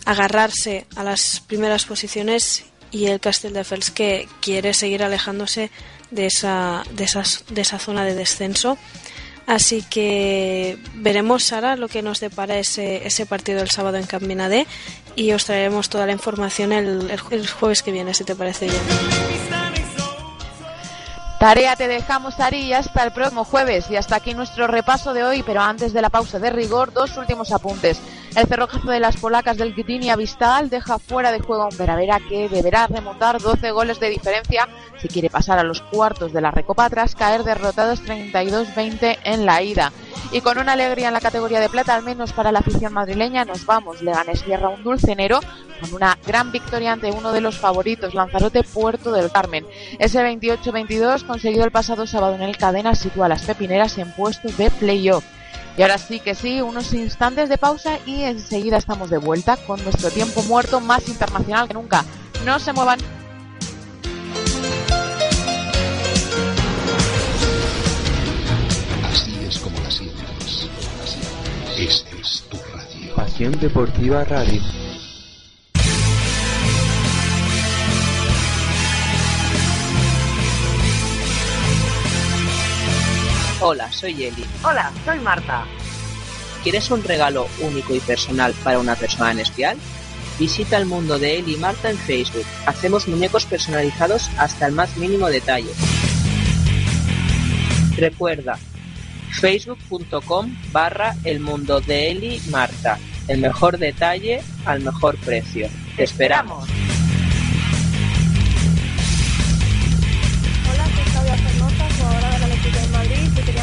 agarrarse 0.05 0.87
a 0.95 1.03
las 1.03 1.41
primeras 1.41 1.83
posiciones 1.83 2.65
y 2.91 3.07
el 3.07 3.19
Castelldefels 3.19 3.91
que 3.91 4.29
quiere 4.39 4.73
seguir 4.73 5.03
alejándose 5.03 5.69
de 6.11 6.27
esa, 6.27 6.83
de, 6.91 7.03
esas, 7.03 7.43
de 7.49 7.61
esa 7.61 7.79
zona 7.79 8.05
de 8.05 8.15
descenso. 8.15 8.77
Así 9.47 9.81
que 9.81 10.77
veremos, 10.95 11.45
Sara, 11.45 11.77
lo 11.77 11.87
que 11.87 12.01
nos 12.01 12.19
depara 12.19 12.57
ese, 12.57 13.07
ese 13.07 13.25
partido 13.25 13.61
el 13.61 13.69
sábado 13.69 13.95
en 13.95 14.05
Campina 14.05 14.49
D 14.49 14.67
y 15.15 15.31
os 15.31 15.45
traeremos 15.45 15.87
toda 15.87 16.05
la 16.05 16.11
información 16.11 16.73
el, 16.73 17.09
el, 17.31 17.47
jueves 17.47 17.81
que 17.81 17.93
viene, 17.93 18.13
si 18.13 18.25
te 18.25 18.35
parece 18.35 18.65
bien. 18.65 18.81
Tarea 21.39 21.77
te 21.77 21.87
dejamos, 21.87 22.39
Ari, 22.41 22.73
hasta 22.73 23.03
el 23.03 23.13
próximo 23.13 23.45
jueves. 23.45 23.89
Y 23.89 23.95
hasta 23.95 24.17
aquí 24.17 24.33
nuestro 24.33 24.67
repaso 24.67 25.13
de 25.13 25.23
hoy, 25.23 25.43
pero 25.43 25.61
antes 25.61 25.93
de 25.93 26.01
la 26.01 26.09
pausa 26.09 26.39
de 26.39 26.49
rigor, 26.49 26.91
dos 26.91 27.15
últimos 27.15 27.53
apuntes. 27.53 28.01
El 28.37 28.45
cerrojazo 28.45 28.91
de 28.91 28.99
las 28.99 29.17
polacas 29.17 29.57
del 29.57 29.73
Gdynia 29.73 30.15
Vistal 30.15 30.69
deja 30.69 30.99
fuera 30.99 31.31
de 31.31 31.39
juego 31.39 31.63
a 31.63 31.69
un 31.69 31.77
Veravera 31.77 32.19
que 32.19 32.47
deberá 32.47 32.85
remontar 32.85 33.41
12 33.41 33.71
goles 33.71 33.99
de 33.99 34.11
diferencia 34.11 34.69
si 35.01 35.07
quiere 35.07 35.31
pasar 35.31 35.57
a 35.57 35.63
los 35.63 35.81
cuartos 35.81 36.33
de 36.33 36.41
la 36.41 36.51
Recopa 36.51 36.87
tras 36.87 37.15
caer 37.15 37.43
derrotados 37.43 38.03
32-20 38.03 39.17
en 39.23 39.47
la 39.47 39.63
ida. 39.63 39.91
Y 40.31 40.41
con 40.41 40.59
una 40.59 40.73
alegría 40.73 41.07
en 41.07 41.15
la 41.15 41.19
categoría 41.19 41.59
de 41.59 41.67
plata, 41.67 41.95
al 41.95 42.03
menos 42.03 42.31
para 42.31 42.51
la 42.51 42.59
afición 42.59 42.93
madrileña, 42.93 43.43
nos 43.43 43.65
vamos. 43.65 44.03
Leganés 44.03 44.43
cierra 44.43 44.69
un 44.69 44.83
dulce 44.83 45.13
enero 45.13 45.39
con 45.81 45.95
una 45.95 46.19
gran 46.27 46.51
victoria 46.51 46.91
ante 46.91 47.09
uno 47.09 47.31
de 47.31 47.41
los 47.41 47.57
favoritos, 47.57 48.13
Lanzarote 48.13 48.61
Puerto 48.61 49.11
del 49.11 49.31
Carmen. 49.31 49.65
Ese 49.97 50.21
28-22 50.21 51.25
conseguido 51.25 51.65
el 51.65 51.71
pasado 51.71 52.05
sábado 52.05 52.35
en 52.35 52.43
el 52.43 52.55
Cadena 52.55 52.93
sitúa 52.93 53.25
a 53.25 53.29
las 53.29 53.41
pepineras 53.41 53.97
en 53.97 54.11
puestos 54.11 54.55
de 54.57 54.69
playoff. 54.69 55.23
Y 55.77 55.83
ahora 55.83 55.99
sí 55.99 56.19
que 56.19 56.33
sí, 56.33 56.59
unos 56.59 56.91
instantes 56.93 57.49
de 57.49 57.59
pausa 57.59 57.99
y 58.07 58.23
enseguida 58.23 58.77
estamos 58.77 59.11
de 59.11 59.19
vuelta 59.19 59.57
con 59.57 59.81
nuestro 59.83 60.09
tiempo 60.09 60.41
muerto 60.43 60.81
más 60.81 61.07
internacional 61.07 61.67
que 61.67 61.75
nunca. 61.75 62.03
No 62.43 62.57
se 62.57 62.73
muevan. 62.73 62.99
Así 69.07 69.37
es 69.47 69.59
como 69.59 69.79
la 69.79 69.91
sientes. 69.91 70.67
Esta 71.77 72.17
es 72.17 72.43
tu 72.49 72.57
radio. 72.57 73.15
Pasión 73.15 73.59
Deportiva 73.59 74.23
Radio. 74.23 74.86
Hola, 83.59 83.91
soy 83.91 84.23
Eli. 84.23 84.45
Hola, 84.63 84.91
soy 85.03 85.19
Marta. 85.19 85.65
¿Quieres 86.61 86.91
un 86.91 87.03
regalo 87.03 87.47
único 87.59 87.95
y 87.95 87.99
personal 87.99 88.53
para 88.63 88.77
una 88.77 88.95
persona 88.95 89.31
en 89.31 89.39
especial? 89.39 89.77
Visita 90.37 90.77
el 90.77 90.85
mundo 90.85 91.17
de 91.17 91.39
Eli 91.39 91.55
y 91.55 91.57
Marta 91.57 91.89
en 91.89 91.97
Facebook. 91.97 92.45
Hacemos 92.67 93.07
muñecos 93.07 93.47
personalizados 93.47 94.29
hasta 94.37 94.67
el 94.67 94.73
más 94.73 94.95
mínimo 94.97 95.27
detalle. 95.27 95.71
Recuerda, 97.95 98.59
facebook.com 99.41 100.55
barra 100.71 101.15
el 101.23 101.39
mundo 101.39 101.81
de 101.81 102.11
Eli 102.11 102.39
Marta. 102.51 102.99
El 103.27 103.39
mejor 103.39 103.79
detalle 103.79 104.43
al 104.65 104.81
mejor 104.81 105.17
precio. 105.17 105.67
Te 105.95 106.03
esperamos. 106.03 106.69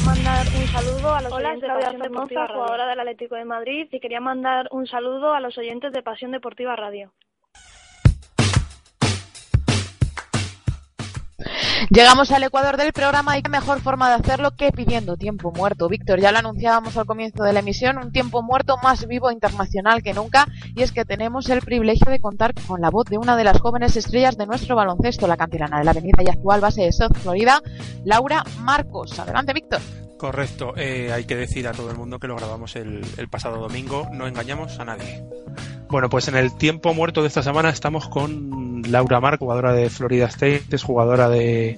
Mandar 0.05 0.47
un 0.47 0.67
saludo 0.67 1.15
a 1.15 1.23
los 1.23 1.33
Hola, 1.33 1.49
oyentes 1.51 1.69
de 1.69 1.75
Pasión 1.75 2.03
Deportiva 2.03 2.47
Radio. 2.47 2.55
jugadora 2.55 2.87
del 2.89 3.01
Atlético 3.01 3.35
de 3.37 3.45
Madrid 3.45 3.89
y 3.91 4.01
quería 4.01 4.21
mandar 4.21 4.69
un 4.71 4.87
saludo 4.87 5.33
a 5.33 5.41
los 5.41 5.57
oyentes 5.57 5.93
de 5.93 6.03
Pasión 6.03 6.31
Deportiva 6.33 6.77
Radio. 6.77 7.13
Llegamos 11.91 12.31
al 12.31 12.43
Ecuador 12.43 12.77
del 12.77 12.93
programa 12.93 13.37
y 13.39 13.43
qué 13.43 13.49
mejor 13.49 13.81
forma 13.81 14.09
de 14.09 14.17
hacerlo 14.17 14.53
que 14.57 14.73
pidiendo 14.73 15.17
tiempo 15.17 15.53
muerto. 15.53 15.89
Víctor, 15.89 16.21
ya 16.21 16.33
lo 16.33 16.39
anunciábamos 16.39 16.97
al 16.97 17.07
comienzo 17.07 17.45
de 17.45 17.53
la 17.53 17.61
emisión, 17.61 17.99
un 17.99 18.13
tiempo 18.13 18.43
muerto 18.43 18.77
más 18.83 19.07
vivo 19.07 19.31
internacional 19.31 20.03
que 20.03 20.15
nunca 20.15 20.47
y 20.75 20.83
es 20.83 20.93
que 20.93 21.05
tenemos 21.05 21.49
el 21.51 21.61
privilegio 21.61 22.11
de 22.11 22.21
contar 22.21 22.55
con 22.67 22.81
la 22.81 22.91
voz 22.91 23.07
de 23.07 23.19
una 23.19 23.37
de 23.37 23.45
las 23.45 23.61
jóvenes 23.61 23.97
estrellas 23.97 24.37
de 24.37 24.47
nuestro 24.47 24.77
baloncesto, 24.77 25.27
la 25.27 25.37
canterana 25.37 25.79
de 25.79 25.85
la 25.85 25.91
avenida 25.91 26.23
y 26.23 26.29
actual 26.29 26.61
base 26.61 26.83
de 26.83 26.93
South 26.93 27.17
Florida, 27.23 27.61
Laura 28.05 28.45
Marcos. 28.61 29.19
Adelante, 29.19 29.53
Víctor. 29.53 29.81
Correcto, 30.19 30.75
eh, 30.77 31.13
hay 31.13 31.25
que 31.25 31.37
decir 31.37 31.69
a 31.69 31.73
todo 31.73 31.91
el 31.91 31.99
mundo 31.99 32.19
que 32.19 32.29
lo 32.29 32.37
grabamos 32.37 32.77
el, 32.77 33.05
el 33.19 33.29
pasado 33.29 33.61
domingo, 33.61 34.09
no 34.13 34.27
engañamos 34.27 34.79
a 34.79 34.85
nadie. 34.85 35.23
Bueno, 35.89 36.09
pues 36.09 36.29
en 36.29 36.37
el 36.37 36.57
tiempo 36.57 36.95
muerto 36.95 37.23
de 37.23 37.29
esta 37.29 37.43
semana 37.43 37.69
estamos 37.69 38.09
con 38.09 38.64
Laura 38.89 39.21
Mar, 39.21 39.39
jugadora 39.39 39.73
de 39.73 39.91
Florida 39.91 40.27
State, 40.27 40.65
es 40.71 40.83
jugadora 40.83 41.29
de, 41.29 41.77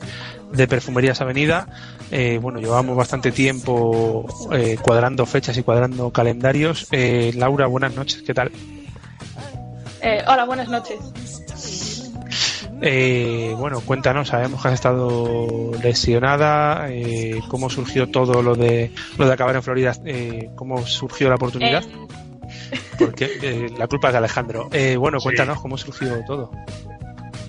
de 0.53 0.69
Perfumerías 0.69 1.21
Avenida. 1.21 1.69
Eh, 2.11 2.39
bueno, 2.41 2.61
llevamos 2.61 2.97
bastante 2.97 3.33
tiempo 3.33 4.27
eh, 4.53 4.77
cuadrando 4.81 5.27
fechas 5.27 5.57
y 5.57 5.63
cuadrando 5.63 6.11
calendarios. 6.11 6.87
Eh, 6.93 7.33
Laura, 7.37 7.67
buenas 7.67 7.95
noches, 7.95 8.23
¿qué 8.23 8.35
tal? 8.35 8.51
Eh, 10.03 10.23
hola, 10.27 10.45
buenas 10.45 10.69
noches. 10.69 10.99
Eh, 12.83 13.55
bueno, 13.59 13.81
cuéntanos, 13.81 14.29
sabemos 14.29 14.61
que 14.61 14.69
has 14.69 14.75
estado 14.75 15.73
lesionada, 15.83 16.89
eh, 16.91 17.41
cómo 17.49 17.71
surgió 17.71 18.11
todo 18.11 18.43
lo 18.43 18.55
de 18.55 18.93
lo 19.17 19.27
de 19.27 19.33
acabar 19.33 19.57
en 19.57 19.63
Florida, 19.63 19.95
eh, 20.05 20.51
cómo 20.55 20.87
surgió 20.87 21.29
la 21.29 21.37
oportunidad. 21.37 21.83
Porque 22.99 23.31
eh, 23.43 23.71
la 23.77 23.87
culpa 23.89 24.09
es 24.09 24.13
de 24.15 24.19
Alejandro. 24.19 24.69
Eh, 24.73 24.97
bueno, 24.97 25.19
cuéntanos 25.21 25.61
cómo 25.61 25.77
surgió 25.77 26.23
todo. 26.27 26.51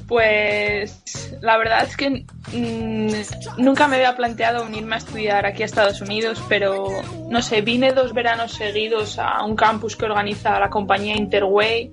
Pues 0.08 1.38
la 1.41 1.58
verdad 1.58 1.84
es 1.84 1.97
que 1.97 2.26
mm, 2.53 3.62
nunca 3.62 3.88
me 3.88 3.97
había 3.97 4.16
planteado 4.16 4.64
unirme 4.64 4.95
a 4.95 4.99
estudiar 4.99 5.45
aquí 5.45 5.64
a 5.64 5.66
Estados 5.66 5.99
Unidos, 6.01 6.41
pero 6.47 6.88
no 7.30 7.41
sé, 7.41 7.62
vine 7.62 7.91
dos 7.91 8.14
veranos 8.14 8.53
seguidos 8.53 9.20
a 9.20 9.43
un 9.43 9.55
campus 9.55 9.95
que 9.95 10.05
organiza 10.05 10.60
la 10.60 10.70
compañía 10.70 11.18
Interway 11.18 11.91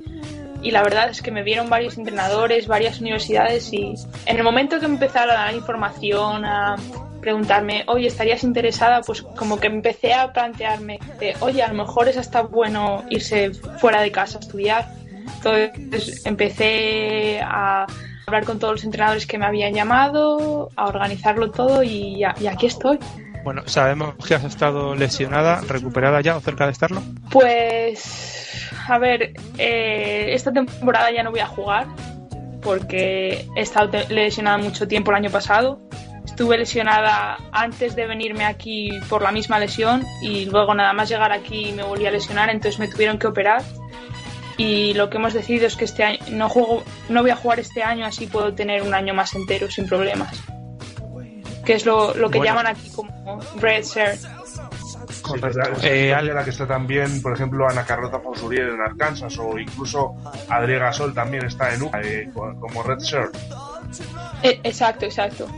y 0.62 0.70
la 0.70 0.82
verdad 0.82 1.10
es 1.10 1.20
que 1.20 1.30
me 1.30 1.42
vieron 1.42 1.68
varios 1.68 1.98
entrenadores, 1.98 2.66
varias 2.66 3.00
universidades 3.00 3.72
y 3.72 3.94
en 4.26 4.36
el 4.36 4.42
momento 4.42 4.80
que 4.80 4.86
empezaron 4.86 5.36
a 5.36 5.46
dar 5.46 5.54
información, 5.54 6.44
a 6.44 6.76
preguntarme, 7.20 7.84
oye, 7.86 8.06
¿estarías 8.06 8.44
interesada? 8.44 9.02
Pues 9.02 9.22
como 9.22 9.58
que 9.58 9.66
empecé 9.66 10.14
a 10.14 10.32
plantearme, 10.32 11.00
de, 11.18 11.34
oye, 11.40 11.62
a 11.62 11.68
lo 11.68 11.74
mejor 11.74 12.08
es 12.08 12.16
hasta 12.16 12.42
bueno 12.42 13.04
irse 13.10 13.52
fuera 13.78 14.00
de 14.00 14.10
casa 14.10 14.38
a 14.38 14.40
estudiar. 14.40 14.88
Entonces 15.26 16.24
empecé 16.26 17.40
a 17.42 17.86
hablar 18.26 18.44
con 18.44 18.58
todos 18.58 18.74
los 18.74 18.84
entrenadores 18.84 19.26
que 19.26 19.38
me 19.38 19.46
habían 19.46 19.74
llamado, 19.74 20.70
a 20.76 20.86
organizarlo 20.86 21.50
todo 21.50 21.82
y, 21.82 22.18
ya- 22.18 22.34
y 22.40 22.46
aquí 22.46 22.66
estoy. 22.66 22.98
Bueno, 23.44 23.62
sabemos 23.66 24.14
que 24.26 24.34
has 24.34 24.44
estado 24.44 24.94
lesionada, 24.94 25.60
recuperada 25.68 26.20
ya 26.22 26.36
o 26.36 26.40
cerca 26.40 26.64
de 26.64 26.72
estarlo. 26.72 27.02
Pues, 27.30 28.70
a 28.88 28.96
ver, 28.98 29.34
eh, 29.58 30.28
esta 30.30 30.50
temporada 30.52 31.10
ya 31.10 31.22
no 31.22 31.30
voy 31.30 31.40
a 31.40 31.46
jugar 31.46 31.86
porque 32.62 33.46
he 33.54 33.60
estado 33.60 33.90
lesionada 34.08 34.56
mucho 34.58 34.88
tiempo 34.88 35.10
el 35.10 35.18
año 35.18 35.30
pasado. 35.30 35.78
Estuve 36.24 36.56
lesionada 36.56 37.36
antes 37.52 37.94
de 37.94 38.06
venirme 38.06 38.44
aquí 38.46 38.98
por 39.10 39.20
la 39.22 39.30
misma 39.30 39.58
lesión 39.58 40.04
y 40.22 40.46
luego 40.46 40.74
nada 40.74 40.92
más 40.94 41.08
llegar 41.10 41.30
aquí 41.30 41.72
me 41.76 41.82
volví 41.82 42.06
a 42.06 42.10
lesionar, 42.10 42.48
entonces 42.48 42.78
me 42.80 42.88
tuvieron 42.88 43.18
que 43.18 43.26
operar. 43.26 43.62
Y 44.56 44.94
lo 44.94 45.10
que 45.10 45.16
hemos 45.16 45.32
decidido 45.34 45.66
es 45.66 45.76
que 45.76 45.84
este 45.84 46.04
año 46.04 46.18
no 46.30 46.48
juego, 46.48 46.84
no 47.08 47.22
voy 47.22 47.30
a 47.30 47.36
jugar 47.36 47.60
este 47.60 47.82
año, 47.82 48.06
así 48.06 48.26
puedo 48.26 48.54
tener 48.54 48.82
un 48.82 48.94
año 48.94 49.12
más 49.14 49.34
entero 49.34 49.70
sin 49.70 49.86
problemas. 49.88 50.40
Que 51.64 51.74
es 51.74 51.86
lo, 51.86 52.14
lo 52.14 52.30
que 52.30 52.38
Bueno. 52.38 52.44
llaman 52.54 52.66
aquí 52.68 52.90
como 52.90 53.40
red 53.56 53.82
shirt. 53.84 54.20
Correcto. 55.22 55.60
Eh, 55.82 56.14
la 56.22 56.44
que 56.44 56.50
está 56.50 56.66
también, 56.66 57.22
por 57.22 57.32
ejemplo, 57.32 57.66
Ana 57.68 57.84
Carlota 57.84 58.20
Fonsurier 58.20 58.68
en 58.68 58.80
Arkansas 58.80 59.38
o 59.38 59.58
incluso 59.58 60.14
Adrián 60.48 60.80
Gasol 60.80 61.14
también 61.14 61.46
está 61.46 61.72
en 61.74 61.82
UCA 61.82 62.00
eh, 62.02 62.30
co- 62.34 62.54
como 62.60 62.82
Red 62.82 62.98
Shirt. 63.00 63.34
Eh, 64.42 64.60
Exacto, 64.62 65.06
exacto. 65.06 65.48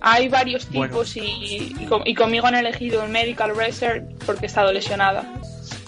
Hay 0.00 0.28
varios 0.28 0.68
Bueno. 0.70 0.92
tipos 0.92 1.16
y, 1.16 1.74
y, 1.78 1.86
con- 1.86 2.02
y 2.06 2.14
conmigo 2.14 2.46
han 2.48 2.54
elegido 2.56 3.04
el 3.04 3.10
Medical 3.10 3.54
Racer 3.56 4.06
porque 4.26 4.46
he 4.46 4.48
estado 4.48 4.72
lesionada. 4.72 5.24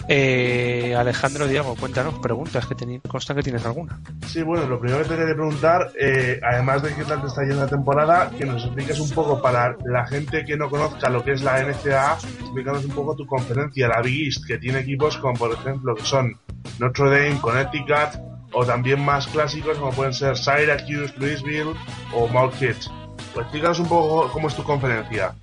Eh, 0.07 0.95
Alejandro 0.97 1.47
Diego, 1.47 1.75
cuéntanos 1.79 2.15
preguntas 2.19 2.65
que 2.67 3.01
consta 3.07 3.33
que 3.33 3.43
tienes 3.43 3.65
alguna. 3.65 3.99
Sí, 4.27 4.41
bueno, 4.41 4.67
lo 4.67 4.79
primero 4.79 5.03
que 5.03 5.09
te 5.09 5.15
quería 5.15 5.33
preguntar, 5.33 5.91
eh, 5.99 6.39
además 6.43 6.83
de 6.83 6.93
qué 6.93 7.03
tal 7.03 7.21
te 7.21 7.27
está 7.27 7.41
yendo 7.43 7.61
la 7.61 7.67
temporada, 7.67 8.29
que 8.37 8.45
nos 8.45 8.63
expliques 8.65 8.99
un 8.99 9.09
poco 9.11 9.41
para 9.41 9.77
la 9.85 10.05
gente 10.05 10.43
que 10.43 10.57
no 10.57 10.69
conozca 10.69 11.09
lo 11.09 11.23
que 11.23 11.33
es 11.33 11.43
la 11.43 11.61
NCAA, 11.61 12.17
explícanos 12.41 12.85
un 12.85 12.91
poco 12.91 13.15
tu 13.15 13.25
conferencia, 13.25 13.87
la 13.87 14.01
Big 14.01 14.27
East, 14.27 14.45
que 14.45 14.57
tiene 14.57 14.79
equipos 14.79 15.17
como 15.17 15.37
por 15.37 15.53
ejemplo 15.53 15.95
que 15.95 16.03
son 16.03 16.37
Notre 16.79 17.05
Dame, 17.05 17.39
Connecticut, 17.39 18.19
o 18.53 18.65
también 18.65 19.03
más 19.03 19.27
clásicos 19.27 19.77
como 19.77 19.91
pueden 19.91 20.13
ser 20.13 20.37
Syracuse, 20.37 21.13
Louisville 21.17 21.73
o 22.13 22.27
Marquette. 22.27 22.87
Pues 23.33 23.45
explícanos 23.45 23.79
un 23.79 23.87
poco 23.87 24.29
cómo 24.31 24.47
es 24.47 24.55
tu 24.55 24.63
conferencia. 24.63 25.33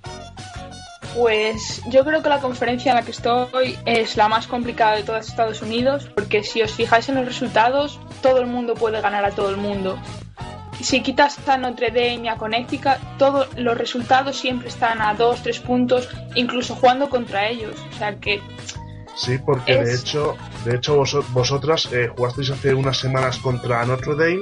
Pues 1.15 1.81
yo 1.89 2.05
creo 2.05 2.23
que 2.23 2.29
la 2.29 2.39
conferencia 2.39 2.91
en 2.91 2.95
la 2.97 3.03
que 3.03 3.11
estoy 3.11 3.77
es 3.85 4.15
la 4.15 4.27
más 4.29 4.47
complicada 4.47 4.95
de 4.95 5.03
todos 5.03 5.27
Estados 5.27 5.61
Unidos, 5.61 6.09
porque 6.15 6.43
si 6.43 6.61
os 6.61 6.71
fijáis 6.71 7.09
en 7.09 7.15
los 7.15 7.25
resultados, 7.25 7.99
todo 8.21 8.39
el 8.39 8.47
mundo 8.47 8.75
puede 8.75 9.01
ganar 9.01 9.25
a 9.25 9.31
todo 9.31 9.49
el 9.49 9.57
mundo. 9.57 9.99
Si 10.81 11.01
quitas 11.03 11.37
a 11.47 11.57
Notre 11.57 11.87
Dame 11.89 12.21
y 12.23 12.27
a 12.27 12.37
Connecticut, 12.37 12.93
todos 13.19 13.47
los 13.55 13.77
resultados 13.77 14.37
siempre 14.37 14.69
están 14.69 15.01
a 15.01 15.13
2, 15.13 15.43
3 15.43 15.59
puntos, 15.59 16.09
incluso 16.33 16.75
jugando 16.75 17.09
contra 17.09 17.47
ellos. 17.49 17.75
O 17.93 17.97
sea 17.97 18.15
que 18.15 18.41
Sí, 19.13 19.37
porque 19.45 19.75
de 19.83 19.93
hecho, 19.93 20.37
de 20.65 20.77
hecho 20.77 20.95
vos- 20.95 21.33
vosotras 21.33 21.89
eh, 21.91 22.07
jugasteis 22.15 22.49
hace 22.51 22.73
unas 22.73 22.97
semanas 22.97 23.37
contra 23.39 23.85
Notre 23.85 24.15
Dame 24.15 24.39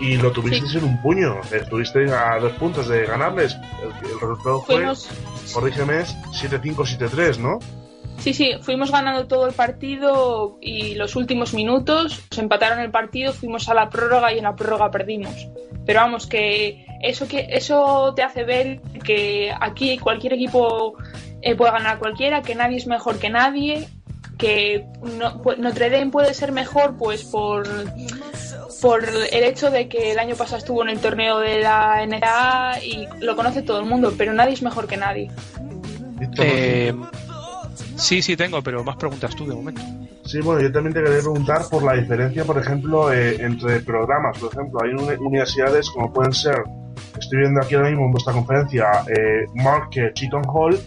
y 0.00 0.16
lo 0.16 0.32
tuvisteis 0.32 0.74
en 0.74 0.84
un 0.84 1.00
puño. 1.02 1.40
Estuvisteis 1.52 2.10
a 2.10 2.38
dos 2.38 2.52
puntos 2.52 2.88
de 2.88 3.04
ganarles. 3.06 3.56
El, 3.82 4.08
el 4.10 4.20
resultado 4.20 4.62
fue, 4.62 4.76
Fuimos- 4.76 5.08
corrígeme, 5.52 6.00
es 6.00 6.16
7-5, 6.32 6.74
7-3, 6.98 7.38
¿no? 7.38 7.58
Sí, 8.18 8.34
sí, 8.34 8.52
fuimos 8.60 8.90
ganando 8.92 9.26
todo 9.26 9.46
el 9.46 9.54
partido 9.54 10.58
y 10.60 10.94
los 10.94 11.16
últimos 11.16 11.54
minutos 11.54 12.20
nos 12.30 12.38
empataron 12.38 12.80
el 12.80 12.90
partido, 12.90 13.32
fuimos 13.32 13.68
a 13.70 13.74
la 13.74 13.88
prórroga 13.88 14.30
y 14.34 14.38
en 14.38 14.44
la 14.44 14.54
prórroga 14.56 14.90
perdimos. 14.90 15.34
Pero 15.86 16.00
vamos, 16.00 16.26
que 16.26 16.84
eso 17.02 17.26
que 17.26 17.46
eso 17.50 18.12
te 18.14 18.22
hace 18.22 18.44
ver 18.44 18.82
que 19.04 19.50
aquí 19.58 19.96
cualquier 19.96 20.34
equipo 20.34 20.96
eh, 21.40 21.54
puede 21.56 21.72
ganar 21.72 21.96
a 21.96 21.98
cualquiera, 21.98 22.42
que 22.42 22.54
nadie 22.54 22.76
es 22.76 22.86
mejor 22.86 23.18
que 23.18 23.30
nadie, 23.30 23.88
que 24.40 24.86
no- 25.18 25.42
pu- 25.42 25.56
Notre 25.58 25.90
Dame 25.90 26.10
puede 26.10 26.34
ser 26.34 26.52
mejor 26.52 26.96
pues 26.98 27.24
por 27.24 27.66
por 28.82 29.04
el 29.04 29.44
hecho 29.44 29.70
de 29.70 29.88
que 29.88 30.12
el 30.12 30.18
año 30.18 30.34
pasado 30.36 30.56
estuvo 30.56 30.82
en 30.82 30.88
el 30.88 30.98
torneo 31.00 31.38
de 31.38 31.60
la 31.60 32.02
NBA 32.06 32.82
y 32.82 33.06
lo 33.20 33.36
conoce 33.36 33.60
todo 33.62 33.78
el 33.80 33.84
mundo, 33.86 34.14
pero 34.16 34.32
nadie 34.32 34.54
es 34.54 34.62
mejor 34.62 34.86
que 34.86 34.96
nadie. 34.96 35.30
Eh, 36.38 36.94
sí, 37.96 38.22
sí 38.22 38.36
tengo, 38.36 38.62
pero 38.62 38.82
más 38.84 38.96
preguntas 38.96 39.34
tú 39.36 39.46
de 39.46 39.54
momento. 39.54 39.82
Sí, 40.24 40.40
bueno, 40.40 40.60
yo 40.62 40.70
también 40.72 40.94
te 40.94 41.02
quería 41.02 41.18
preguntar 41.18 41.62
por 41.70 41.82
la 41.82 41.94
diferencia, 41.94 42.44
por 42.44 42.58
ejemplo, 42.58 43.12
eh, 43.12 43.36
entre 43.40 43.80
programas. 43.80 44.38
Por 44.38 44.52
ejemplo, 44.52 44.80
hay 44.82 44.90
uni- 44.90 45.16
universidades 45.18 45.90
como 45.90 46.12
pueden 46.12 46.32
ser, 46.32 46.62
estoy 47.18 47.38
viendo 47.40 47.60
aquí 47.60 47.74
ahora 47.74 47.90
mismo 47.90 48.06
en 48.06 48.12
vuestra 48.12 48.32
conferencia, 48.32 48.86
eh, 49.08 49.44
Market, 49.54 50.14
Cheaton 50.14 50.42
Hall, 50.46 50.78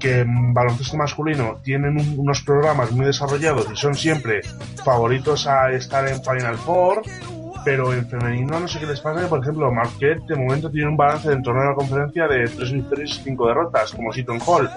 que 0.00 0.20
en 0.20 0.52
baloncesto 0.54 0.96
masculino 0.96 1.58
tienen 1.62 1.98
un- 1.98 2.14
unos 2.18 2.42
programas 2.42 2.90
muy 2.92 3.06
desarrollados 3.06 3.66
y 3.72 3.76
son 3.76 3.94
siempre 3.94 4.40
favoritos 4.84 5.46
a 5.46 5.70
estar 5.72 6.06
en 6.08 6.22
Final 6.22 6.56
Four, 6.58 7.02
pero 7.64 7.92
en 7.92 8.06
femenino 8.08 8.60
no 8.60 8.68
sé 8.68 8.78
qué 8.78 8.86
les 8.86 9.00
pasa, 9.00 9.22
que, 9.22 9.26
por 9.26 9.40
ejemplo, 9.40 9.72
Marquette 9.72 10.22
de 10.28 10.36
momento 10.36 10.70
tiene 10.70 10.88
un 10.88 10.96
balance 10.96 11.28
del 11.28 11.42
torneo 11.42 11.62
de 11.64 11.68
la 11.70 11.74
conferencia 11.74 12.28
de 12.28 12.44
3 12.48 12.72
victorias 12.72 13.10
y 13.18 13.22
5 13.24 13.46
derrotas, 13.48 13.92
como 13.92 14.12
Seton 14.12 14.38
Hall. 14.46 14.70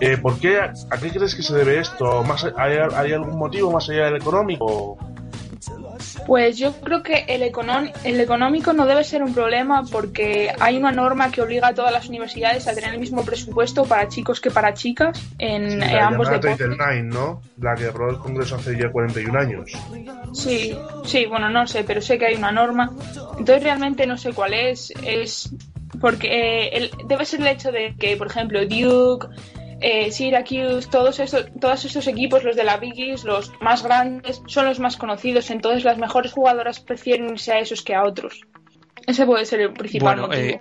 Eh, 0.00 0.16
¿Por 0.18 0.38
qué? 0.38 0.58
¿A 0.60 0.96
qué 1.00 1.10
crees 1.10 1.34
que 1.34 1.42
se 1.42 1.54
debe 1.54 1.78
esto? 1.78 2.22
¿Más, 2.24 2.44
hay, 2.56 2.76
¿Hay 2.96 3.12
algún 3.12 3.38
motivo 3.38 3.70
más 3.72 3.88
allá 3.88 4.06
del 4.06 4.16
económico? 4.16 4.96
Pues 6.26 6.56
yo 6.56 6.72
creo 6.80 7.02
que 7.02 7.24
el, 7.28 7.42
el 7.42 8.20
económico 8.20 8.72
no 8.72 8.86
debe 8.86 9.02
ser 9.04 9.22
un 9.22 9.34
problema 9.34 9.82
porque 9.90 10.50
hay 10.60 10.76
una 10.76 10.92
norma 10.92 11.30
que 11.32 11.42
obliga 11.42 11.68
a 11.68 11.74
todas 11.74 11.92
las 11.92 12.08
universidades 12.08 12.68
a 12.68 12.74
tener 12.74 12.94
el 12.94 13.00
mismo 13.00 13.24
presupuesto 13.24 13.84
para 13.84 14.08
chicos 14.08 14.40
que 14.40 14.50
para 14.50 14.72
chicas 14.72 15.20
en 15.38 15.82
Sí, 15.82 15.88
eh, 15.94 16.00
ambos 16.00 16.28
deportes. 16.30 16.68
¿no? 17.04 17.42
La 17.60 17.74
que 17.74 17.86
aprobó 17.86 18.10
el 18.12 18.18
Congreso 18.18 18.56
hace 18.56 18.76
ya 18.78 18.90
41 18.90 19.36
años. 19.38 19.70
Sí, 20.32 20.76
sí, 21.04 21.26
bueno, 21.26 21.50
no 21.50 21.66
sé, 21.66 21.84
pero 21.84 22.00
sé 22.00 22.18
que 22.18 22.26
hay 22.26 22.36
una 22.36 22.52
norma. 22.52 22.92
Entonces 23.38 23.62
realmente 23.62 24.06
no 24.06 24.16
sé 24.16 24.32
cuál 24.32 24.54
es. 24.54 24.92
Es 25.02 25.50
porque 26.00 26.28
eh, 26.28 26.68
el- 26.76 26.90
debe 27.06 27.24
ser 27.24 27.40
el 27.40 27.48
hecho 27.48 27.70
de 27.72 27.94
que, 27.98 28.16
por 28.16 28.28
ejemplo, 28.28 28.60
Duke, 28.66 29.26
eh, 29.82 30.10
Syracuse, 30.10 30.88
todos 30.90 31.18
estos, 31.20 31.46
todos 31.60 31.84
estos 31.84 32.06
equipos, 32.06 32.44
los 32.44 32.56
de 32.56 32.64
la 32.64 32.76
Big 32.78 32.98
East, 32.98 33.24
los 33.24 33.52
más 33.60 33.82
grandes, 33.82 34.40
son 34.46 34.66
los 34.66 34.78
más 34.78 34.96
conocidos. 34.96 35.50
Entonces 35.50 35.84
las 35.84 35.98
mejores 35.98 36.32
jugadoras 36.32 36.80
prefieren 36.80 37.30
irse 37.30 37.52
a 37.52 37.58
esos 37.58 37.82
que 37.82 37.94
a 37.94 38.04
otros. 38.04 38.46
Ese 39.06 39.26
puede 39.26 39.44
ser 39.44 39.60
el 39.60 39.72
principal 39.72 40.16
Bueno, 40.20 40.28
motivo. 40.28 40.56
eh, 40.56 40.60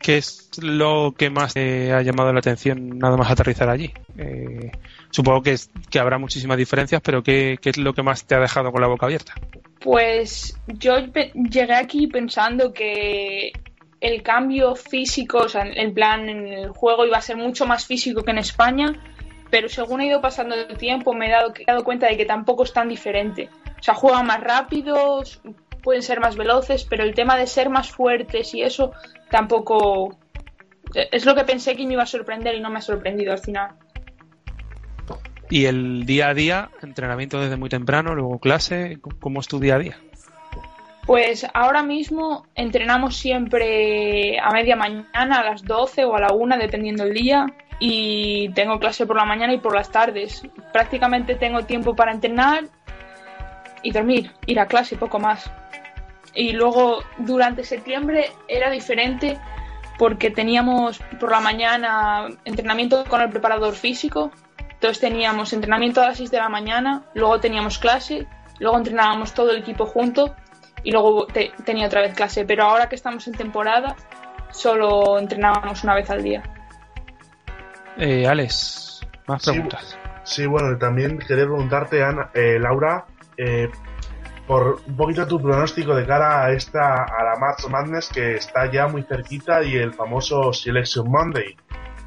¿qué 0.00 0.16
es 0.18 0.50
lo 0.60 1.14
que 1.16 1.30
más 1.30 1.54
te 1.54 1.92
ha 1.92 2.02
llamado 2.02 2.32
la 2.32 2.40
atención 2.40 2.98
nada 2.98 3.16
más 3.16 3.30
aterrizar 3.30 3.68
allí? 3.70 3.92
Eh, 4.18 4.70
supongo 5.10 5.42
que, 5.42 5.52
es- 5.52 5.70
que 5.90 5.98
habrá 6.00 6.18
muchísimas 6.18 6.56
diferencias, 6.56 7.00
pero 7.02 7.22
¿qué, 7.22 7.58
¿qué 7.62 7.70
es 7.70 7.78
lo 7.78 7.94
que 7.94 8.02
más 8.02 8.24
te 8.26 8.34
ha 8.34 8.40
dejado 8.40 8.72
con 8.72 8.80
la 8.80 8.88
boca 8.88 9.06
abierta? 9.06 9.34
Pues 9.80 10.58
yo 10.66 10.96
llegué 11.34 11.74
aquí 11.74 12.06
pensando 12.08 12.72
que 12.72 13.52
el 14.02 14.22
cambio 14.22 14.74
físico, 14.74 15.38
o 15.38 15.48
sea, 15.48 15.62
en 15.64 15.94
plan 15.94 16.28
en 16.28 16.48
el 16.48 16.70
juego 16.70 17.06
iba 17.06 17.18
a 17.18 17.22
ser 17.22 17.36
mucho 17.36 17.66
más 17.66 17.86
físico 17.86 18.22
que 18.22 18.32
en 18.32 18.38
España, 18.38 18.92
pero 19.48 19.68
según 19.68 20.00
he 20.00 20.06
ido 20.06 20.20
pasando 20.20 20.56
el 20.56 20.76
tiempo 20.76 21.14
me 21.14 21.28
he 21.28 21.30
dado, 21.30 21.54
he 21.56 21.64
dado 21.64 21.84
cuenta 21.84 22.08
de 22.08 22.16
que 22.16 22.26
tampoco 22.26 22.64
es 22.64 22.72
tan 22.72 22.88
diferente. 22.88 23.48
O 23.78 23.82
sea, 23.82 23.94
juegan 23.94 24.26
más 24.26 24.40
rápidos, 24.40 25.40
pueden 25.84 26.02
ser 26.02 26.18
más 26.18 26.36
veloces, 26.36 26.84
pero 26.84 27.04
el 27.04 27.14
tema 27.14 27.36
de 27.36 27.46
ser 27.46 27.70
más 27.70 27.90
fuertes 27.90 28.52
y 28.54 28.62
eso 28.62 28.92
tampoco 29.30 30.18
es 30.94 31.24
lo 31.24 31.36
que 31.36 31.44
pensé 31.44 31.76
que 31.76 31.86
me 31.86 31.92
iba 31.92 32.02
a 32.02 32.06
sorprender 32.06 32.56
y 32.56 32.60
no 32.60 32.70
me 32.70 32.78
ha 32.78 32.82
sorprendido 32.82 33.32
al 33.32 33.38
final. 33.38 33.70
Y 35.48 35.66
el 35.66 36.06
día 36.06 36.30
a 36.30 36.34
día, 36.34 36.70
entrenamiento 36.82 37.40
desde 37.40 37.56
muy 37.56 37.68
temprano, 37.68 38.16
luego 38.16 38.40
clase, 38.40 38.98
¿cómo 39.20 39.38
es 39.38 39.46
tu 39.46 39.60
día 39.60 39.76
a 39.76 39.78
día? 39.78 39.96
Pues 41.06 41.44
ahora 41.52 41.82
mismo 41.82 42.46
entrenamos 42.54 43.16
siempre 43.16 44.38
a 44.38 44.52
media 44.52 44.76
mañana, 44.76 45.40
a 45.40 45.44
las 45.44 45.64
12 45.64 46.04
o 46.04 46.14
a 46.14 46.20
la 46.20 46.32
1, 46.32 46.58
dependiendo 46.58 47.02
el 47.02 47.12
día. 47.12 47.46
Y 47.80 48.50
tengo 48.50 48.78
clase 48.78 49.06
por 49.06 49.16
la 49.16 49.24
mañana 49.24 49.52
y 49.52 49.58
por 49.58 49.74
las 49.74 49.90
tardes. 49.90 50.42
Prácticamente 50.72 51.34
tengo 51.34 51.64
tiempo 51.64 51.96
para 51.96 52.12
entrenar 52.12 52.64
y 53.82 53.90
dormir, 53.90 54.30
ir 54.46 54.60
a 54.60 54.66
clase, 54.66 54.96
poco 54.96 55.18
más. 55.18 55.50
Y 56.34 56.52
luego 56.52 57.02
durante 57.18 57.64
septiembre 57.64 58.30
era 58.46 58.70
diferente 58.70 59.38
porque 59.98 60.30
teníamos 60.30 61.00
por 61.18 61.32
la 61.32 61.40
mañana 61.40 62.28
entrenamiento 62.44 63.04
con 63.06 63.20
el 63.20 63.30
preparador 63.30 63.74
físico. 63.74 64.30
Entonces 64.74 65.00
teníamos 65.00 65.52
entrenamiento 65.52 66.00
a 66.00 66.06
las 66.06 66.18
6 66.18 66.30
de 66.30 66.38
la 66.38 66.48
mañana, 66.48 67.04
luego 67.14 67.40
teníamos 67.40 67.78
clase, 67.78 68.26
luego 68.60 68.78
entrenábamos 68.78 69.34
todo 69.34 69.50
el 69.50 69.58
equipo 69.58 69.86
junto 69.86 70.36
y 70.84 70.90
luego 70.92 71.26
te- 71.26 71.52
tenía 71.64 71.86
otra 71.86 72.00
vez 72.00 72.14
clase. 72.14 72.44
Pero 72.44 72.64
ahora 72.64 72.88
que 72.88 72.94
estamos 72.96 73.26
en 73.28 73.34
temporada, 73.34 73.96
solo 74.50 75.18
entrenábamos 75.18 75.82
una 75.84 75.94
vez 75.94 76.10
al 76.10 76.22
día. 76.22 76.42
Eh, 77.96 78.26
Alex, 78.26 79.00
más 79.26 79.44
preguntas. 79.44 79.98
Sí, 80.24 80.46
bueno, 80.46 80.76
también 80.78 81.18
quería 81.18 81.44
preguntarte, 81.44 82.02
Ana, 82.02 82.30
eh, 82.34 82.58
Laura, 82.60 83.04
eh, 83.36 83.68
por 84.46 84.80
un 84.86 84.96
poquito 84.96 85.26
tu 85.26 85.40
pronóstico 85.40 85.94
de 85.94 86.06
cara 86.06 86.44
a 86.44 86.52
esta 86.52 87.04
a 87.04 87.24
la 87.24 87.36
March 87.38 87.66
Madness 87.68 88.08
que 88.08 88.34
está 88.36 88.70
ya 88.70 88.86
muy 88.88 89.02
cerquita 89.02 89.62
y 89.62 89.76
el 89.76 89.92
famoso 89.94 90.52
Selection 90.52 91.08
Monday. 91.10 91.56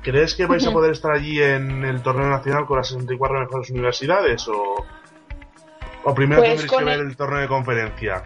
¿Crees 0.02 0.36
que 0.36 0.46
vais 0.46 0.66
a 0.68 0.72
poder 0.72 0.92
estar 0.92 1.12
allí 1.12 1.42
en 1.42 1.84
el 1.84 2.02
torneo 2.04 2.28
nacional 2.30 2.66
con 2.66 2.78
las 2.78 2.88
64 2.90 3.40
mejores 3.40 3.70
universidades 3.72 4.48
o, 4.48 4.86
o 6.04 6.14
primero 6.14 6.42
Pues 6.42 6.50
tendréis 6.60 6.72
que 6.72 6.84
ver 6.86 7.00
el- 7.00 7.08
el 7.08 7.16
torneo 7.18 7.40
de 7.40 7.48
conferencia? 7.48 8.24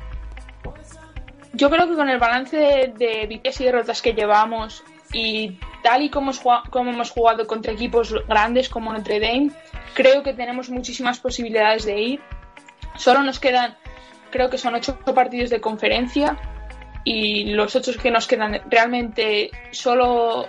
Yo 1.53 1.69
creo 1.69 1.87
que 1.87 1.95
con 1.95 2.09
el 2.09 2.19
balance 2.19 2.57
de, 2.95 3.25
victorias 3.27 3.59
y 3.59 3.65
derrotas 3.65 4.01
que 4.01 4.13
llevamos 4.13 4.83
y 5.11 5.57
tal 5.83 6.03
y 6.03 6.09
como, 6.09 6.31
hemos 6.73 7.11
jugado- 7.11 7.47
contra 7.47 7.73
equipos 7.73 8.13
grandes 8.27 8.69
como 8.69 8.93
Notre 8.93 9.19
Dame, 9.19 9.51
creo 9.93 10.21
que 10.23 10.33
tenemos 10.33 10.69
muchísimas 10.69 11.19
posibilidades 11.19 11.85
de 11.85 11.99
ir. 11.99 12.21
Solo 12.95 13.23
nos 13.23 13.39
quedan, 13.39 13.75
creo 14.29 14.49
que 14.49 14.57
son 14.57 14.75
ocho 14.75 14.99
partidos 14.99 15.49
de 15.49 15.59
conferencia 15.59 16.37
y 17.03 17.53
los 17.53 17.75
ocho 17.75 17.93
que 17.99 18.11
nos 18.11 18.27
quedan 18.27 18.61
realmente 18.69 19.49
solo 19.71 20.47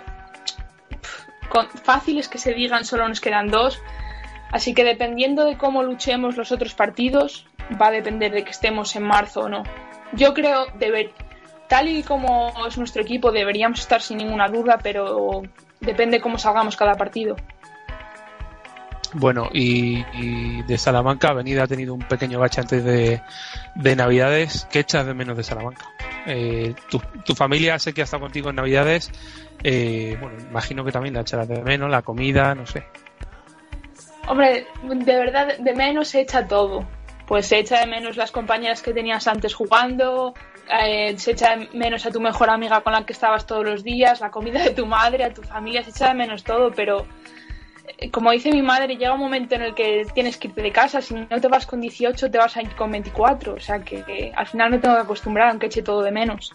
fáciles 1.83 2.27
que 2.27 2.37
se 2.37 2.53
digan, 2.53 2.85
solo 2.85 3.07
nos 3.07 3.19
quedan 3.19 3.47
dos. 3.47 3.81
Así 4.51 4.73
que 4.73 4.83
dependiendo 4.83 5.45
de 5.45 5.57
cómo 5.57 5.81
luchemos 5.81 6.37
los 6.37 6.51
otros 6.51 6.73
partidos, 6.73 7.47
va 7.81 7.87
a 7.87 7.91
depender 7.91 8.31
de 8.31 8.43
que 8.43 8.51
estemos 8.51 8.95
en 8.95 9.03
marzo 9.03 9.41
o 9.41 9.49
no. 9.49 9.63
Yo 10.13 10.33
creo, 10.33 10.67
deber, 10.77 11.11
tal 11.67 11.87
y 11.87 12.03
como 12.03 12.53
es 12.67 12.77
nuestro 12.77 13.01
equipo, 13.01 13.31
deberíamos 13.31 13.79
estar 13.79 14.01
sin 14.01 14.17
ninguna 14.17 14.47
duda, 14.47 14.79
pero 14.81 15.41
depende 15.79 16.19
cómo 16.19 16.37
salgamos 16.37 16.75
cada 16.75 16.95
partido. 16.95 17.35
Bueno, 19.13 19.49
y, 19.51 20.05
y 20.13 20.63
de 20.63 20.77
Salamanca, 20.77 21.29
Avenida 21.29 21.63
ha 21.63 21.67
tenido 21.67 21.93
un 21.93 22.01
pequeño 22.01 22.39
bache 22.39 22.61
antes 22.61 22.83
de, 22.83 23.21
de 23.75 23.95
Navidades. 23.95 24.67
¿Qué 24.71 24.79
echas 24.79 25.05
de 25.05 25.13
menos 25.13 25.35
de 25.35 25.43
Salamanca? 25.43 25.85
Eh, 26.25 26.73
tu, 26.89 27.01
tu 27.25 27.35
familia 27.35 27.77
sé 27.77 27.93
que 27.93 28.01
ha 28.01 28.03
estado 28.05 28.23
contigo 28.23 28.49
en 28.49 28.55
Navidades. 28.55 29.11
Eh, 29.63 30.17
bueno, 30.21 30.37
imagino 30.49 30.85
que 30.85 30.93
también 30.93 31.15
la 31.15 31.21
echarás 31.21 31.47
de 31.47 31.61
menos, 31.61 31.89
la 31.89 32.03
comida, 32.03 32.55
no 32.55 32.65
sé. 32.65 32.85
Hombre, 34.27 34.65
de 34.83 35.15
verdad, 35.17 35.57
de 35.57 35.73
menos 35.73 36.07
se 36.07 36.21
echa 36.21 36.47
todo. 36.47 36.85
Pues 37.31 37.47
se 37.47 37.59
echa 37.59 37.79
de 37.79 37.87
menos 37.87 38.17
las 38.17 38.29
compañeras 38.29 38.81
que 38.81 38.91
tenías 38.93 39.25
antes 39.25 39.53
jugando, 39.53 40.33
eh, 40.69 41.17
se 41.17 41.31
echa 41.31 41.55
de 41.55 41.69
menos 41.71 42.05
a 42.05 42.11
tu 42.11 42.19
mejor 42.19 42.49
amiga 42.49 42.81
con 42.81 42.91
la 42.91 43.05
que 43.05 43.13
estabas 43.13 43.45
todos 43.45 43.63
los 43.63 43.85
días, 43.85 44.19
la 44.19 44.29
comida 44.31 44.61
de 44.61 44.71
tu 44.71 44.85
madre, 44.85 45.23
a 45.23 45.33
tu 45.33 45.41
familia, 45.41 45.81
se 45.81 45.91
echa 45.91 46.09
de 46.09 46.13
menos 46.15 46.43
todo, 46.43 46.71
pero 46.73 47.05
eh, 47.99 48.11
como 48.11 48.31
dice 48.31 48.51
mi 48.51 48.61
madre, 48.61 48.97
llega 48.97 49.13
un 49.13 49.21
momento 49.21 49.55
en 49.55 49.61
el 49.61 49.73
que 49.73 50.05
tienes 50.13 50.35
que 50.35 50.49
irte 50.49 50.61
de 50.61 50.73
casa, 50.73 50.99
si 50.99 51.13
no 51.13 51.39
te 51.39 51.47
vas 51.47 51.65
con 51.65 51.79
18 51.79 52.29
te 52.29 52.37
vas 52.37 52.57
a 52.57 52.63
ir 52.63 52.75
con 52.75 52.91
24, 52.91 53.53
o 53.53 53.59
sea 53.61 53.79
que, 53.79 54.03
que 54.03 54.33
al 54.35 54.47
final 54.47 54.69
me 54.71 54.79
tengo 54.79 54.95
que 54.95 55.01
acostumbrar 55.03 55.51
aunque 55.51 55.67
eche 55.67 55.83
todo 55.83 56.03
de 56.03 56.11
menos. 56.11 56.51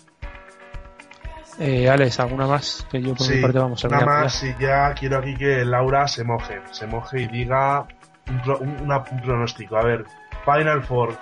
Eh, 1.59 1.89
Alex, 1.89 2.21
¿alguna 2.21 2.47
más? 2.47 2.87
Que 2.91 3.01
yo 3.01 3.15
por 3.15 3.27
mi 3.31 3.37
Sí, 3.37 3.41
parte 3.41 3.59
vamos 3.59 3.83
a 3.83 3.89
nada 3.89 4.03
mirar. 4.05 4.25
más 4.25 4.43
y 4.45 4.55
ya 4.61 4.93
quiero 4.93 5.17
aquí 5.21 5.35
que 5.37 5.65
Laura 5.65 6.07
se 6.07 6.23
moje, 6.23 6.61
se 6.73 6.87
moje 6.87 7.23
y 7.23 7.29
diga 7.29 7.87
un, 8.29 8.43
pro- 8.43 8.59
un- 8.59 8.79
una- 8.83 8.99
un 9.11 9.23
pronóstico. 9.23 9.79
A 9.79 9.83
ver, 9.83 10.05
Final 10.47 10.85
Four. 10.85 11.19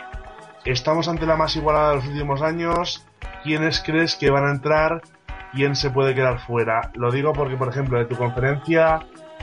Estamos 0.67 1.09
ante 1.09 1.25
la 1.25 1.35
más 1.35 1.57
igualada 1.57 1.91
de 1.91 1.97
los 1.97 2.07
últimos 2.07 2.43
años. 2.43 3.07
¿Quiénes 3.43 3.83
crees 3.83 4.17
que 4.17 4.31
van 4.31 4.47
a 4.47 4.51
entrar? 4.51 5.01
¿Quién 5.55 5.75
se 5.75 5.91
puede 5.91 6.15
quedar 6.15 6.39
fuera? 6.41 6.91
Lo 6.95 7.11
digo 7.11 7.33
porque, 7.33 7.57
por 7.57 7.69
ejemplo, 7.69 7.99
de 7.99 8.05
tu 8.05 8.17
conferencia 8.17 9.01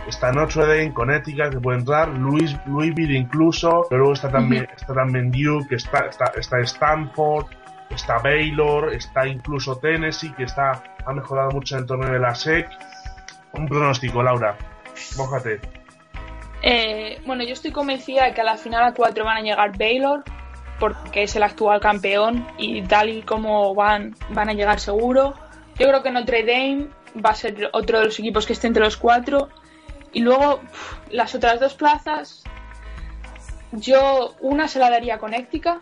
está 0.07 0.31
Notre 0.31 0.65
Dame, 0.65 0.93
Connecticut, 0.93 1.51
que 1.51 1.59
puede 1.59 1.79
entrar, 1.79 2.09
Louis, 2.09 2.55
Louisville 2.65 3.17
incluso, 3.17 3.85
pero 3.89 3.99
luego 3.99 4.13
está 4.13 4.29
también, 4.29 4.67
está 4.75 4.93
también 4.93 5.31
Duke, 5.31 5.75
está, 5.75 6.07
está, 6.07 6.31
está 6.37 6.59
Stanford, 6.59 7.45
está 7.89 8.17
Baylor, 8.19 8.93
está 8.93 9.27
incluso 9.27 9.77
Tennessee, 9.77 10.33
que 10.33 10.43
está 10.43 10.83
ha 11.05 11.13
mejorado 11.13 11.51
mucho 11.51 11.75
en 11.75 11.81
el 11.81 11.87
torneo 11.87 12.11
de 12.11 12.19
la 12.19 12.35
SEC. 12.35 12.69
Un 13.53 13.67
pronóstico, 13.67 14.21
Laura. 14.23 14.55
Mójate. 15.17 15.80
Eh, 16.61 17.19
bueno, 17.25 17.43
yo 17.43 17.53
estoy 17.53 17.71
convencida 17.71 18.25
de 18.25 18.33
que 18.33 18.41
a 18.41 18.43
la 18.43 18.57
final 18.57 18.83
a 18.83 18.93
4 18.93 19.25
van 19.25 19.37
a 19.37 19.41
llegar 19.41 19.77
Baylor, 19.77 20.23
porque 20.79 21.23
es 21.23 21.35
el 21.35 21.43
actual 21.43 21.79
campeón 21.79 22.47
y 22.57 22.81
tal 22.83 23.09
y 23.09 23.21
como 23.21 23.73
van, 23.73 24.15
van 24.29 24.49
a 24.49 24.53
llegar 24.53 24.79
seguro. 24.79 25.33
Yo 25.77 25.87
creo 25.87 26.03
que 26.03 26.11
Notre 26.11 26.43
Dame 26.43 26.87
va 27.23 27.31
a 27.31 27.35
ser 27.35 27.69
otro 27.73 27.99
de 27.99 28.05
los 28.05 28.19
equipos 28.19 28.45
que 28.45 28.53
esté 28.53 28.67
entre 28.67 28.83
los 28.83 28.97
cuatro. 28.97 29.49
Y 30.13 30.21
luego 30.21 30.59
las 31.09 31.33
otras 31.35 31.59
dos 31.59 31.73
plazas, 31.73 32.43
yo 33.71 34.35
una 34.41 34.67
se 34.67 34.79
la 34.79 34.89
daría 34.89 35.15
a 35.15 35.17
Connecticut, 35.17 35.81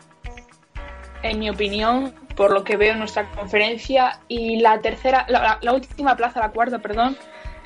en 1.24 1.40
mi 1.40 1.50
opinión, 1.50 2.14
por 2.36 2.52
lo 2.52 2.64
que 2.64 2.78
veo 2.78 2.94
en 2.94 3.00
nuestra 3.00 3.30
conferencia. 3.32 4.20
Y 4.28 4.60
la 4.60 4.80
tercera, 4.80 5.26
la 5.28 5.74
última 5.74 6.16
plaza, 6.16 6.40
la 6.40 6.52
cuarta, 6.52 6.80
perdón, 6.80 7.18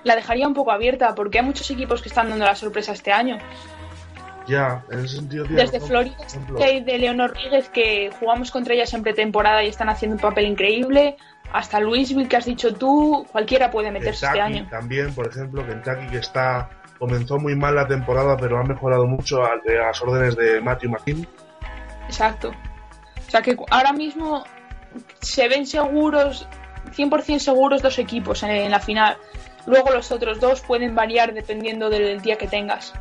la 0.04 0.16
dejaría 0.16 0.48
un 0.48 0.54
poco 0.54 0.72
abierta 0.72 1.14
porque 1.16 1.40
hay 1.40 1.46
muchos 1.46 1.70
equipos 1.72 2.02
que 2.02 2.10
están 2.10 2.30
dando 2.30 2.46
la 2.46 2.56
sorpresa 2.56 2.94
este 2.94 3.12
año. 3.12 3.38
Ya, 4.48 4.84
en 4.92 5.00
ese 5.00 5.18
sentido 5.18 5.46
Desde 5.46 5.80
razón. 5.80 5.88
Florida 5.88 6.18
State 6.26 6.82
de 6.82 6.98
Leonor 6.98 7.30
Rodríguez, 7.30 7.70
que 7.70 8.12
jugamos 8.20 8.52
contra 8.52 8.74
ellas 8.74 8.94
en 8.94 9.02
pretemporada 9.02 9.64
y 9.64 9.68
están 9.70 9.90
haciendo 9.90 10.16
un 10.16 10.22
papel 10.22 10.48
increíble, 10.48 11.16
hasta 11.54 11.80
Louisville, 11.80 12.28
que 12.28 12.36
has 12.36 12.46
dicho 12.46 12.74
tú, 12.74 13.26
cualquiera 13.32 13.72
puede 13.72 13.92
meterse 13.92 14.26
este 14.26 14.42
año. 14.42 14.68
también, 14.70 15.14
por 15.14 15.28
ejemplo, 15.28 15.66
Kentucky 15.66 16.08
que 16.08 16.18
está 16.18 16.70
comenzó 17.00 17.38
muy 17.38 17.56
mal 17.56 17.76
la 17.76 17.88
temporada, 17.88 18.38
pero 18.38 18.58
ha 18.58 18.64
mejorado 18.64 19.06
mucho 19.06 19.44
a, 19.44 19.54
a 19.54 19.88
las 19.88 20.02
órdenes 20.02 20.36
de 20.36 20.62
Matthew 20.62 20.92
McKean. 20.92 21.28
Exacto. 22.06 22.52
O 23.28 23.30
sea 23.30 23.42
que 23.42 23.58
ahora 23.70 23.94
mismo 23.94 24.44
se 25.20 25.48
ven 25.48 25.66
seguros, 25.66 26.48
100% 26.96 27.40
seguros 27.40 27.82
dos 27.82 28.00
equipos 28.00 28.44
en, 28.44 28.52
en 28.52 28.72
la 28.72 28.80
final. 28.80 29.18
Luego 29.66 29.92
los 29.92 30.12
otros 30.12 30.40
dos 30.40 30.62
pueden 30.62 30.96
variar 30.96 31.34
dependiendo 31.34 31.90
del 31.90 32.22
día 32.22 32.38
que 32.38 32.48
tengas. 32.48 32.94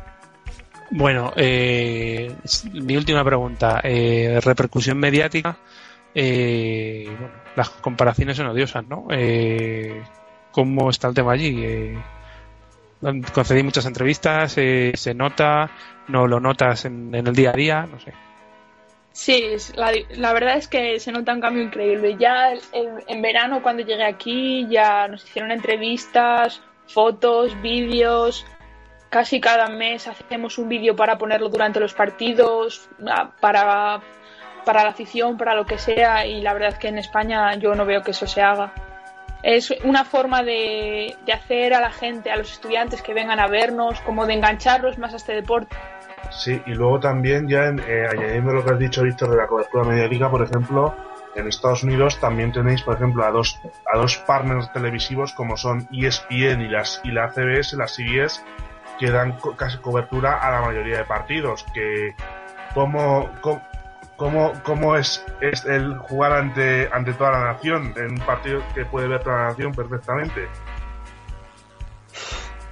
Bueno, 0.91 1.33
eh, 1.35 2.33
mi 2.73 2.95
última 2.95 3.23
pregunta. 3.23 3.81
Eh, 3.83 4.39
repercusión 4.43 4.97
mediática. 4.97 5.57
Eh, 6.13 7.07
bueno, 7.07 7.33
las 7.55 7.69
comparaciones 7.69 8.37
son 8.37 8.47
odiosas, 8.47 8.87
¿no? 8.87 9.07
Eh, 9.09 10.01
¿Cómo 10.51 10.89
está 10.89 11.07
el 11.07 11.15
tema 11.15 11.33
allí? 11.33 11.63
Eh, 11.63 11.97
concedí 13.33 13.63
muchas 13.63 13.85
entrevistas, 13.85 14.53
eh, 14.57 14.91
se 14.95 15.13
nota, 15.13 15.69
no 16.07 16.27
lo 16.27 16.39
notas 16.39 16.85
en, 16.85 17.13
en 17.13 17.27
el 17.27 17.35
día 17.35 17.49
a 17.49 17.53
día, 17.53 17.87
no 17.91 17.99
sé. 17.99 18.13
Sí, 19.13 19.55
la, 19.75 20.33
verdad 20.33 20.57
es 20.57 20.67
que 20.67 20.99
se 20.99 21.11
nota 21.11 21.33
un 21.33 21.39
cambio 21.39 21.63
increíble. 21.63 22.17
Ya 22.19 22.51
en, 22.71 23.03
en 23.07 23.21
verano, 23.21 23.61
cuando 23.61 23.83
llegué 23.83 24.03
aquí, 24.03 24.67
ya 24.67 25.07
nos 25.07 25.23
hicieron 25.23 25.51
entrevistas, 25.51 26.61
fotos, 26.87 27.59
vídeos. 27.61 28.43
Casi 29.09 29.39
cada 29.39 29.67
mes 29.69 30.07
hacemos 30.07 30.57
un 30.57 30.67
vídeo 30.67 30.95
para 30.95 31.19
ponerlo 31.19 31.49
durante 31.49 31.79
los 31.79 31.93
partidos, 31.93 32.89
para, 33.39 34.01
para 34.65 34.83
la 34.83 34.89
afición, 34.89 35.37
para 35.37 35.53
lo 35.53 35.67
que 35.67 35.77
sea. 35.77 36.25
Y 36.25 36.41
la 36.41 36.53
verdad 36.53 36.69
es 36.69 36.79
que 36.79 36.87
en 36.87 36.97
España 36.97 37.53
yo 37.53 37.75
no 37.75 37.85
veo 37.85 38.01
que 38.01 38.11
eso 38.11 38.25
se 38.25 38.41
haga. 38.41 38.73
Es 39.43 39.69
una 39.83 40.05
forma 40.05 40.41
de, 40.41 41.15
de 41.23 41.33
hacer 41.33 41.75
a 41.75 41.81
la 41.81 41.91
gente, 41.91 42.31
a 42.31 42.37
los 42.37 42.51
estudiantes 42.51 43.03
que 43.03 43.13
vengan 43.13 43.39
a 43.39 43.45
vernos, 43.45 44.01
como 44.01 44.25
de 44.25 44.33
engancharlos 44.33 44.97
más 44.97 45.13
a 45.13 45.17
este 45.17 45.35
deporte. 45.35 45.75
Sí, 46.35 46.61
y 46.65 46.73
luego 46.73 46.99
también 46.99 47.47
ya 47.47 47.65
en, 47.65 47.79
eh, 47.79 48.07
añadiendo 48.09 48.53
lo 48.53 48.65
que 48.65 48.71
has 48.71 48.79
dicho, 48.79 49.03
Víctor, 49.03 49.29
de 49.29 49.37
la 49.37 49.47
cobertura 49.47 49.83
mediática, 49.83 50.29
por 50.29 50.41
ejemplo, 50.41 50.95
en 51.35 51.47
Estados 51.47 51.83
Unidos 51.83 52.19
también 52.19 52.51
tenéis, 52.51 52.81
por 52.81 52.95
ejemplo, 52.95 53.23
a 53.25 53.31
dos, 53.31 53.59
a 53.91 53.97
dos 53.97 54.17
partners 54.17 54.71
televisivos 54.71 55.33
como 55.33 55.57
son 55.57 55.87
ESPN 55.91 56.61
y, 56.61 56.67
las, 56.67 57.01
y 57.03 57.11
la 57.11 57.29
CBS, 57.29 57.75
las 57.75 57.95
CBS, 57.95 58.43
que 58.99 59.09
dan 59.09 59.37
casi 59.57 59.77
cobertura 59.77 60.37
a 60.37 60.51
la 60.51 60.61
mayoría 60.61 60.97
de 60.99 61.05
partidos. 61.05 61.65
Que 61.73 62.15
cómo, 62.73 63.29
cómo, 64.17 64.53
cómo 64.63 64.95
es, 64.95 65.25
es 65.41 65.65
el 65.65 65.97
jugar 65.97 66.33
ante, 66.33 66.89
ante 66.91 67.13
toda 67.13 67.31
la 67.31 67.53
nación, 67.53 67.93
en 67.97 68.11
un 68.11 68.19
partido 68.19 68.61
que 68.75 68.85
puede 68.85 69.07
ver 69.07 69.23
toda 69.23 69.37
la 69.37 69.47
nación 69.49 69.71
perfectamente. 69.73 70.47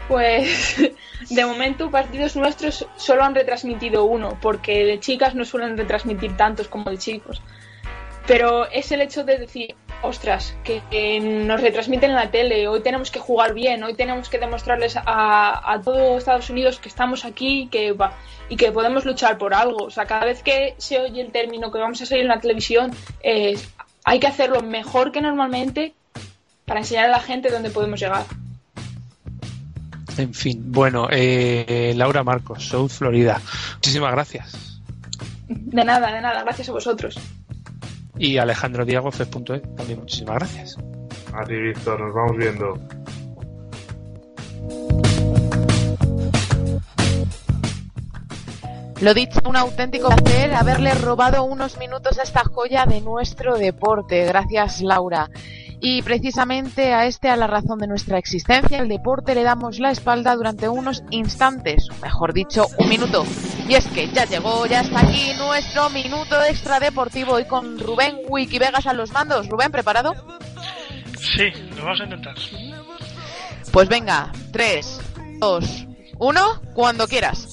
Pues 0.08 0.92
de 1.30 1.46
momento 1.46 1.92
partidos 1.92 2.36
nuestros 2.36 2.88
solo 2.96 3.24
han 3.24 3.36
retransmitido 3.36 4.06
uno, 4.06 4.38
porque 4.42 4.86
de 4.86 5.00
chicas 5.00 5.36
no 5.36 5.46
suelen 5.46 5.78
retransmitir 5.78 6.36
tantos 6.38 6.68
como 6.68 6.90
de 6.90 6.98
chicos. 6.98 7.42
Pero 8.28 8.70
es 8.70 8.92
el 8.92 9.02
hecho 9.02 9.24
de 9.24 9.38
decir, 9.40 9.76
ostras, 10.02 10.56
que, 10.64 11.20
nos 11.20 11.62
retransmiten 11.62 12.12
en 12.12 12.16
la 12.16 12.32
tele, 12.32 12.68
hoy 12.68 12.82
tenemos 12.82 13.12
que 13.12 13.20
jugar 13.20 13.54
bien, 13.54 13.84
hoy 13.84 13.94
tenemos 13.94 14.30
que 14.30 14.38
demostrarles 14.38 14.96
a, 14.96 15.72
a 15.74 15.82
todo 15.82 16.18
Estados 16.18 16.50
Unidos 16.50 16.80
que 16.80 16.90
estamos 16.90 17.26
aquí 17.26 17.68
que, 17.72 17.96
y 18.50 18.56
que 18.56 18.72
podemos 18.72 19.06
luchar 19.06 19.38
por 19.38 19.54
algo. 19.54 19.86
O 19.86 19.90
sea, 19.90 20.06
cada 20.06 20.26
vez 20.26 20.44
que 20.44 20.76
se 20.78 21.00
oye 21.00 21.22
el 21.22 21.32
término 21.32 21.72
que 21.72 21.80
vamos 21.80 22.02
a 22.02 22.06
salir 22.06 22.24
en 22.24 22.30
la 22.30 22.40
televisión, 22.40 22.92
eh, 23.24 23.58
hay 24.04 24.20
que 24.20 24.28
hacerlo 24.28 24.62
mejor 24.62 25.12
que 25.12 25.22
normalmente 25.22 25.94
para 26.66 26.80
enseñar 26.80 27.06
a 27.06 27.10
la 27.10 27.20
gente 27.20 27.50
dónde 27.50 27.70
podemos 27.70 28.00
llegar. 28.00 28.24
En 30.18 30.34
fin, 30.34 30.72
bueno, 30.72 31.08
eh, 31.12 31.94
Laura 31.96 32.24
Marcos, 32.24 32.68
South 32.68 32.90
Florida. 32.90 33.42
Muchísimas 33.76 34.12
gracias. 34.12 34.82
De 35.48 35.84
nada, 35.84 36.12
de 36.14 36.22
nada, 36.22 36.44
gracias 36.44 36.70
a 36.70 36.72
vosotros. 36.72 37.20
Y 38.18 38.38
Alejandro 38.38 38.86
Diago, 38.86 39.12
Fes.e, 39.12 39.60
también 39.60 40.00
muchísimas 40.00 40.36
gracias. 40.36 40.78
A 41.34 41.44
ti, 41.46 41.56
Víctor, 41.56 42.00
nos 42.00 42.14
vamos 42.14 42.38
viendo. 42.38 42.80
Lo 49.02 49.16
dicho, 49.16 49.40
un 49.50 49.56
auténtico 49.56 50.10
placer 50.10 50.54
haberle 50.54 50.94
robado 50.94 51.44
unos 51.44 51.80
minutos 51.80 52.20
a 52.20 52.24
esta 52.24 52.44
joya 52.44 52.86
de 52.86 53.02
nuestro 53.02 53.58
deporte. 53.58 54.26
Gracias, 54.26 54.82
Laura. 54.82 55.28
Y 55.84 56.04
precisamente 56.04 56.94
a 56.94 57.08
este, 57.08 57.28
a 57.30 57.36
la 57.36 57.48
razón 57.48 57.80
de 57.80 57.88
nuestra 57.88 58.20
existencia, 58.20 58.78
el 58.78 58.88
deporte 58.88 59.34
le 59.34 59.42
damos 59.42 59.80
la 59.80 59.90
espalda 59.90 60.36
durante 60.36 60.70
unos 60.70 61.04
instantes, 61.10 61.88
mejor 62.04 62.34
dicho, 62.34 62.68
un 62.78 62.88
minuto. 62.88 63.26
Y 63.68 63.74
es 63.74 63.88
que 63.88 64.08
ya 64.12 64.26
llegó, 64.26 64.68
ya 64.68 64.82
está 64.82 65.00
aquí 65.00 65.32
nuestro 65.40 65.90
minuto 65.90 66.40
extra 66.44 66.80
deportivo 66.80 67.40
y 67.40 67.46
con 67.46 67.80
Rubén 67.80 68.18
Wiki 68.30 68.60
Vegas 68.60 68.86
a 68.86 68.94
los 68.94 69.12
mandos. 69.12 69.48
Rubén, 69.50 69.72
¿preparado? 69.72 70.14
Sí, 71.18 71.50
lo 71.76 71.84
vamos 71.84 72.02
a 72.02 72.04
intentar. 72.04 72.36
Pues 73.72 73.90
venga, 73.90 74.32
3, 74.52 75.02
2, 75.40 75.88
1, 76.20 76.62
cuando 76.76 77.08
quieras. 77.08 77.51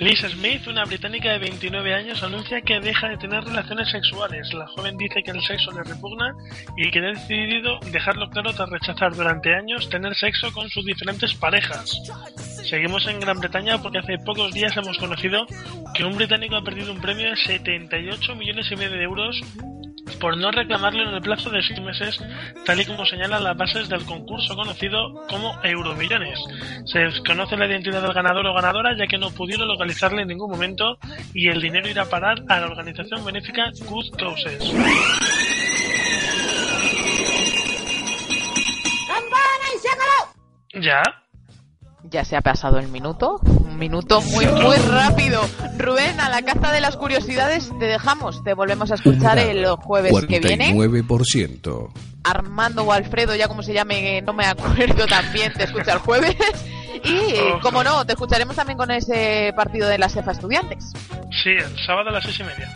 Lisa 0.00 0.30
Smith, 0.30 0.66
una 0.66 0.86
británica 0.86 1.30
de 1.30 1.38
29 1.38 1.94
años, 1.94 2.22
anuncia 2.22 2.62
que 2.62 2.80
deja 2.80 3.10
de 3.10 3.18
tener 3.18 3.44
relaciones 3.44 3.90
sexuales. 3.90 4.50
La 4.54 4.66
joven 4.68 4.96
dice 4.96 5.22
que 5.22 5.30
el 5.30 5.42
sexo 5.42 5.70
le 5.72 5.82
repugna 5.82 6.34
y 6.74 6.90
que 6.90 7.00
ha 7.00 7.12
decidido 7.12 7.78
dejarlo 7.92 8.30
claro 8.30 8.54
tras 8.54 8.70
rechazar 8.70 9.14
durante 9.14 9.54
años 9.54 9.90
tener 9.90 10.14
sexo 10.14 10.50
con 10.54 10.70
sus 10.70 10.86
diferentes 10.86 11.34
parejas. 11.34 12.00
Seguimos 12.70 13.06
en 13.08 13.20
Gran 13.20 13.40
Bretaña 13.40 13.76
porque 13.82 13.98
hace 13.98 14.16
pocos 14.24 14.54
días 14.54 14.74
hemos 14.78 14.96
conocido 14.96 15.44
que 15.94 16.04
un 16.04 16.16
británico 16.16 16.56
ha 16.56 16.64
perdido 16.64 16.92
un 16.92 17.00
premio 17.02 17.28
de 17.28 17.36
78 17.36 18.36
millones 18.36 18.72
y 18.72 18.76
medio 18.76 18.96
de 18.96 19.04
euros 19.04 19.38
por 20.16 20.36
no 20.36 20.50
reclamarlo 20.50 21.02
en 21.02 21.14
el 21.14 21.20
plazo 21.20 21.50
de 21.50 21.62
seis 21.62 21.80
meses, 21.80 22.18
tal 22.64 22.80
y 22.80 22.84
como 22.84 23.04
señalan 23.04 23.44
las 23.44 23.56
bases 23.56 23.88
del 23.88 24.04
concurso 24.04 24.54
conocido 24.56 25.26
como 25.28 25.52
Euromillones. 25.62 26.38
Se 26.84 27.00
desconoce 27.00 27.56
la 27.56 27.66
identidad 27.66 28.02
del 28.02 28.12
ganador 28.12 28.46
o 28.46 28.54
ganadora 28.54 28.96
ya 28.96 29.06
que 29.06 29.18
no 29.18 29.30
pudieron 29.30 29.68
localizarle 29.68 30.22
en 30.22 30.28
ningún 30.28 30.50
momento 30.50 30.98
y 31.34 31.48
el 31.48 31.60
dinero 31.60 31.88
irá 31.88 32.02
a 32.02 32.10
parar 32.10 32.38
a 32.48 32.60
la 32.60 32.66
organización 32.66 33.24
benéfica 33.24 33.70
Good 33.86 34.16
Causes. 34.16 34.72
¡Campana 39.08 39.66
y 39.74 39.78
se 39.78 40.80
¿Ya? 40.80 41.02
Ya 42.04 42.24
se 42.24 42.36
ha 42.36 42.40
pasado 42.40 42.78
el 42.78 42.88
minuto. 42.88 43.40
Minuto 43.80 44.20
muy, 44.20 44.46
muy 44.46 44.76
rápido. 44.76 45.40
Rubén, 45.78 46.20
a 46.20 46.28
la 46.28 46.42
caza 46.42 46.70
de 46.70 46.82
las 46.82 46.98
curiosidades 46.98 47.72
te 47.78 47.86
dejamos. 47.86 48.44
Te 48.44 48.52
volvemos 48.52 48.90
a 48.90 48.96
escuchar 48.96 49.38
el 49.38 49.66
jueves 49.76 50.12
que 50.28 50.38
viene. 50.38 50.74
49%. 50.74 51.90
Armando 52.22 52.82
o 52.82 52.92
Alfredo, 52.92 53.34
ya 53.34 53.48
como 53.48 53.62
se 53.62 53.72
llame, 53.72 54.20
no 54.20 54.34
me 54.34 54.44
acuerdo 54.44 55.06
también, 55.06 55.54
te 55.54 55.64
escucha 55.64 55.94
el 55.94 56.00
jueves. 56.00 56.36
Y, 57.02 57.60
como 57.62 57.82
no, 57.82 58.04
te 58.04 58.12
escucharemos 58.12 58.54
también 58.54 58.76
con 58.76 58.90
ese 58.90 59.54
partido 59.56 59.88
de 59.88 59.96
la 59.96 60.10
CEFA 60.10 60.32
Estudiantes. 60.32 60.92
Sí, 61.42 61.48
el 61.48 61.86
sábado 61.86 62.10
a 62.10 62.12
las 62.12 62.24
seis 62.24 62.40
y 62.40 62.44
media. 62.44 62.70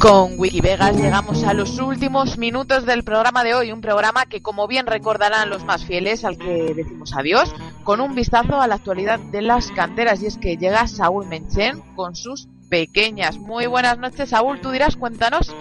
Con 0.00 0.38
Wikivegas 0.38 0.96
llegamos 0.96 1.42
a 1.42 1.52
los 1.54 1.80
últimos 1.80 2.38
minutos 2.38 2.86
del 2.86 3.02
programa 3.02 3.42
de 3.42 3.56
hoy, 3.56 3.72
un 3.72 3.80
programa 3.80 4.26
que 4.26 4.40
como 4.40 4.68
bien 4.68 4.86
recordarán 4.86 5.50
los 5.50 5.64
más 5.64 5.84
fieles 5.84 6.24
al 6.24 6.38
que 6.38 6.72
decimos 6.72 7.16
adiós, 7.16 7.52
con 7.82 8.00
un 8.00 8.14
vistazo 8.14 8.60
a 8.60 8.68
la 8.68 8.76
actualidad 8.76 9.18
de 9.18 9.42
las 9.42 9.72
canteras 9.72 10.22
y 10.22 10.26
es 10.26 10.38
que 10.38 10.56
llega 10.56 10.86
Saúl 10.86 11.26
Menchen 11.26 11.80
con 11.96 12.14
sus 12.14 12.46
pequeñas. 12.70 13.38
Muy 13.38 13.66
buenas 13.66 13.98
noches 13.98 14.28
Saúl, 14.28 14.60
tú 14.60 14.70
dirás, 14.70 14.94
cuéntanos. 14.94 15.52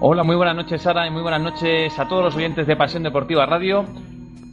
Hola, 0.00 0.22
muy 0.22 0.36
buenas 0.36 0.54
noches 0.54 0.82
Sara 0.82 1.08
y 1.08 1.10
muy 1.10 1.22
buenas 1.22 1.40
noches 1.40 1.98
a 1.98 2.06
todos 2.06 2.22
los 2.22 2.36
oyentes 2.36 2.64
de 2.64 2.76
Pasión 2.76 3.02
Deportiva 3.02 3.44
Radio. 3.44 3.84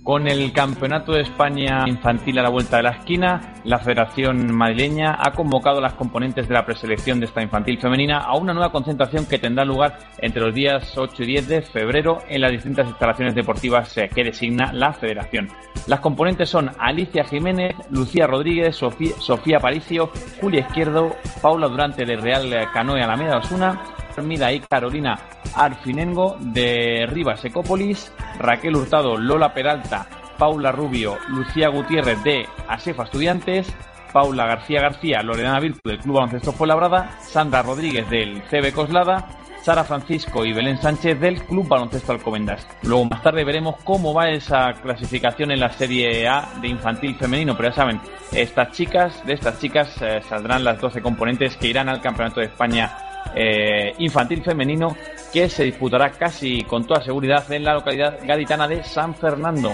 Con 0.06 0.28
el 0.28 0.53
Campeonato 0.53 1.14
de 1.14 1.22
España 1.22 1.84
Infantil 1.88 2.38
a 2.38 2.43
la 2.43 2.49
vuelta 2.49 2.78
de 2.78 2.84
la 2.84 2.91
esquina, 2.91 3.56
la 3.64 3.80
Federación 3.80 4.56
Madrileña 4.56 5.18
ha 5.18 5.32
convocado 5.32 5.80
a 5.80 5.82
las 5.82 5.95
componentes 5.95 6.47
de 6.47 6.53
la 6.53 6.64
preselección 6.64 7.20
de 7.20 7.26
esta 7.26 7.41
infantil 7.41 7.80
femenina 7.80 8.20
a 8.20 8.38
una 8.38 8.53
nueva 8.53 8.72
concentración 8.72 9.26
que 9.26 9.39
tendrá 9.39 9.66
lugar 9.66 9.97
entre 10.20 10.43
los 10.43 10.53
días 10.53 10.95
8 10.95 11.24
y 11.24 11.26
10 11.26 11.47
de 11.47 11.62
febrero 11.64 12.20
en 12.30 12.41
las 12.41 12.51
distintas 12.51 12.88
instalaciones 12.88 13.34
deportivas 13.34 13.95
que 14.14 14.24
designa 14.24 14.72
la 14.74 14.93
Federación. 14.93 15.49
Las 15.88 16.01
componentes 16.01 16.49
son 16.49 16.70
Alicia 16.78 17.24
Jiménez, 17.24 17.74
Lucía 17.89 18.28
Rodríguez, 18.28 18.76
Sofía, 18.76 19.16
Sofía 19.18 19.60
Paricio, 19.60 20.12
Julia 20.39 20.60
Izquierdo, 20.60 21.16
Paula 21.41 21.68
Durante 21.68 22.06
de 22.06 22.16
Real 22.16 22.53
Canoe 22.72 23.01
Alameda 23.01 23.39
Osuna, 23.39 23.82
Armida 24.16 24.53
y 24.53 24.60
Carolina 24.60 25.18
Arfinengo 25.56 26.38
de 26.39 27.08
Rivas 27.10 27.43
Ecópolis, 27.43 28.12
Raquel 28.40 28.76
Hurtado, 28.76 29.18
Lola 29.18 29.54
Peralta, 29.54 30.08
Paula 30.38 30.72
Rubio, 30.72 31.18
Lucía 31.30 31.70
Gutiérrez 31.70 32.24
de 32.24 32.48
Asefa 32.68 33.04
Estudiantes, 33.04 33.74
Paula 34.12 34.46
García 34.46 34.82
García, 34.82 35.22
Lorena 35.22 35.60
Virtu 35.60 35.80
del 35.84 36.00
Club 36.00 36.16
Baloncesto 36.16 36.52
Fuenlabrada, 36.54 37.20
Sandra 37.22 37.62
Rodríguez 37.62 38.10
del 38.10 38.42
CB 38.44 38.74
Coslada, 38.74 39.28
Sara 39.66 39.84
Francisco 39.84 40.46
y 40.46 40.54
Belén 40.54 40.78
Sánchez 40.78 41.20
del 41.20 41.44
Club 41.44 41.68
Baloncesto 41.68 42.12
Alcobendas. 42.12 42.68
Luego 42.84 43.06
más 43.06 43.24
tarde 43.24 43.44
veremos 43.44 43.78
cómo 43.84 44.14
va 44.14 44.30
esa 44.30 44.74
clasificación 44.74 45.50
en 45.52 45.60
la 45.60 45.72
Serie 45.72 46.28
A 46.28 46.48
de 46.62 46.68
infantil 46.68 47.16
femenino, 47.16 47.58
pero 47.58 47.70
ya 47.70 47.76
saben, 47.76 48.00
estas 48.32 48.72
chicas, 48.72 49.26
de 49.26 49.34
estas 49.34 49.60
chicas 49.60 50.00
eh, 50.02 50.22
saldrán 50.30 50.64
las 50.64 50.80
12 50.80 51.02
componentes 51.02 51.58
que 51.58 51.68
irán 51.68 51.90
al 51.90 52.00
Campeonato 52.00 52.42
de 52.42 52.46
España 52.46 52.96
eh, 53.34 53.94
infantil 54.00 54.44
femenino 54.44 54.96
que 55.32 55.50
se 55.50 55.64
disputará 55.64 56.12
casi 56.12 56.64
con 56.64 56.86
toda 56.86 57.02
seguridad 57.02 57.52
en 57.52 57.64
la 57.64 57.74
localidad 57.74 58.20
gaditana 58.24 58.68
de 58.68 58.84
San 58.84 59.16
Fernando. 59.16 59.74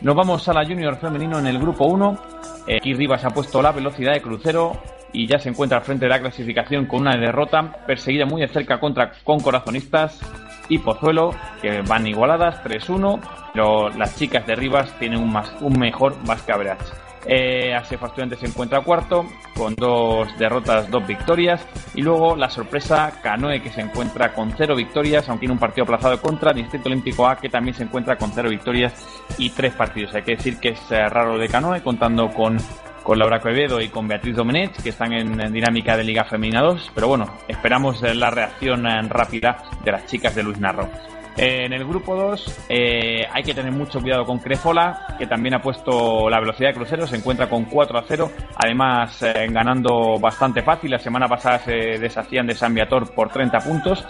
Nos 0.00 0.16
vamos 0.16 0.48
a 0.48 0.52
la 0.52 0.64
Junior 0.64 0.96
femenino 0.96 1.38
en 1.38 1.46
el 1.46 1.58
grupo 1.58 1.86
1. 1.86 2.18
Eh, 2.66 2.76
aquí 2.76 2.94
Rivas 2.94 3.24
ha 3.24 3.30
puesto 3.30 3.62
la 3.62 3.72
velocidad 3.72 4.12
de 4.12 4.20
crucero 4.20 4.80
y 5.12 5.26
ya 5.26 5.38
se 5.38 5.48
encuentra 5.48 5.78
al 5.78 5.84
frente 5.84 6.06
de 6.06 6.10
la 6.10 6.20
clasificación 6.20 6.86
con 6.86 7.02
una 7.02 7.16
derrota, 7.16 7.84
perseguida 7.86 8.26
muy 8.26 8.40
de 8.40 8.48
cerca 8.48 8.80
contra 8.80 9.12
con 9.24 9.40
Corazonistas 9.40 10.20
y 10.68 10.78
Pozuelo, 10.78 11.34
que 11.60 11.82
van 11.82 12.06
igualadas 12.06 12.62
3-1, 12.64 13.20
pero 13.52 13.90
las 13.90 14.16
chicas 14.16 14.46
de 14.46 14.54
Rivas 14.54 14.90
tienen 14.98 15.20
un, 15.20 15.32
más, 15.32 15.52
mejor 15.60 16.16
average. 16.48 16.84
Eh, 17.26 17.74
Asefa 17.74 18.06
Estudiantes 18.06 18.40
se 18.40 18.46
encuentra 18.46 18.80
cuarto 18.80 19.26
con 19.56 19.74
dos 19.74 20.28
derrotas, 20.38 20.90
dos 20.90 21.06
victorias. 21.06 21.66
Y 21.94 22.02
luego 22.02 22.36
la 22.36 22.50
sorpresa 22.50 23.20
Canoe 23.22 23.60
que 23.62 23.70
se 23.70 23.80
encuentra 23.80 24.32
con 24.32 24.52
cero 24.56 24.74
victorias, 24.74 25.28
aunque 25.28 25.46
en 25.46 25.52
un 25.52 25.58
partido 25.58 25.84
aplazado 25.84 26.20
contra 26.20 26.52
Distrito 26.52 26.88
Olímpico 26.88 27.26
A 27.26 27.36
que 27.36 27.48
también 27.48 27.74
se 27.74 27.84
encuentra 27.84 28.16
con 28.16 28.32
cero 28.32 28.48
victorias 28.50 28.94
y 29.38 29.50
tres 29.50 29.74
partidos. 29.74 30.14
Hay 30.14 30.22
que 30.22 30.36
decir 30.36 30.58
que 30.58 30.70
es 30.70 30.90
eh, 30.90 31.08
raro 31.08 31.38
de 31.38 31.48
Canoe 31.48 31.82
contando 31.82 32.28
con, 32.30 32.58
con 33.02 33.18
Laura 33.18 33.40
Quevedo 33.40 33.80
y 33.80 33.88
con 33.88 34.08
Beatriz 34.08 34.36
Domenech 34.36 34.82
que 34.82 34.90
están 34.90 35.12
en, 35.12 35.40
en 35.40 35.52
dinámica 35.52 35.96
de 35.96 36.04
Liga 36.04 36.24
Femenina 36.24 36.60
2. 36.62 36.92
Pero 36.94 37.08
bueno, 37.08 37.32
esperamos 37.48 38.02
eh, 38.02 38.14
la 38.14 38.30
reacción 38.30 38.86
eh, 38.86 39.02
rápida 39.08 39.62
de 39.84 39.92
las 39.92 40.06
chicas 40.06 40.34
de 40.34 40.42
Luis 40.42 40.58
Narro. 40.58 40.88
En 41.36 41.72
el 41.72 41.84
grupo 41.86 42.14
2 42.14 42.66
eh, 42.68 43.26
hay 43.32 43.42
que 43.42 43.54
tener 43.54 43.72
mucho 43.72 44.00
cuidado 44.00 44.26
con 44.26 44.38
Crefola, 44.38 45.16
que 45.18 45.26
también 45.26 45.54
ha 45.54 45.62
puesto 45.62 46.28
la 46.28 46.38
velocidad 46.38 46.70
de 46.70 46.74
crucero, 46.74 47.06
se 47.06 47.16
encuentra 47.16 47.48
con 47.48 47.64
4 47.64 47.98
a 47.98 48.04
0, 48.06 48.30
además 48.56 49.22
eh, 49.22 49.46
ganando 49.50 50.18
bastante 50.18 50.62
fácil. 50.62 50.90
La 50.90 50.98
semana 50.98 51.26
pasada 51.28 51.58
se 51.60 51.72
deshacían 51.98 52.46
de 52.46 52.54
San 52.54 52.74
Viator 52.74 53.14
por 53.14 53.30
30 53.30 53.58
puntos. 53.60 54.06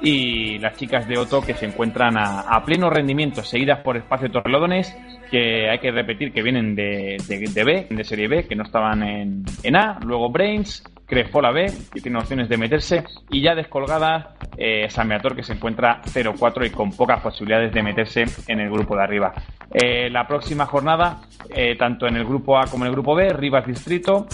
Y 0.00 0.58
las 0.58 0.76
chicas 0.76 1.08
de 1.08 1.18
Otto 1.18 1.40
que 1.40 1.54
se 1.54 1.66
encuentran 1.66 2.16
a, 2.16 2.42
a 2.42 2.64
pleno 2.64 2.88
rendimiento, 2.88 3.42
seguidas 3.42 3.80
por 3.80 3.96
Espacio 3.96 4.30
Torrelodones, 4.30 4.96
que 5.30 5.68
hay 5.68 5.78
que 5.78 5.90
repetir 5.90 6.32
que 6.32 6.42
vienen 6.42 6.74
de, 6.74 7.16
de, 7.26 7.64
B, 7.64 7.86
de 7.90 8.04
Serie 8.04 8.28
B, 8.28 8.46
que 8.46 8.56
no 8.56 8.64
estaban 8.64 9.02
en, 9.02 9.44
en 9.62 9.76
A. 9.76 9.98
Luego 10.04 10.30
Brains, 10.30 10.84
Crefola 11.06 11.50
B, 11.50 11.72
que 11.92 12.00
tiene 12.00 12.18
opciones 12.18 12.48
de 12.48 12.56
meterse, 12.56 13.04
y 13.30 13.42
ya 13.42 13.54
descolgada 13.54 14.34
eh, 14.56 14.88
San 14.90 15.08
Beator, 15.08 15.34
que 15.34 15.42
se 15.42 15.54
encuentra 15.54 16.02
0-4 16.02 16.66
y 16.66 16.70
con 16.70 16.92
pocas 16.92 17.20
posibilidades 17.20 17.72
de 17.72 17.82
meterse 17.82 18.24
en 18.46 18.60
el 18.60 18.70
grupo 18.70 18.96
de 18.96 19.02
arriba. 19.02 19.32
Eh, 19.72 20.10
la 20.10 20.26
próxima 20.26 20.66
jornada, 20.66 21.22
eh, 21.50 21.76
tanto 21.76 22.06
en 22.06 22.16
el 22.16 22.24
grupo 22.24 22.58
A 22.58 22.66
como 22.66 22.84
en 22.84 22.88
el 22.88 22.94
grupo 22.94 23.14
B, 23.14 23.32
Rivas 23.32 23.66
Distrito, 23.66 24.26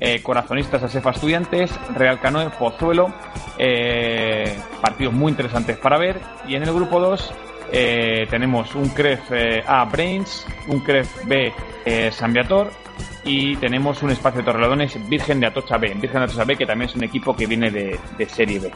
eh, 0.00 0.22
Corazonistas 0.22 0.82
Asefa 0.82 1.10
Estudiantes, 1.10 1.70
Real 1.94 2.20
Canoe, 2.20 2.50
Pozuelo, 2.50 3.12
eh, 3.58 4.56
partidos 4.80 5.12
muy 5.12 5.30
interesantes 5.30 5.76
para 5.78 5.98
ver, 5.98 6.20
y 6.46 6.54
en 6.54 6.62
el 6.62 6.72
grupo 6.72 7.00
2 7.00 7.34
eh, 7.72 8.26
tenemos 8.30 8.74
un 8.74 8.88
CREF 8.88 9.32
eh, 9.32 9.62
A 9.66 9.84
Brains, 9.84 10.46
un 10.68 10.80
CREF 10.80 11.24
B 11.24 11.52
eh, 11.84 12.10
y 13.24 13.56
tenemos 13.56 14.02
un 14.02 14.10
espacio 14.10 14.40
de 14.40 14.46
Torrelodones 14.46 15.08
Virgen 15.08 15.40
de 15.40 15.46
Atocha 15.46 15.76
B. 15.76 15.94
Virgen 15.94 16.20
de 16.20 16.24
Atocha 16.24 16.44
B 16.44 16.56
que 16.56 16.66
también 16.66 16.88
es 16.88 16.96
un 16.96 17.04
equipo 17.04 17.34
que 17.34 17.46
viene 17.46 17.70
de, 17.70 17.98
de 18.16 18.28
Serie 18.28 18.58
B. 18.58 18.70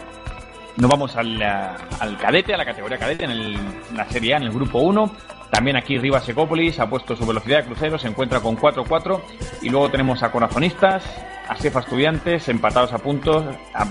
Nos 0.77 0.91
vamos 0.91 1.17
al, 1.17 1.43
al 1.43 2.19
cadete, 2.19 2.55
a 2.55 2.57
la 2.57 2.65
categoría 2.65 2.99
cadete 2.99 3.25
en, 3.25 3.55
la 3.95 4.09
Serie 4.09 4.35
A, 4.35 4.37
en 4.39 4.45
el 4.45 4.53
grupo 4.53 4.81
1. 4.81 5.15
También 5.51 5.77
aquí 5.77 5.99
Rivas 5.99 6.27
Ecópolis 6.29 6.81
ha 6.81 6.89
puesto 6.89 7.15
su 7.15 7.27
velocidad 7.27 7.59
de 7.59 7.67
crucero, 7.67 7.99
se 7.99 8.09
encuentra 8.09 8.41
con 8.41 8.57
4-4. 8.57 9.21
Y 9.61 9.69
luego 9.69 9.91
tenemos 9.91 10.23
a 10.23 10.31
Corazonistas, 10.31 11.05
a 11.47 11.57
Sefa 11.57 11.81
Estudiantes, 11.81 12.49
empatados 12.49 12.93
a 12.95 12.99
puntos, 12.99 13.45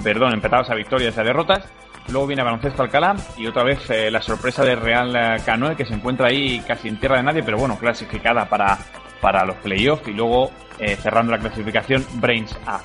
perdón, 0.03 0.33
empatados 0.33 0.71
a 0.71 0.75
victorias 0.75 1.15
y 1.15 1.19
a 1.19 1.23
derrotas. 1.23 1.65
Luego 2.09 2.27
viene 2.27 2.43
Baloncesto 2.43 2.83
Alcalá 2.83 3.15
y 3.37 3.47
otra 3.47 3.63
vez 3.63 3.89
eh, 3.89 4.11
la 4.11 4.21
sorpresa 4.21 4.63
de 4.63 4.75
Real 4.75 5.15
eh, 5.15 5.41
Canoe 5.45 5.75
que 5.75 5.85
se 5.85 5.93
encuentra 5.93 6.27
ahí 6.27 6.59
casi 6.67 6.87
en 6.87 6.99
tierra 6.99 7.17
de 7.17 7.23
nadie, 7.23 7.43
pero 7.43 7.57
bueno, 7.57 7.77
clasificada 7.77 8.49
para, 8.49 8.77
para 9.21 9.45
los 9.45 9.55
playoffs 9.57 10.07
y 10.07 10.13
luego 10.13 10.51
eh, 10.79 10.95
cerrando 10.95 11.31
la 11.31 11.37
clasificación 11.37 12.05
Brains 12.15 12.57
A. 12.65 12.81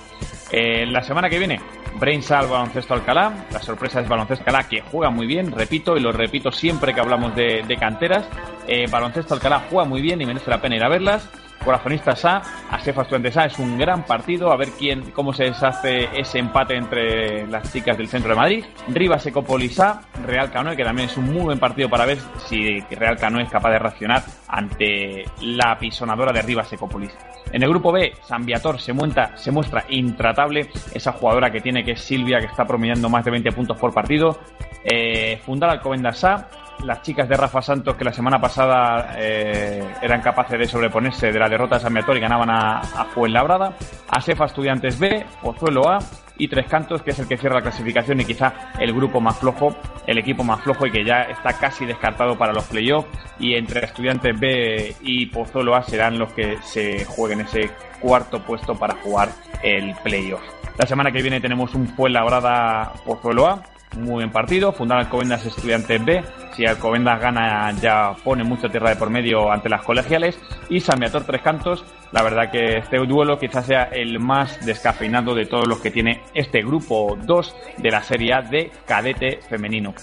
Eh, 0.52 0.86
la 0.86 1.02
semana 1.02 1.28
que 1.28 1.38
viene, 1.38 1.60
Brains 1.98 2.30
A 2.30 2.40
al 2.40 2.46
Baloncesto 2.46 2.94
Alcalá. 2.94 3.46
La 3.50 3.60
sorpresa 3.60 4.00
es 4.00 4.08
Baloncesto 4.08 4.44
Alcalá 4.44 4.68
que 4.68 4.82
juega 4.82 5.10
muy 5.10 5.26
bien, 5.26 5.50
repito 5.50 5.96
y 5.96 6.00
lo 6.00 6.12
repito 6.12 6.52
siempre 6.52 6.94
que 6.94 7.00
hablamos 7.00 7.34
de, 7.34 7.64
de 7.66 7.76
canteras. 7.76 8.28
Eh, 8.68 8.86
Baloncesto 8.90 9.34
Alcalá 9.34 9.64
juega 9.70 9.88
muy 9.88 10.02
bien 10.02 10.20
y 10.20 10.26
merece 10.26 10.50
la 10.50 10.60
pena 10.60 10.76
ir 10.76 10.84
a 10.84 10.88
verlas. 10.88 11.28
Corazonistas 11.64 12.24
A, 12.24 12.42
Asefa 12.70 13.02
Estudiantes 13.02 13.36
A 13.36 13.44
es 13.46 13.58
un 13.58 13.78
gran 13.78 14.04
partido, 14.04 14.52
a 14.52 14.56
ver 14.56 14.70
quién, 14.78 15.10
cómo 15.10 15.32
se 15.32 15.44
deshace 15.44 16.08
ese 16.18 16.38
empate 16.38 16.76
entre 16.76 17.46
las 17.48 17.72
chicas 17.72 17.98
del 17.98 18.08
centro 18.08 18.30
de 18.30 18.36
Madrid. 18.36 18.64
Rivas 18.88 19.26
Ecopolis 19.26 19.80
A, 19.80 20.02
Real 20.24 20.50
Canoe, 20.50 20.76
que 20.76 20.84
también 20.84 21.08
es 21.08 21.16
un 21.16 21.32
muy 21.32 21.42
buen 21.42 21.58
partido 21.58 21.88
para 21.88 22.06
ver 22.06 22.18
si 22.46 22.80
Real 22.90 23.16
Canoe 23.16 23.42
es 23.42 23.50
capaz 23.50 23.70
de 23.70 23.78
reaccionar 23.78 24.22
ante 24.48 25.24
la 25.40 25.72
apisonadora 25.72 26.32
de 26.32 26.42
Rivas 26.42 26.72
Ecopolis. 26.72 27.12
En 27.52 27.62
el 27.62 27.68
grupo 27.68 27.92
B, 27.92 28.12
San 28.22 28.44
Viator 28.44 28.80
se, 28.80 28.92
muestra, 28.92 29.36
se 29.36 29.50
muestra 29.50 29.84
intratable 29.88 30.68
esa 30.92 31.12
jugadora 31.12 31.50
que 31.50 31.60
tiene, 31.60 31.84
que 31.84 31.92
es 31.92 32.00
Silvia, 32.00 32.40
que 32.40 32.46
está 32.46 32.64
promediando 32.64 33.08
más 33.08 33.24
de 33.24 33.30
20 33.30 33.52
puntos 33.52 33.78
por 33.78 33.94
partido. 33.94 34.38
Eh, 34.84 35.40
Fundar 35.44 35.70
Alcobendas 35.70 36.22
A, 36.24 36.48
las 36.84 37.02
chicas 37.02 37.28
de 37.28 37.36
Rafa 37.36 37.62
Santos 37.62 37.96
que 37.96 38.04
la 38.04 38.12
semana 38.12 38.40
pasada 38.40 39.14
eh, 39.16 39.82
eran 40.02 40.20
capaces 40.20 40.58
de 40.58 40.66
sobreponerse 40.66 41.32
de 41.32 41.38
la 41.38 41.48
derrota 41.48 41.76
de 41.76 41.82
San 41.82 41.94
Viator 41.94 42.16
y 42.16 42.20
ganaban 42.20 42.50
a, 42.50 42.78
a 42.80 43.04
Fuenlabrada, 43.06 43.76
Asefa 44.08 44.46
Estudiantes 44.46 44.98
B, 44.98 45.24
Pozuelo 45.42 45.88
A 45.88 45.98
y 46.38 46.48
Tres 46.48 46.66
Cantos, 46.66 47.02
que 47.02 47.10
es 47.10 47.18
el 47.18 47.28
que 47.28 47.36
cierra 47.36 47.56
la 47.56 47.62
clasificación 47.62 48.20
y 48.20 48.24
quizá 48.24 48.72
el 48.78 48.92
grupo 48.92 49.20
más 49.20 49.38
flojo, 49.38 49.74
el 50.06 50.18
equipo 50.18 50.44
más 50.44 50.60
flojo 50.60 50.86
y 50.86 50.90
que 50.90 51.04
ya 51.04 51.22
está 51.22 51.54
casi 51.54 51.86
descartado 51.86 52.36
para 52.36 52.52
los 52.52 52.64
playoffs. 52.64 53.08
Y 53.38 53.54
entre 53.54 53.84
Estudiantes 53.84 54.38
B 54.38 54.96
y 55.02 55.26
Pozuelo 55.26 55.74
A 55.74 55.82
serán 55.82 56.18
los 56.18 56.32
que 56.32 56.58
se 56.62 57.04
jueguen 57.04 57.40
ese 57.40 57.70
cuarto 58.00 58.42
puesto 58.42 58.74
para 58.74 58.94
jugar 58.96 59.30
el 59.62 59.94
playoff. 60.02 60.42
La 60.78 60.86
semana 60.86 61.10
que 61.10 61.22
viene 61.22 61.40
tenemos 61.40 61.74
un 61.74 61.88
Fuenlabrada 61.88 62.92
Pozuelo 63.04 63.46
A, 63.46 63.62
muy 63.94 64.14
buen 64.14 64.30
partido. 64.30 64.72
Fundar 64.72 64.98
Alcobendas 64.98 65.44
Estudiantes 65.46 66.04
B. 66.04 66.22
Si 66.54 66.66
Alcobendas 66.66 67.20
gana, 67.20 67.72
ya 67.80 68.14
pone 68.24 68.44
mucha 68.44 68.68
tierra 68.68 68.90
de 68.90 68.96
por 68.96 69.10
medio 69.10 69.50
ante 69.50 69.68
las 69.68 69.82
colegiales. 69.82 70.38
Y 70.68 70.80
San 70.80 71.00
Beator 71.00 71.24
Tres 71.24 71.42
Cantos. 71.42 71.84
La 72.12 72.22
verdad 72.22 72.50
que 72.50 72.78
este 72.78 72.98
duelo 72.98 73.38
quizás 73.38 73.66
sea 73.66 73.84
el 73.84 74.18
más 74.20 74.64
descafeinado 74.64 75.34
de 75.34 75.46
todos 75.46 75.66
los 75.66 75.80
que 75.80 75.90
tiene 75.90 76.22
este 76.34 76.62
grupo 76.62 77.16
2 77.24 77.56
de 77.78 77.90
la 77.90 78.02
Serie 78.02 78.34
A 78.34 78.42
de 78.42 78.70
cadete 78.86 79.40
femenino. 79.48 79.94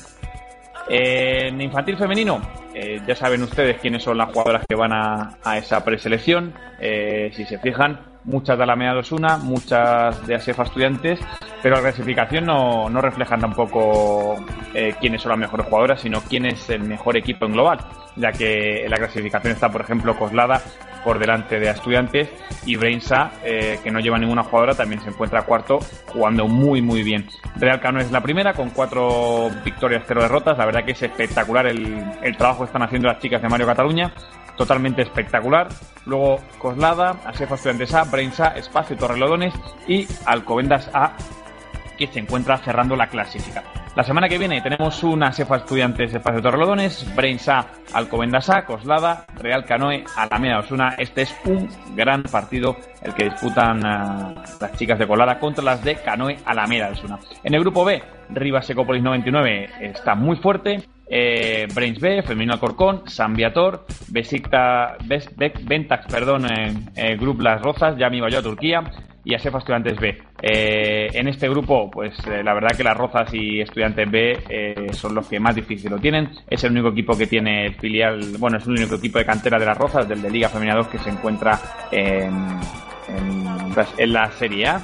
En 0.90 1.62
infantil 1.62 1.96
femenino, 1.96 2.42
eh, 2.74 3.00
ya 3.08 3.16
saben 3.16 3.42
ustedes 3.42 3.80
quiénes 3.80 4.04
son 4.04 4.18
las 4.18 4.28
jugadoras 4.30 4.66
que 4.68 4.76
van 4.76 4.92
a, 4.92 5.38
esa 5.58 5.84
preselección. 5.84 6.54
Eh, 6.80 7.32
si 7.34 7.46
se 7.46 7.58
fijan, 7.60 8.13
muchas 8.26 8.58
de 8.58 8.64
Alameda 8.64 8.96
2-1, 8.96 9.40
muchas 9.40 10.26
de 10.26 10.36
Asefa 10.36 10.64
Estudiantes, 10.64 11.20
pero 11.62 11.76
la 11.76 11.82
clasificación 11.82 12.46
no, 12.46 12.90
no 12.90 13.02
reflejan 13.02 13.40
tampoco 13.40 14.36
eh, 14.74 14.96
quiénes 15.00 15.22
son 15.22 15.30
las 15.32 15.40
mejores 15.40 15.66
jugadoras, 15.68 16.02
sino 16.02 16.22
quién 16.22 16.46
es 16.46 16.70
el 16.70 16.84
mejor 16.84 17.18
equipo 17.18 17.46
en 17.46 17.54
global, 17.54 17.80
ya 18.16 18.32
que 18.32 18.86
en 18.86 18.92
la 18.92 18.98
clasificación 18.98 19.54
está, 19.54 19.70
por 19.72 19.82
ejemplo, 19.82 20.18
Coslada 20.18 20.62
por 21.04 21.20
delante 21.20 21.60
de 21.60 21.70
Estudiantes 21.70 22.30
y 22.66 22.78
Brainsa, 22.78 23.32
eh, 23.44 23.80
que 23.84 23.92
no 23.92 24.00
lleva 24.00 24.18
ninguna 24.18 24.44
jugadora, 24.44 24.74
también 24.74 25.02
se 25.02 25.10
encuentra 25.10 25.42
cuarto, 25.42 25.80
jugando 26.08 26.48
muy, 26.48 26.82
muy 26.82 27.04
bien. 27.04 27.28
Real 27.58 27.82
Cano 27.82 28.00
es 28.00 28.12
la 28.12 28.22
primera, 28.22 28.54
con 28.54 28.70
cuatro 28.70 29.50
victorias, 29.66 30.04
cero 30.08 30.22
derrotas. 30.22 30.58
La 30.58 30.66
verdad 30.66 30.86
que 30.86 30.94
es 30.94 31.04
espectacular 31.04 31.68
el, 31.68 32.02
el 32.22 32.38
trabajo 32.38 32.60
que 32.60 32.68
están 32.68 32.84
haciendo 32.84 33.10
las 33.10 33.20
chicas 33.20 33.42
de 33.42 33.50
Mario 33.50 33.68
Cataluña 33.68 34.14
totalmente 34.58 35.02
espectacular. 35.02 35.70
Luego 36.06 36.40
Coslada, 36.58 37.18
Asefa 37.26 37.56
Estudiantes 37.56 37.94
A, 37.94 38.04
Brainsa, 38.04 38.50
Espacio 38.50 38.98
Torrelodones 38.98 39.54
y 39.88 40.08
Alcobendas 40.26 40.90
A, 40.94 41.14
que 41.98 42.08
se 42.08 42.20
encuentra 42.20 42.58
cerrando 42.58 42.96
la 42.96 43.08
clasificación. 43.08 43.84
La 43.96 44.04
semana 44.04 44.28
que 44.28 44.40
viene 44.40 44.60
tenemos 44.60 45.04
una 45.04 45.28
Asefa 45.28 45.58
Estudiantes 45.58 46.12
Espacio 46.12 46.42
Torrelodones, 46.42 47.06
Brainsa, 47.16 47.68
A, 47.94 48.66
Coslada, 48.66 49.28
Real 49.36 49.66
Canoe, 49.66 50.04
Alameda 50.16 50.60
Osuna. 50.60 50.96
Este 50.98 51.22
es 51.22 51.36
un 51.46 51.70
gran 51.96 52.24
partido 52.24 52.76
el 53.04 53.14
que 53.14 53.26
disputan 53.26 53.78
uh, 53.86 54.34
las 54.60 54.74
chicas 54.78 54.98
de 54.98 55.06
Colada 55.06 55.38
contra 55.38 55.64
las 55.64 55.84
de 55.84 55.98
Canoe 55.98 56.40
Alameda 56.44 56.90
Osuna. 56.90 57.20
En 57.44 57.54
el 57.54 57.62
grupo 57.62 57.86
B, 57.86 58.02
Rivas 58.30 58.68
Ecopolis 58.68 59.04
99 59.04 59.70
está 59.82 60.16
muy 60.16 60.38
fuerte. 60.38 60.84
Eh, 61.16 61.68
Brains 61.72 62.00
B, 62.00 62.24
Femenino 62.24 62.54
Alcorcón, 62.54 63.04
San 63.06 63.36
Viator, 63.36 63.86
Besikta, 64.10 64.98
Bes, 65.06 65.30
Be, 65.38 65.54
Ventax, 65.64 66.08
perdón, 66.12 66.48
eh, 66.48 66.74
eh, 66.96 67.18
Las 67.38 67.62
Rozas, 67.62 67.96
Yami 68.00 68.20
Bayo 68.20 68.42
Turquía 68.42 68.82
y 69.24 69.36
Asefa 69.36 69.60
Estudiantes 69.60 70.00
B. 70.00 70.18
Eh, 70.42 71.10
en 71.14 71.28
este 71.28 71.48
grupo, 71.48 71.92
pues 71.92 72.18
la 72.26 72.56
verdad 72.56 72.76
que 72.76 72.84
Las 72.84 72.98
Rozas 72.98 73.32
y 73.32 73.62
Estudiantes 73.62 74.10
B 74.10 74.90
son 74.94 75.14
los 75.14 75.28
que 75.28 75.40
más 75.40 75.54
difícil 75.54 75.92
lo 75.92 76.00
tienen. 76.00 76.32
Es 76.50 76.64
el 76.64 76.72
único 76.72 76.88
equipo 76.88 77.16
que 77.16 77.28
tiene 77.28 77.74
filial, 77.74 78.20
bueno, 78.40 78.58
es 78.58 78.66
el 78.66 78.72
único 78.72 78.96
equipo 78.96 79.20
de 79.20 79.26
cantera 79.26 79.60
de 79.60 79.68
Las 79.68 79.78
Rozas, 79.78 80.10
del 80.10 80.20
de 80.20 80.32
Liga 80.32 80.50
Femenina 80.50 80.78
2, 80.78 80.88
que 80.88 80.98
se 80.98 81.12
encuentra 81.12 81.60
en, 81.92 82.34
en, 83.08 83.72
en 84.00 84.14
la 84.14 84.32
Serie 84.32 84.66
A. 84.66 84.82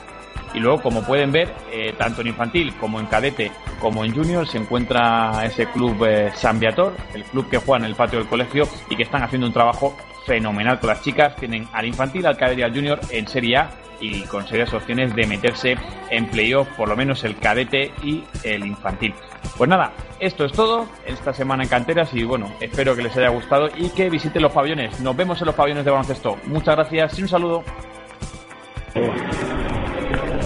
Y 0.54 0.60
luego, 0.60 0.82
como 0.82 1.04
pueden 1.04 1.32
ver, 1.32 1.54
eh, 1.72 1.94
tanto 1.98 2.22
en 2.22 2.28
infantil 2.28 2.74
como 2.80 3.00
en 3.00 3.06
cadete 3.06 3.52
como 3.80 4.04
en 4.04 4.14
junior 4.14 4.48
se 4.48 4.58
encuentra 4.58 5.46
ese 5.46 5.68
club 5.68 6.06
eh, 6.06 6.32
San 6.36 6.60
Viator, 6.60 6.96
el 7.14 7.24
club 7.24 7.50
que 7.50 7.58
juega 7.58 7.86
en 7.86 7.90
el 7.90 7.96
patio 7.96 8.20
del 8.20 8.28
colegio 8.28 8.68
y 8.90 8.96
que 8.96 9.04
están 9.04 9.24
haciendo 9.24 9.48
un 9.48 9.54
trabajo 9.54 9.96
fenomenal 10.26 10.80
con 10.80 10.90
las 10.90 11.02
chicas. 11.02 11.36
Tienen 11.36 11.68
al 11.74 11.86
infantil, 11.86 12.26
al 12.26 12.38
cadete 12.38 12.62
y 12.62 12.64
al 12.64 12.74
junior 12.74 13.00
en 13.10 13.28
Serie 13.28 13.58
A 13.58 13.70
y 14.02 14.22
con 14.24 14.48
serias 14.48 14.74
opciones 14.74 15.14
de 15.16 15.28
meterse 15.28 15.78
en 16.10 16.28
playoff, 16.28 16.68
por 16.78 16.88
lo 16.88 16.96
menos 16.96 17.24
el 17.24 17.38
cadete 17.38 17.92
y 18.04 18.24
el 18.44 18.66
infantil. 18.66 19.14
Pues 19.58 19.70
nada, 19.70 19.92
esto 20.20 20.46
es 20.46 20.52
todo 20.54 20.88
esta 21.06 21.34
semana 21.34 21.64
en 21.64 21.70
canteras 21.70 22.14
y 22.14 22.24
bueno, 22.24 22.52
espero 22.60 22.96
que 22.96 23.04
les 23.04 23.16
haya 23.18 23.30
gustado 23.30 23.70
y 23.76 23.90
que 23.90 24.10
visiten 24.10 24.42
los 24.42 24.52
pabellones. 24.52 25.00
Nos 25.02 25.16
vemos 25.16 25.40
en 25.42 25.48
los 25.48 25.56
pabellones 25.56 25.86
de 25.86 25.92
baloncesto. 25.92 26.38
Muchas 26.46 26.76
gracias 26.76 27.20
y 27.20 27.22
un 27.24 27.28
saludo. 27.28 27.64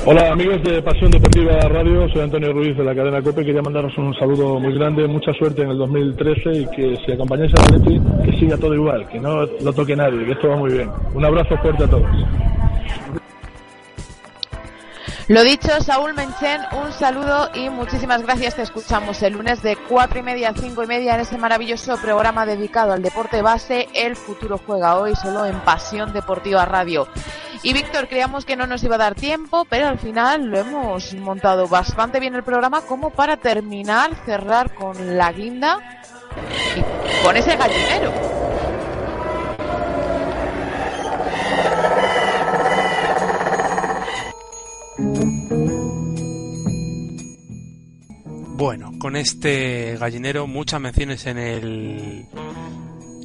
Hola 0.06 0.34
amigos 0.34 0.62
de 0.64 0.82
Pasión 0.82 1.10
Deportiva 1.12 1.58
Radio, 1.70 2.10
soy 2.10 2.24
Antonio 2.24 2.52
Ruiz 2.52 2.76
de 2.76 2.84
la 2.84 2.94
cadena 2.94 3.22
COPE, 3.22 3.46
quería 3.46 3.62
mandaros 3.62 3.98
un 3.98 4.14
saludo 4.16 4.60
muy 4.60 4.74
grande, 4.74 5.08
mucha 5.08 5.32
suerte 5.32 5.62
en 5.62 5.70
el 5.70 5.78
2013 5.78 6.52
y 6.52 6.66
que 6.76 6.98
si 7.06 7.14
acompañáis 7.14 7.54
a 7.54 7.72
Leti, 7.72 8.02
que 8.26 8.38
siga 8.38 8.58
todo 8.58 8.74
igual, 8.74 9.08
que 9.08 9.18
no 9.22 9.46
lo 9.46 9.72
toque 9.72 9.96
nadie, 9.96 10.26
que 10.26 10.34
esto 10.34 10.50
va 10.50 10.58
muy 10.58 10.74
bien. 10.74 10.92
Un 11.14 11.24
abrazo 11.24 11.56
fuerte 11.60 11.86
a 11.86 11.88
todos. 11.88 12.12
Lo 15.30 15.42
dicho, 15.42 15.70
Saúl 15.80 16.14
Menchen, 16.14 16.60
un 16.84 16.92
saludo 16.92 17.50
y 17.54 17.70
muchísimas 17.70 18.24
gracias. 18.24 18.58
Te 18.58 18.64
escuchamos 18.64 19.24
el 19.24 19.32
lunes 19.34 19.64
de 19.64 19.78
cuatro 19.88 20.20
y 20.20 20.22
media 20.22 20.50
a 20.50 20.54
cinco 20.54 20.84
y 20.84 20.88
media 20.88 21.16
en 21.16 21.22
este 21.22 21.38
maravilloso 21.38 21.96
programa 21.96 22.46
dedicado 22.46 22.92
al 22.92 23.02
deporte 23.02 23.42
base. 23.42 23.88
El 23.94 24.18
futuro 24.18 24.60
juega 24.66 25.00
hoy 25.00 25.16
solo 25.16 25.46
en 25.46 25.58
Pasión 25.62 26.12
Deportiva 26.12 26.66
Radio. 26.66 27.08
Y 27.64 27.72
Víctor, 27.72 28.10
creíamos 28.10 28.44
que 28.44 28.58
no 28.58 28.68
nos 28.68 28.84
iba 28.84 28.96
a 28.96 28.98
dar 28.98 29.16
tiempo, 29.16 29.66
pero 29.70 29.88
al 29.88 29.98
final 29.98 30.48
lo 30.48 30.60
hemos 30.60 31.14
montado 31.14 31.70
bastante 31.70 32.20
bien 32.20 32.36
el 32.36 32.44
programa 32.44 32.82
como 32.82 33.10
para 33.10 33.38
terminar, 33.38 34.14
cerrar 34.26 34.76
con 34.76 35.18
la 35.18 35.32
guinda 35.32 35.80
y 36.76 37.24
con 37.24 37.38
ese 37.38 37.56
gallinero. 37.56 38.12
Bueno, 48.56 48.92
con 49.00 49.16
este 49.16 49.98
gallinero 49.98 50.48
muchas 50.48 50.82
menciones 50.82 51.26
en 51.28 51.38
el 51.38 52.26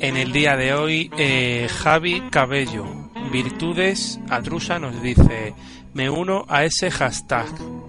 en 0.00 0.16
el 0.16 0.32
día 0.32 0.56
de 0.56 0.74
hoy. 0.74 1.10
Eh, 1.18 1.68
Javi 1.68 2.22
Cabello, 2.30 3.07
Virtudes 3.28 4.20
Atrusa 4.28 4.78
nos 4.78 5.00
dice, 5.02 5.54
me 5.94 6.10
uno 6.10 6.44
a 6.48 6.64
ese 6.64 6.90
hashtag, 6.90 7.46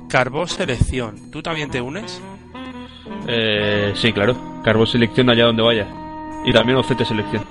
Carbó 0.09 0.47
Selección. 0.47 1.31
¿Tú 1.31 1.41
también 1.41 1.69
te 1.69 1.81
unes? 1.81 2.21
Eh, 3.27 3.93
sí, 3.95 4.11
claro. 4.11 4.61
Carbó 4.63 4.85
Selección 4.85 5.29
allá 5.29 5.45
donde 5.45 5.63
vaya. 5.63 5.87
Y 6.45 6.53
también 6.53 6.77
Ocete 6.77 7.05
Selección. 7.05 7.43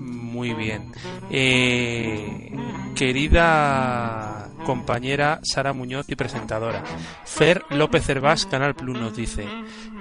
Muy 0.00 0.54
bien. 0.54 0.92
Eh, 1.30 2.52
querida 2.94 4.48
compañera 4.64 5.40
Sara 5.42 5.72
Muñoz 5.72 6.06
y 6.08 6.16
presentadora. 6.16 6.82
Fer 7.24 7.64
López 7.70 8.04
Cervás, 8.04 8.46
Canal 8.46 8.74
Plus, 8.74 8.98
nos 8.98 9.16
dice: 9.16 9.46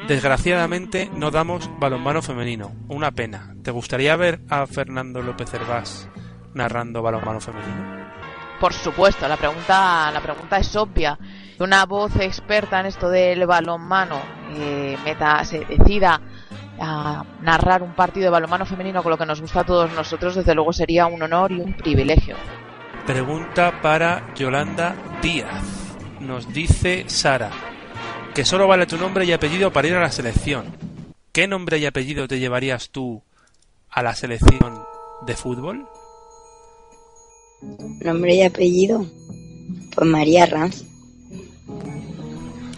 Desgraciadamente 0.07 1.09
no 1.15 1.31
damos 1.31 1.69
balonmano 1.79 2.21
femenino. 2.21 2.71
Una 2.87 3.11
pena. 3.11 3.55
¿Te 3.63 3.71
gustaría 3.71 4.15
ver 4.15 4.41
a 4.49 4.65
Fernando 4.67 5.21
López 5.21 5.49
Cervás 5.49 6.09
narrando 6.55 7.03
balonmano 7.03 7.39
femenino? 7.39 8.05
Por 8.59 8.73
supuesto, 8.73 9.27
la 9.27 9.37
pregunta, 9.37 10.09
la 10.11 10.21
pregunta 10.21 10.57
es 10.57 10.75
obvia. 10.75 11.17
Una 11.59 11.85
voz 11.85 12.15
experta 12.17 12.79
en 12.79 12.87
esto 12.87 13.09
del 13.09 13.45
balonmano 13.45 14.19
eh, 14.55 14.97
meta, 15.05 15.43
se 15.45 15.63
decida 15.65 16.19
a 16.79 17.23
narrar 17.41 17.83
un 17.83 17.93
partido 17.93 18.25
de 18.25 18.31
balonmano 18.31 18.65
femenino 18.65 19.03
con 19.03 19.11
lo 19.11 19.17
que 19.17 19.25
nos 19.25 19.39
gusta 19.39 19.61
a 19.61 19.63
todos 19.63 19.93
nosotros, 19.93 20.35
desde 20.35 20.55
luego 20.55 20.73
sería 20.73 21.05
un 21.05 21.21
honor 21.21 21.51
y 21.51 21.59
un 21.59 21.73
privilegio. 21.77 22.35
Pregunta 23.05 23.81
para 23.81 24.33
Yolanda 24.33 24.95
Díaz. 25.21 25.63
Nos 26.19 26.51
dice 26.51 27.05
Sara 27.07 27.51
que 28.35 28.43
solo 28.43 28.67
vale 28.67 28.85
tu 28.85 28.97
nombre 28.97 29.23
y 29.23 29.31
apellido 29.31 29.71
para 29.71 29.87
ir 29.87 29.95
a 29.95 30.01
la 30.01 30.11
selección. 30.11 30.65
¿Qué 31.31 31.47
nombre 31.47 31.77
y 31.77 31.85
apellido 31.85 32.27
te 32.27 32.37
llevarías 32.37 32.89
tú 32.89 33.23
a 33.89 34.03
la 34.03 34.13
selección 34.13 34.83
de 35.25 35.35
fútbol? 35.35 35.87
Nombre 38.03 38.35
y 38.35 38.43
apellido. 38.43 39.05
Pues 39.95 40.09
María 40.09 40.45
Ranz. 40.45 40.83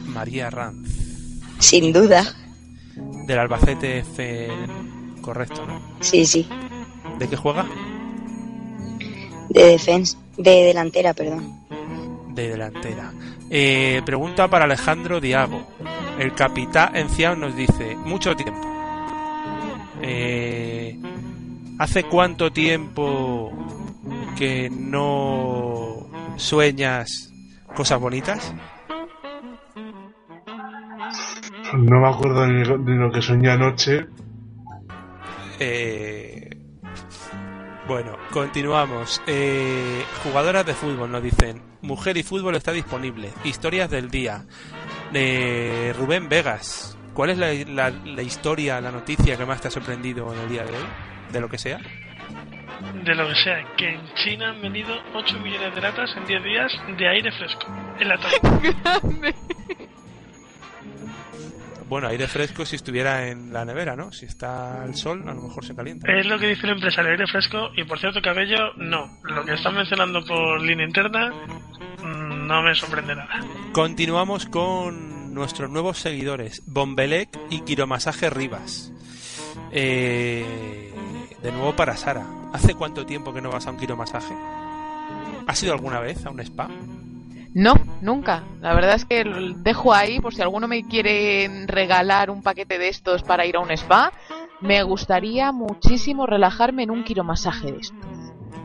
María 0.05 0.49
Ranz. 0.49 0.89
Sin 1.59 1.91
duda. 1.91 2.23
Del 3.25 3.39
Albacete 3.39 3.99
F. 3.99 4.47
Correcto, 5.21 5.65
¿no? 5.65 5.81
Sí, 5.99 6.25
sí. 6.25 6.47
¿De 7.19 7.27
qué 7.27 7.35
juega? 7.35 7.65
De 9.49 9.65
defensa. 9.65 10.17
De 10.37 10.63
delantera, 10.63 11.13
perdón. 11.13 11.65
De 12.33 12.49
delantera. 12.49 13.11
Eh, 13.49 14.01
pregunta 14.05 14.49
para 14.49 14.65
Alejandro 14.65 15.19
Diago. 15.19 15.67
el 16.19 16.33
capitán 16.33 16.95
Enciao 16.95 17.35
nos 17.35 17.55
dice, 17.55 17.95
mucho 17.95 18.35
tiempo. 18.35 18.61
Eh, 20.01 20.99
¿Hace 21.79 22.03
cuánto 22.03 22.51
tiempo 22.51 23.51
que 24.37 24.69
no 24.69 26.07
sueñas 26.37 27.33
cosas 27.75 27.99
bonitas? 27.99 28.53
No 31.73 31.99
me 31.99 32.07
acuerdo 32.07 32.47
ni 32.47 32.63
lo, 32.63 32.77
ni 32.77 32.95
lo 32.95 33.11
que 33.11 33.21
soñé 33.21 33.49
anoche. 33.51 34.07
Eh, 35.59 36.49
bueno, 37.87 38.15
continuamos. 38.31 39.21
Eh, 39.27 40.03
jugadoras 40.23 40.65
de 40.65 40.73
fútbol 40.73 41.11
nos 41.11 41.23
dicen, 41.23 41.61
Mujer 41.81 42.17
y 42.17 42.23
fútbol 42.23 42.55
está 42.55 42.71
disponible. 42.71 43.31
Historias 43.43 43.89
del 43.89 44.09
día. 44.09 44.45
De 45.13 45.93
Rubén 45.97 46.27
Vegas. 46.27 46.97
¿Cuál 47.13 47.29
es 47.31 47.37
la, 47.37 47.53
la- 47.53 47.89
la 48.05 48.21
historia, 48.21 48.81
la 48.81 48.91
noticia 48.91 49.37
que 49.37 49.45
más 49.45 49.61
te 49.61 49.67
ha 49.69 49.71
sorprendido 49.71 50.33
en 50.33 50.39
el 50.39 50.49
día 50.49 50.63
de 50.63 50.71
hoy? 50.71 50.85
De 51.31 51.39
lo 51.39 51.49
que 51.49 51.57
sea. 51.57 51.79
De 53.03 53.15
lo 53.15 53.27
que 53.29 53.35
sea, 53.35 53.75
que 53.75 53.89
en 53.89 54.13
China 54.15 54.49
han 54.49 54.61
venido 54.61 54.95
8 55.13 55.39
millones 55.39 55.73
de 55.73 55.81
latas 55.81 56.15
en 56.17 56.25
10 56.25 56.43
días 56.43 56.71
de 56.97 57.07
aire 57.07 57.31
fresco. 57.31 57.65
En 57.99 58.07
la 58.07 58.17
Bueno, 61.89 62.09
aire 62.09 62.27
fresco 62.27 62.65
si 62.65 62.75
estuviera 62.75 63.29
en 63.29 63.53
la 63.53 63.63
nevera, 63.63 63.95
¿no? 63.95 64.11
Si 64.11 64.25
está 64.25 64.83
al 64.83 64.95
sol, 64.95 65.23
a 65.25 65.33
lo 65.33 65.43
mejor 65.43 65.63
se 65.63 65.73
calienta. 65.73 66.11
Es 66.11 66.25
lo 66.25 66.37
que 66.37 66.47
dice 66.47 66.65
el 66.65 66.73
empresario, 66.73 67.11
aire 67.11 67.25
fresco. 67.27 67.69
Y 67.77 67.85
por 67.85 67.97
cierto, 67.97 68.21
cabello, 68.21 68.73
no. 68.75 69.09
Lo 69.23 69.45
que 69.45 69.53
están 69.53 69.73
mencionando 69.73 70.23
por 70.25 70.61
línea 70.61 70.85
interna 70.85 71.31
mm, 72.03 72.45
no 72.45 72.61
me 72.61 72.75
sorprende 72.75 73.15
nada. 73.15 73.39
Continuamos 73.71 74.47
con 74.47 75.33
nuestros 75.33 75.69
nuevos 75.69 75.99
seguidores, 75.99 76.61
Bombelec 76.65 77.29
y 77.49 77.61
Quiromasaje 77.61 78.29
Rivas. 78.29 78.91
Eh, 79.71 80.93
de 81.41 81.51
nuevo 81.51 81.75
para 81.75 81.95
Sara. 81.95 82.25
¿Hace 82.53 82.75
cuánto 82.75 83.05
tiempo 83.05 83.33
que 83.33 83.41
no 83.41 83.49
vas 83.49 83.67
a 83.67 83.71
un 83.71 83.77
quiromasaje? 83.77 84.33
¿Has 85.47 85.63
ido 85.63 85.73
alguna 85.73 85.99
vez 85.99 86.25
a 86.25 86.29
un 86.29 86.39
spa? 86.39 86.69
No, 87.53 87.73
nunca. 88.01 88.43
La 88.61 88.75
verdad 88.75 88.95
es 88.95 89.05
que 89.05 89.23
lo 89.23 89.57
dejo 89.57 89.93
ahí 89.93 90.19
por 90.19 90.33
si 90.33 90.41
alguno 90.41 90.67
me 90.67 90.83
quiere 90.83 91.65
regalar 91.65 92.29
un 92.29 92.43
paquete 92.43 92.77
de 92.77 92.89
estos 92.89 93.23
para 93.23 93.45
ir 93.45 93.55
a 93.55 93.59
un 93.59 93.71
spa. 93.71 94.11
Me 94.61 94.83
gustaría 94.83 95.51
muchísimo 95.51 96.25
relajarme 96.25 96.83
en 96.83 96.91
un 96.91 97.03
quiromasaje 97.03 97.71
de 97.71 97.79
estos. 97.79 98.05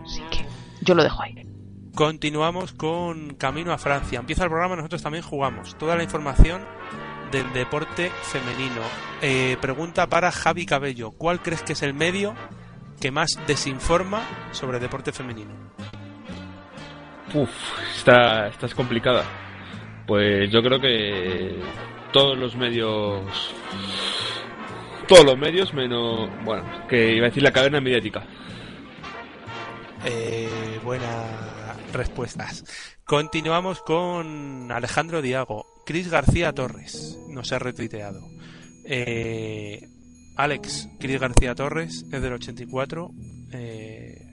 Así 0.04 0.22
que 0.30 0.44
yo 0.82 0.94
lo 0.94 1.02
dejo 1.02 1.22
ahí. 1.22 1.46
Continuamos 1.94 2.72
con 2.72 3.34
Camino 3.34 3.72
a 3.72 3.78
Francia. 3.78 4.18
Empieza 4.18 4.44
el 4.44 4.50
programa, 4.50 4.76
nosotros 4.76 5.02
también 5.02 5.24
jugamos. 5.24 5.76
Toda 5.76 5.96
la 5.96 6.02
información 6.02 6.62
del 7.30 7.50
deporte 7.52 8.10
femenino. 8.22 8.80
Eh, 9.20 9.56
pregunta 9.60 10.06
para 10.06 10.32
Javi 10.32 10.66
Cabello. 10.66 11.12
¿Cuál 11.12 11.40
crees 11.40 11.62
que 11.62 11.74
es 11.74 11.82
el 11.82 11.94
medio 11.94 12.34
que 13.02 13.10
más 13.10 13.36
desinforma 13.48 14.22
sobre 14.52 14.78
deporte 14.78 15.10
femenino? 15.10 15.50
Uf, 17.34 17.50
esta, 17.96 18.46
esta 18.46 18.66
es 18.66 18.74
complicada. 18.76 19.24
Pues 20.06 20.48
yo 20.52 20.62
creo 20.62 20.80
que 20.80 21.60
todos 22.12 22.38
los 22.38 22.54
medios. 22.54 23.24
Todos 25.08 25.24
los 25.24 25.36
medios, 25.36 25.74
menos. 25.74 26.30
Bueno, 26.44 26.62
que 26.88 27.16
iba 27.16 27.26
a 27.26 27.30
decir 27.30 27.42
la 27.42 27.50
cadena 27.50 27.80
mediática. 27.80 28.24
Eh, 30.04 30.78
buenas 30.84 31.92
respuestas. 31.92 32.64
Continuamos 33.04 33.82
con 33.82 34.70
Alejandro 34.70 35.20
Diago. 35.22 35.66
Cris 35.84 36.08
García 36.08 36.52
Torres 36.52 37.18
nos 37.26 37.50
ha 37.50 37.58
retuiteado. 37.58 38.20
Eh, 38.84 39.91
Alex, 40.36 40.88
Cris 40.98 41.20
García 41.20 41.54
Torres 41.54 42.04
es 42.10 42.22
del 42.22 42.32
84. 42.32 43.10
Eh, 43.52 44.32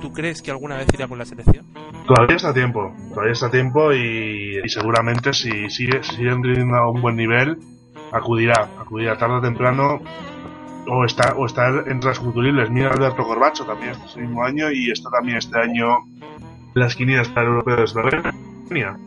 ¿Tú 0.00 0.12
crees 0.12 0.42
que 0.42 0.50
alguna 0.50 0.76
vez 0.76 0.88
irá 0.92 1.08
con 1.08 1.18
la 1.18 1.24
selección? 1.24 1.66
Todavía 2.06 2.36
está 2.36 2.50
a 2.50 2.54
tiempo, 2.54 2.94
todavía 3.10 3.32
está 3.32 3.46
a 3.46 3.50
tiempo 3.50 3.92
y, 3.92 4.60
y 4.62 4.68
seguramente 4.68 5.32
si 5.32 5.68
sigue, 5.70 6.02
si 6.02 6.26
a 6.28 6.88
un 6.88 7.02
buen 7.02 7.16
nivel, 7.16 7.58
acudirá, 8.12 8.68
acudirá 8.78 9.16
tarde 9.16 9.36
o 9.36 9.40
temprano 9.40 10.00
o 10.88 11.04
está 11.04 11.34
o 11.34 11.46
estar 11.46 11.84
entre 11.88 12.10
las 12.10 12.18
futuribles. 12.18 12.70
Mira 12.70 12.90
Alberto 12.90 13.24
Corbacho 13.24 13.64
también 13.64 13.92
este 13.92 14.20
mismo 14.20 14.44
año 14.44 14.70
y 14.70 14.90
está 14.90 15.10
también 15.10 15.38
este 15.38 15.58
año 15.58 16.06
en 16.74 16.82
las 16.82 16.94
quinielas 16.94 17.28
para 17.28 17.42
el 17.42 17.54
europeo 17.54 17.76
de 17.76 17.84
Eslovenia. 17.84 18.98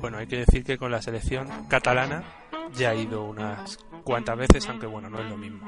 Bueno, 0.00 0.18
hay 0.18 0.26
que 0.26 0.36
decir 0.36 0.64
que 0.64 0.78
con 0.78 0.90
la 0.90 1.00
selección 1.00 1.48
catalana 1.68 2.22
ya 2.74 2.90
ha 2.90 2.94
ido 2.94 3.24
unas 3.24 3.78
cuantas 4.04 4.36
veces, 4.38 4.68
aunque 4.68 4.86
bueno, 4.86 5.10
no 5.10 5.18
es 5.18 5.28
lo 5.28 5.36
mismo. 5.36 5.60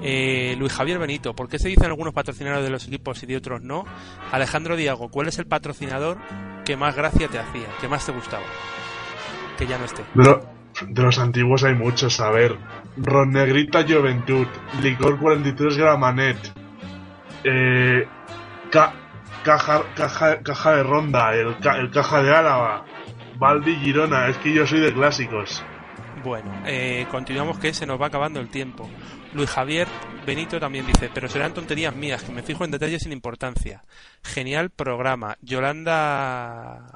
Eh, 0.00 0.54
Luis 0.58 0.72
Javier 0.72 0.98
Benito, 0.98 1.34
¿por 1.34 1.48
qué 1.48 1.58
se 1.58 1.68
dicen 1.68 1.86
algunos 1.86 2.14
patrocinadores 2.14 2.64
de 2.64 2.70
los 2.70 2.86
equipos 2.86 3.22
y 3.22 3.26
de 3.26 3.36
otros 3.36 3.62
no? 3.62 3.84
Alejandro 4.32 4.76
Diago, 4.76 5.08
¿cuál 5.08 5.28
es 5.28 5.38
el 5.38 5.46
patrocinador 5.46 6.18
que 6.64 6.76
más 6.76 6.94
gracia 6.96 7.28
te 7.28 7.38
hacía, 7.38 7.66
que 7.80 7.88
más 7.88 8.06
te 8.06 8.12
gustaba? 8.12 8.44
Que 9.58 9.66
ya 9.66 9.76
no 9.78 9.84
esté. 9.84 10.02
De, 10.14 10.24
lo- 10.24 10.46
de 10.88 11.02
los 11.02 11.18
antiguos 11.18 11.62
hay 11.64 11.74
muchos, 11.74 12.18
a 12.20 12.30
ver. 12.30 12.56
Ron 12.96 13.30
Negrita 13.32 13.84
Juventud, 13.86 14.46
Licor 14.82 15.18
43 15.18 15.76
Gramanet, 15.76 16.38
eh, 17.44 18.06
ca- 18.70 18.92
caja, 19.44 19.82
caja, 19.94 20.40
caja 20.42 20.72
de 20.76 20.82
Ronda, 20.82 21.34
el, 21.34 21.54
el 21.78 21.90
Caja 21.90 22.22
de 22.22 22.34
Álava, 22.34 22.84
Valdi 23.38 23.76
Girona, 23.76 24.28
es 24.28 24.38
que 24.38 24.52
yo 24.52 24.66
soy 24.66 24.80
de 24.80 24.92
clásicos. 24.92 25.64
Bueno, 26.24 26.50
eh, 26.66 27.06
continuamos 27.10 27.58
que 27.58 27.74
se 27.74 27.84
nos 27.84 28.00
va 28.00 28.06
acabando 28.06 28.40
el 28.40 28.48
tiempo. 28.48 28.88
Luis 29.34 29.50
Javier 29.50 29.86
Benito 30.24 30.58
también 30.58 30.86
dice, 30.86 31.10
pero 31.12 31.28
serán 31.28 31.52
tonterías 31.52 31.94
mías, 31.94 32.22
que 32.22 32.32
me 32.32 32.42
fijo 32.42 32.64
en 32.64 32.70
detalles 32.70 33.02
sin 33.02 33.12
importancia. 33.12 33.84
Genial 34.22 34.70
programa. 34.70 35.36
Yolanda... 35.42 36.90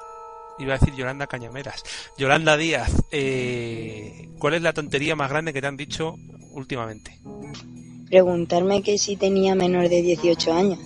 Iba 0.58 0.74
a 0.74 0.78
decir 0.78 0.94
Yolanda 0.94 1.26
Cañameras. 1.26 1.84
Yolanda 2.16 2.56
Díaz, 2.56 2.90
eh, 3.12 4.28
¿cuál 4.40 4.54
es 4.54 4.62
la 4.62 4.72
tontería 4.72 5.14
más 5.14 5.30
grande 5.30 5.52
que 5.52 5.60
te 5.60 5.66
han 5.68 5.76
dicho 5.76 6.16
últimamente? 6.52 7.16
Preguntarme 8.08 8.82
que 8.82 8.98
si 8.98 9.16
tenía 9.16 9.54
menor 9.54 9.88
de 9.88 10.02
18 10.02 10.52
años. 10.52 10.80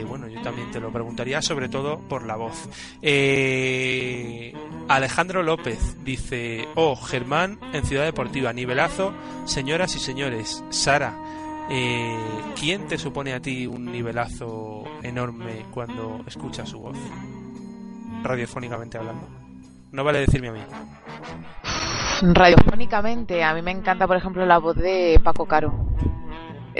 Eh, 0.00 0.04
bueno, 0.04 0.28
yo 0.28 0.40
también 0.40 0.70
te 0.70 0.80
lo 0.80 0.90
preguntaría, 0.90 1.42
sobre 1.42 1.68
todo 1.68 1.98
por 1.98 2.24
la 2.24 2.36
voz. 2.36 2.68
Eh, 3.02 4.54
Alejandro 4.88 5.42
López 5.42 6.02
dice: 6.02 6.66
Oh, 6.74 6.96
Germán 6.96 7.58
en 7.74 7.84
Ciudad 7.84 8.04
Deportiva, 8.04 8.52
nivelazo, 8.52 9.12
señoras 9.44 9.94
y 9.96 9.98
señores. 9.98 10.64
Sara, 10.70 11.12
eh, 11.70 12.16
¿quién 12.58 12.86
te 12.88 12.96
supone 12.96 13.34
a 13.34 13.40
ti 13.40 13.66
un 13.66 13.92
nivelazo 13.92 14.84
enorme 15.02 15.66
cuando 15.70 16.22
escuchas 16.26 16.70
su 16.70 16.80
voz? 16.80 16.96
Radiofónicamente 18.22 18.96
hablando. 18.96 19.28
No 19.92 20.02
vale 20.02 20.20
decirme 20.20 20.48
a 20.48 20.52
mí. 20.52 20.60
Radiofónicamente, 22.22 23.44
a 23.44 23.52
mí 23.52 23.60
me 23.60 23.72
encanta, 23.72 24.06
por 24.06 24.16
ejemplo, 24.16 24.46
la 24.46 24.58
voz 24.58 24.76
de 24.76 25.20
Paco 25.22 25.44
Caro. 25.44 25.74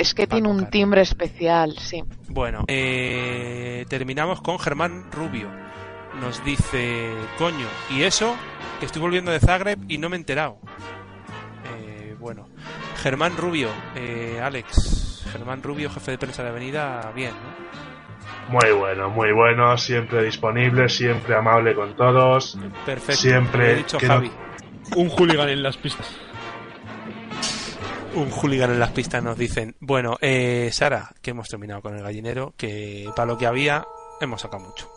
Es 0.00 0.14
que 0.14 0.26
tiene 0.26 0.48
un 0.48 0.70
timbre 0.70 1.02
especial, 1.02 1.76
sí. 1.78 2.02
Bueno, 2.28 2.64
eh, 2.68 3.84
terminamos 3.88 4.40
con 4.40 4.58
Germán 4.58 5.12
Rubio. 5.12 5.50
Nos 6.22 6.42
dice, 6.42 7.10
coño, 7.36 7.66
¿y 7.90 8.02
eso? 8.04 8.34
Que 8.78 8.86
estoy 8.86 9.02
volviendo 9.02 9.30
de 9.30 9.40
Zagreb 9.40 9.78
y 9.88 9.98
no 9.98 10.08
me 10.08 10.16
he 10.16 10.20
enterado. 10.20 10.56
Eh, 11.76 12.16
bueno, 12.18 12.48
Germán 13.02 13.36
Rubio, 13.36 13.68
eh, 13.94 14.40
Alex, 14.42 15.26
Germán 15.32 15.62
Rubio, 15.62 15.90
jefe 15.90 16.12
de 16.12 16.18
prensa 16.18 16.42
de 16.44 16.48
Avenida, 16.48 17.12
bien, 17.14 17.32
¿no? 17.32 18.58
Muy 18.58 18.72
bueno, 18.72 19.10
muy 19.10 19.32
bueno, 19.32 19.76
siempre 19.76 20.24
disponible, 20.24 20.88
siempre 20.88 21.36
amable 21.36 21.74
con 21.74 21.94
todos. 21.94 22.58
Perfecto, 22.86 23.20
Siempre 23.20 23.58
lo 23.66 23.72
he 23.72 23.76
dicho 23.76 23.98
que 23.98 24.08
no- 24.08 24.14
Javi. 24.14 24.30
Un 24.96 25.10
hooligan 25.10 25.48
en 25.50 25.62
las 25.62 25.76
pistas. 25.76 26.06
Un 28.14 28.30
hooligan 28.30 28.72
en 28.72 28.80
las 28.80 28.90
pistas 28.90 29.22
nos 29.22 29.38
dicen. 29.38 29.76
Bueno, 29.80 30.16
eh, 30.20 30.70
Sara, 30.72 31.10
que 31.22 31.30
hemos 31.30 31.48
terminado 31.48 31.80
con 31.80 31.96
el 31.96 32.02
gallinero, 32.02 32.54
que 32.56 33.08
para 33.14 33.26
lo 33.26 33.38
que 33.38 33.46
había 33.46 33.84
hemos 34.20 34.40
sacado 34.40 34.64
mucho. 34.64 34.90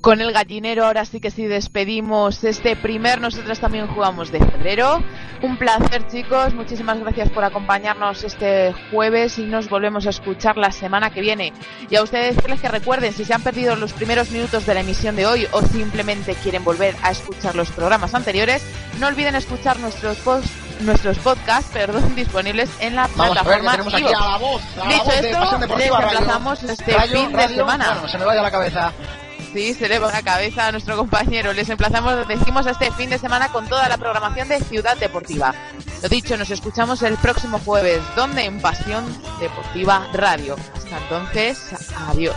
Con 0.00 0.20
el 0.20 0.32
gallinero 0.32 0.86
ahora 0.86 1.04
sí 1.04 1.18
que 1.18 1.30
sí 1.30 1.46
despedimos 1.46 2.44
este 2.44 2.76
primer 2.76 3.20
Nosotros 3.20 3.58
también 3.58 3.88
jugamos 3.88 4.30
de 4.30 4.38
febrero. 4.38 5.02
Un 5.42 5.56
placer 5.56 6.06
chicos, 6.06 6.54
muchísimas 6.54 7.00
gracias 7.00 7.30
por 7.30 7.44
acompañarnos 7.44 8.22
este 8.22 8.72
jueves 8.90 9.38
y 9.38 9.42
nos 9.42 9.68
volvemos 9.68 10.06
a 10.06 10.10
escuchar 10.10 10.56
la 10.56 10.70
semana 10.70 11.10
que 11.10 11.20
viene. 11.20 11.52
Y 11.90 11.96
a 11.96 12.02
ustedes 12.02 12.36
decirles 12.36 12.60
que 12.60 12.68
recuerden, 12.68 13.12
si 13.12 13.24
se 13.24 13.34
han 13.34 13.42
perdido 13.42 13.74
los 13.76 13.92
primeros 13.92 14.30
minutos 14.30 14.66
de 14.66 14.74
la 14.74 14.80
emisión 14.80 15.16
de 15.16 15.26
hoy 15.26 15.46
o 15.50 15.62
simplemente 15.62 16.34
quieren 16.34 16.64
volver 16.64 16.94
a 17.02 17.10
escuchar 17.10 17.56
los 17.56 17.70
programas 17.72 18.14
anteriores, 18.14 18.64
no 19.00 19.08
olviden 19.08 19.34
escuchar 19.34 19.78
nuestros 19.80 20.16
post 20.18 20.67
nuestros 20.80 21.18
podcasts, 21.18 21.70
perdón, 21.72 22.14
disponibles 22.16 22.70
en 22.80 22.96
la 22.96 23.08
Vamos 23.16 23.36
a 23.36 23.42
ver, 23.42 23.58
que 23.58 23.62
plataforma 23.64 23.70
tenemos 23.72 23.94
aquí 23.94 24.02
iVoox. 24.02 24.14
a 24.22 24.28
la 24.30 24.36
voz, 24.38 24.62
a 24.62 24.78
la 24.84 24.92
Dicho 24.92 25.04
voz 25.04 25.14
esto, 25.14 25.76
les 25.76 25.90
Radio. 25.90 26.08
emplazamos 26.08 26.62
este 26.62 26.92
Radio, 26.92 27.12
fin 27.20 27.32
de 27.36 27.48
semana. 27.48 27.92
bueno, 27.94 28.08
se 28.08 28.18
me 28.18 28.24
vaya 28.24 28.42
la 28.42 28.50
cabeza. 28.50 28.92
Sí, 29.52 29.72
se 29.72 29.88
le 29.88 29.98
va 29.98 30.12
la 30.12 30.22
cabeza 30.22 30.66
a 30.66 30.72
nuestro 30.72 30.94
compañero. 30.96 31.54
Les 31.54 31.68
emplazamos, 31.70 32.28
decimos, 32.28 32.66
este 32.66 32.90
fin 32.92 33.08
de 33.08 33.18
semana 33.18 33.48
con 33.48 33.66
toda 33.66 33.88
la 33.88 33.96
programación 33.96 34.46
de 34.48 34.60
Ciudad 34.60 34.96
Deportiva. 34.98 35.54
Lo 36.02 36.08
dicho, 36.10 36.36
nos 36.36 36.50
escuchamos 36.50 37.02
el 37.02 37.16
próximo 37.16 37.58
jueves, 37.64 38.02
donde 38.14 38.44
en 38.44 38.60
Pasión 38.60 39.04
Deportiva 39.40 40.06
Radio. 40.12 40.54
Hasta 40.76 40.98
entonces, 40.98 41.58
adiós. 42.10 42.36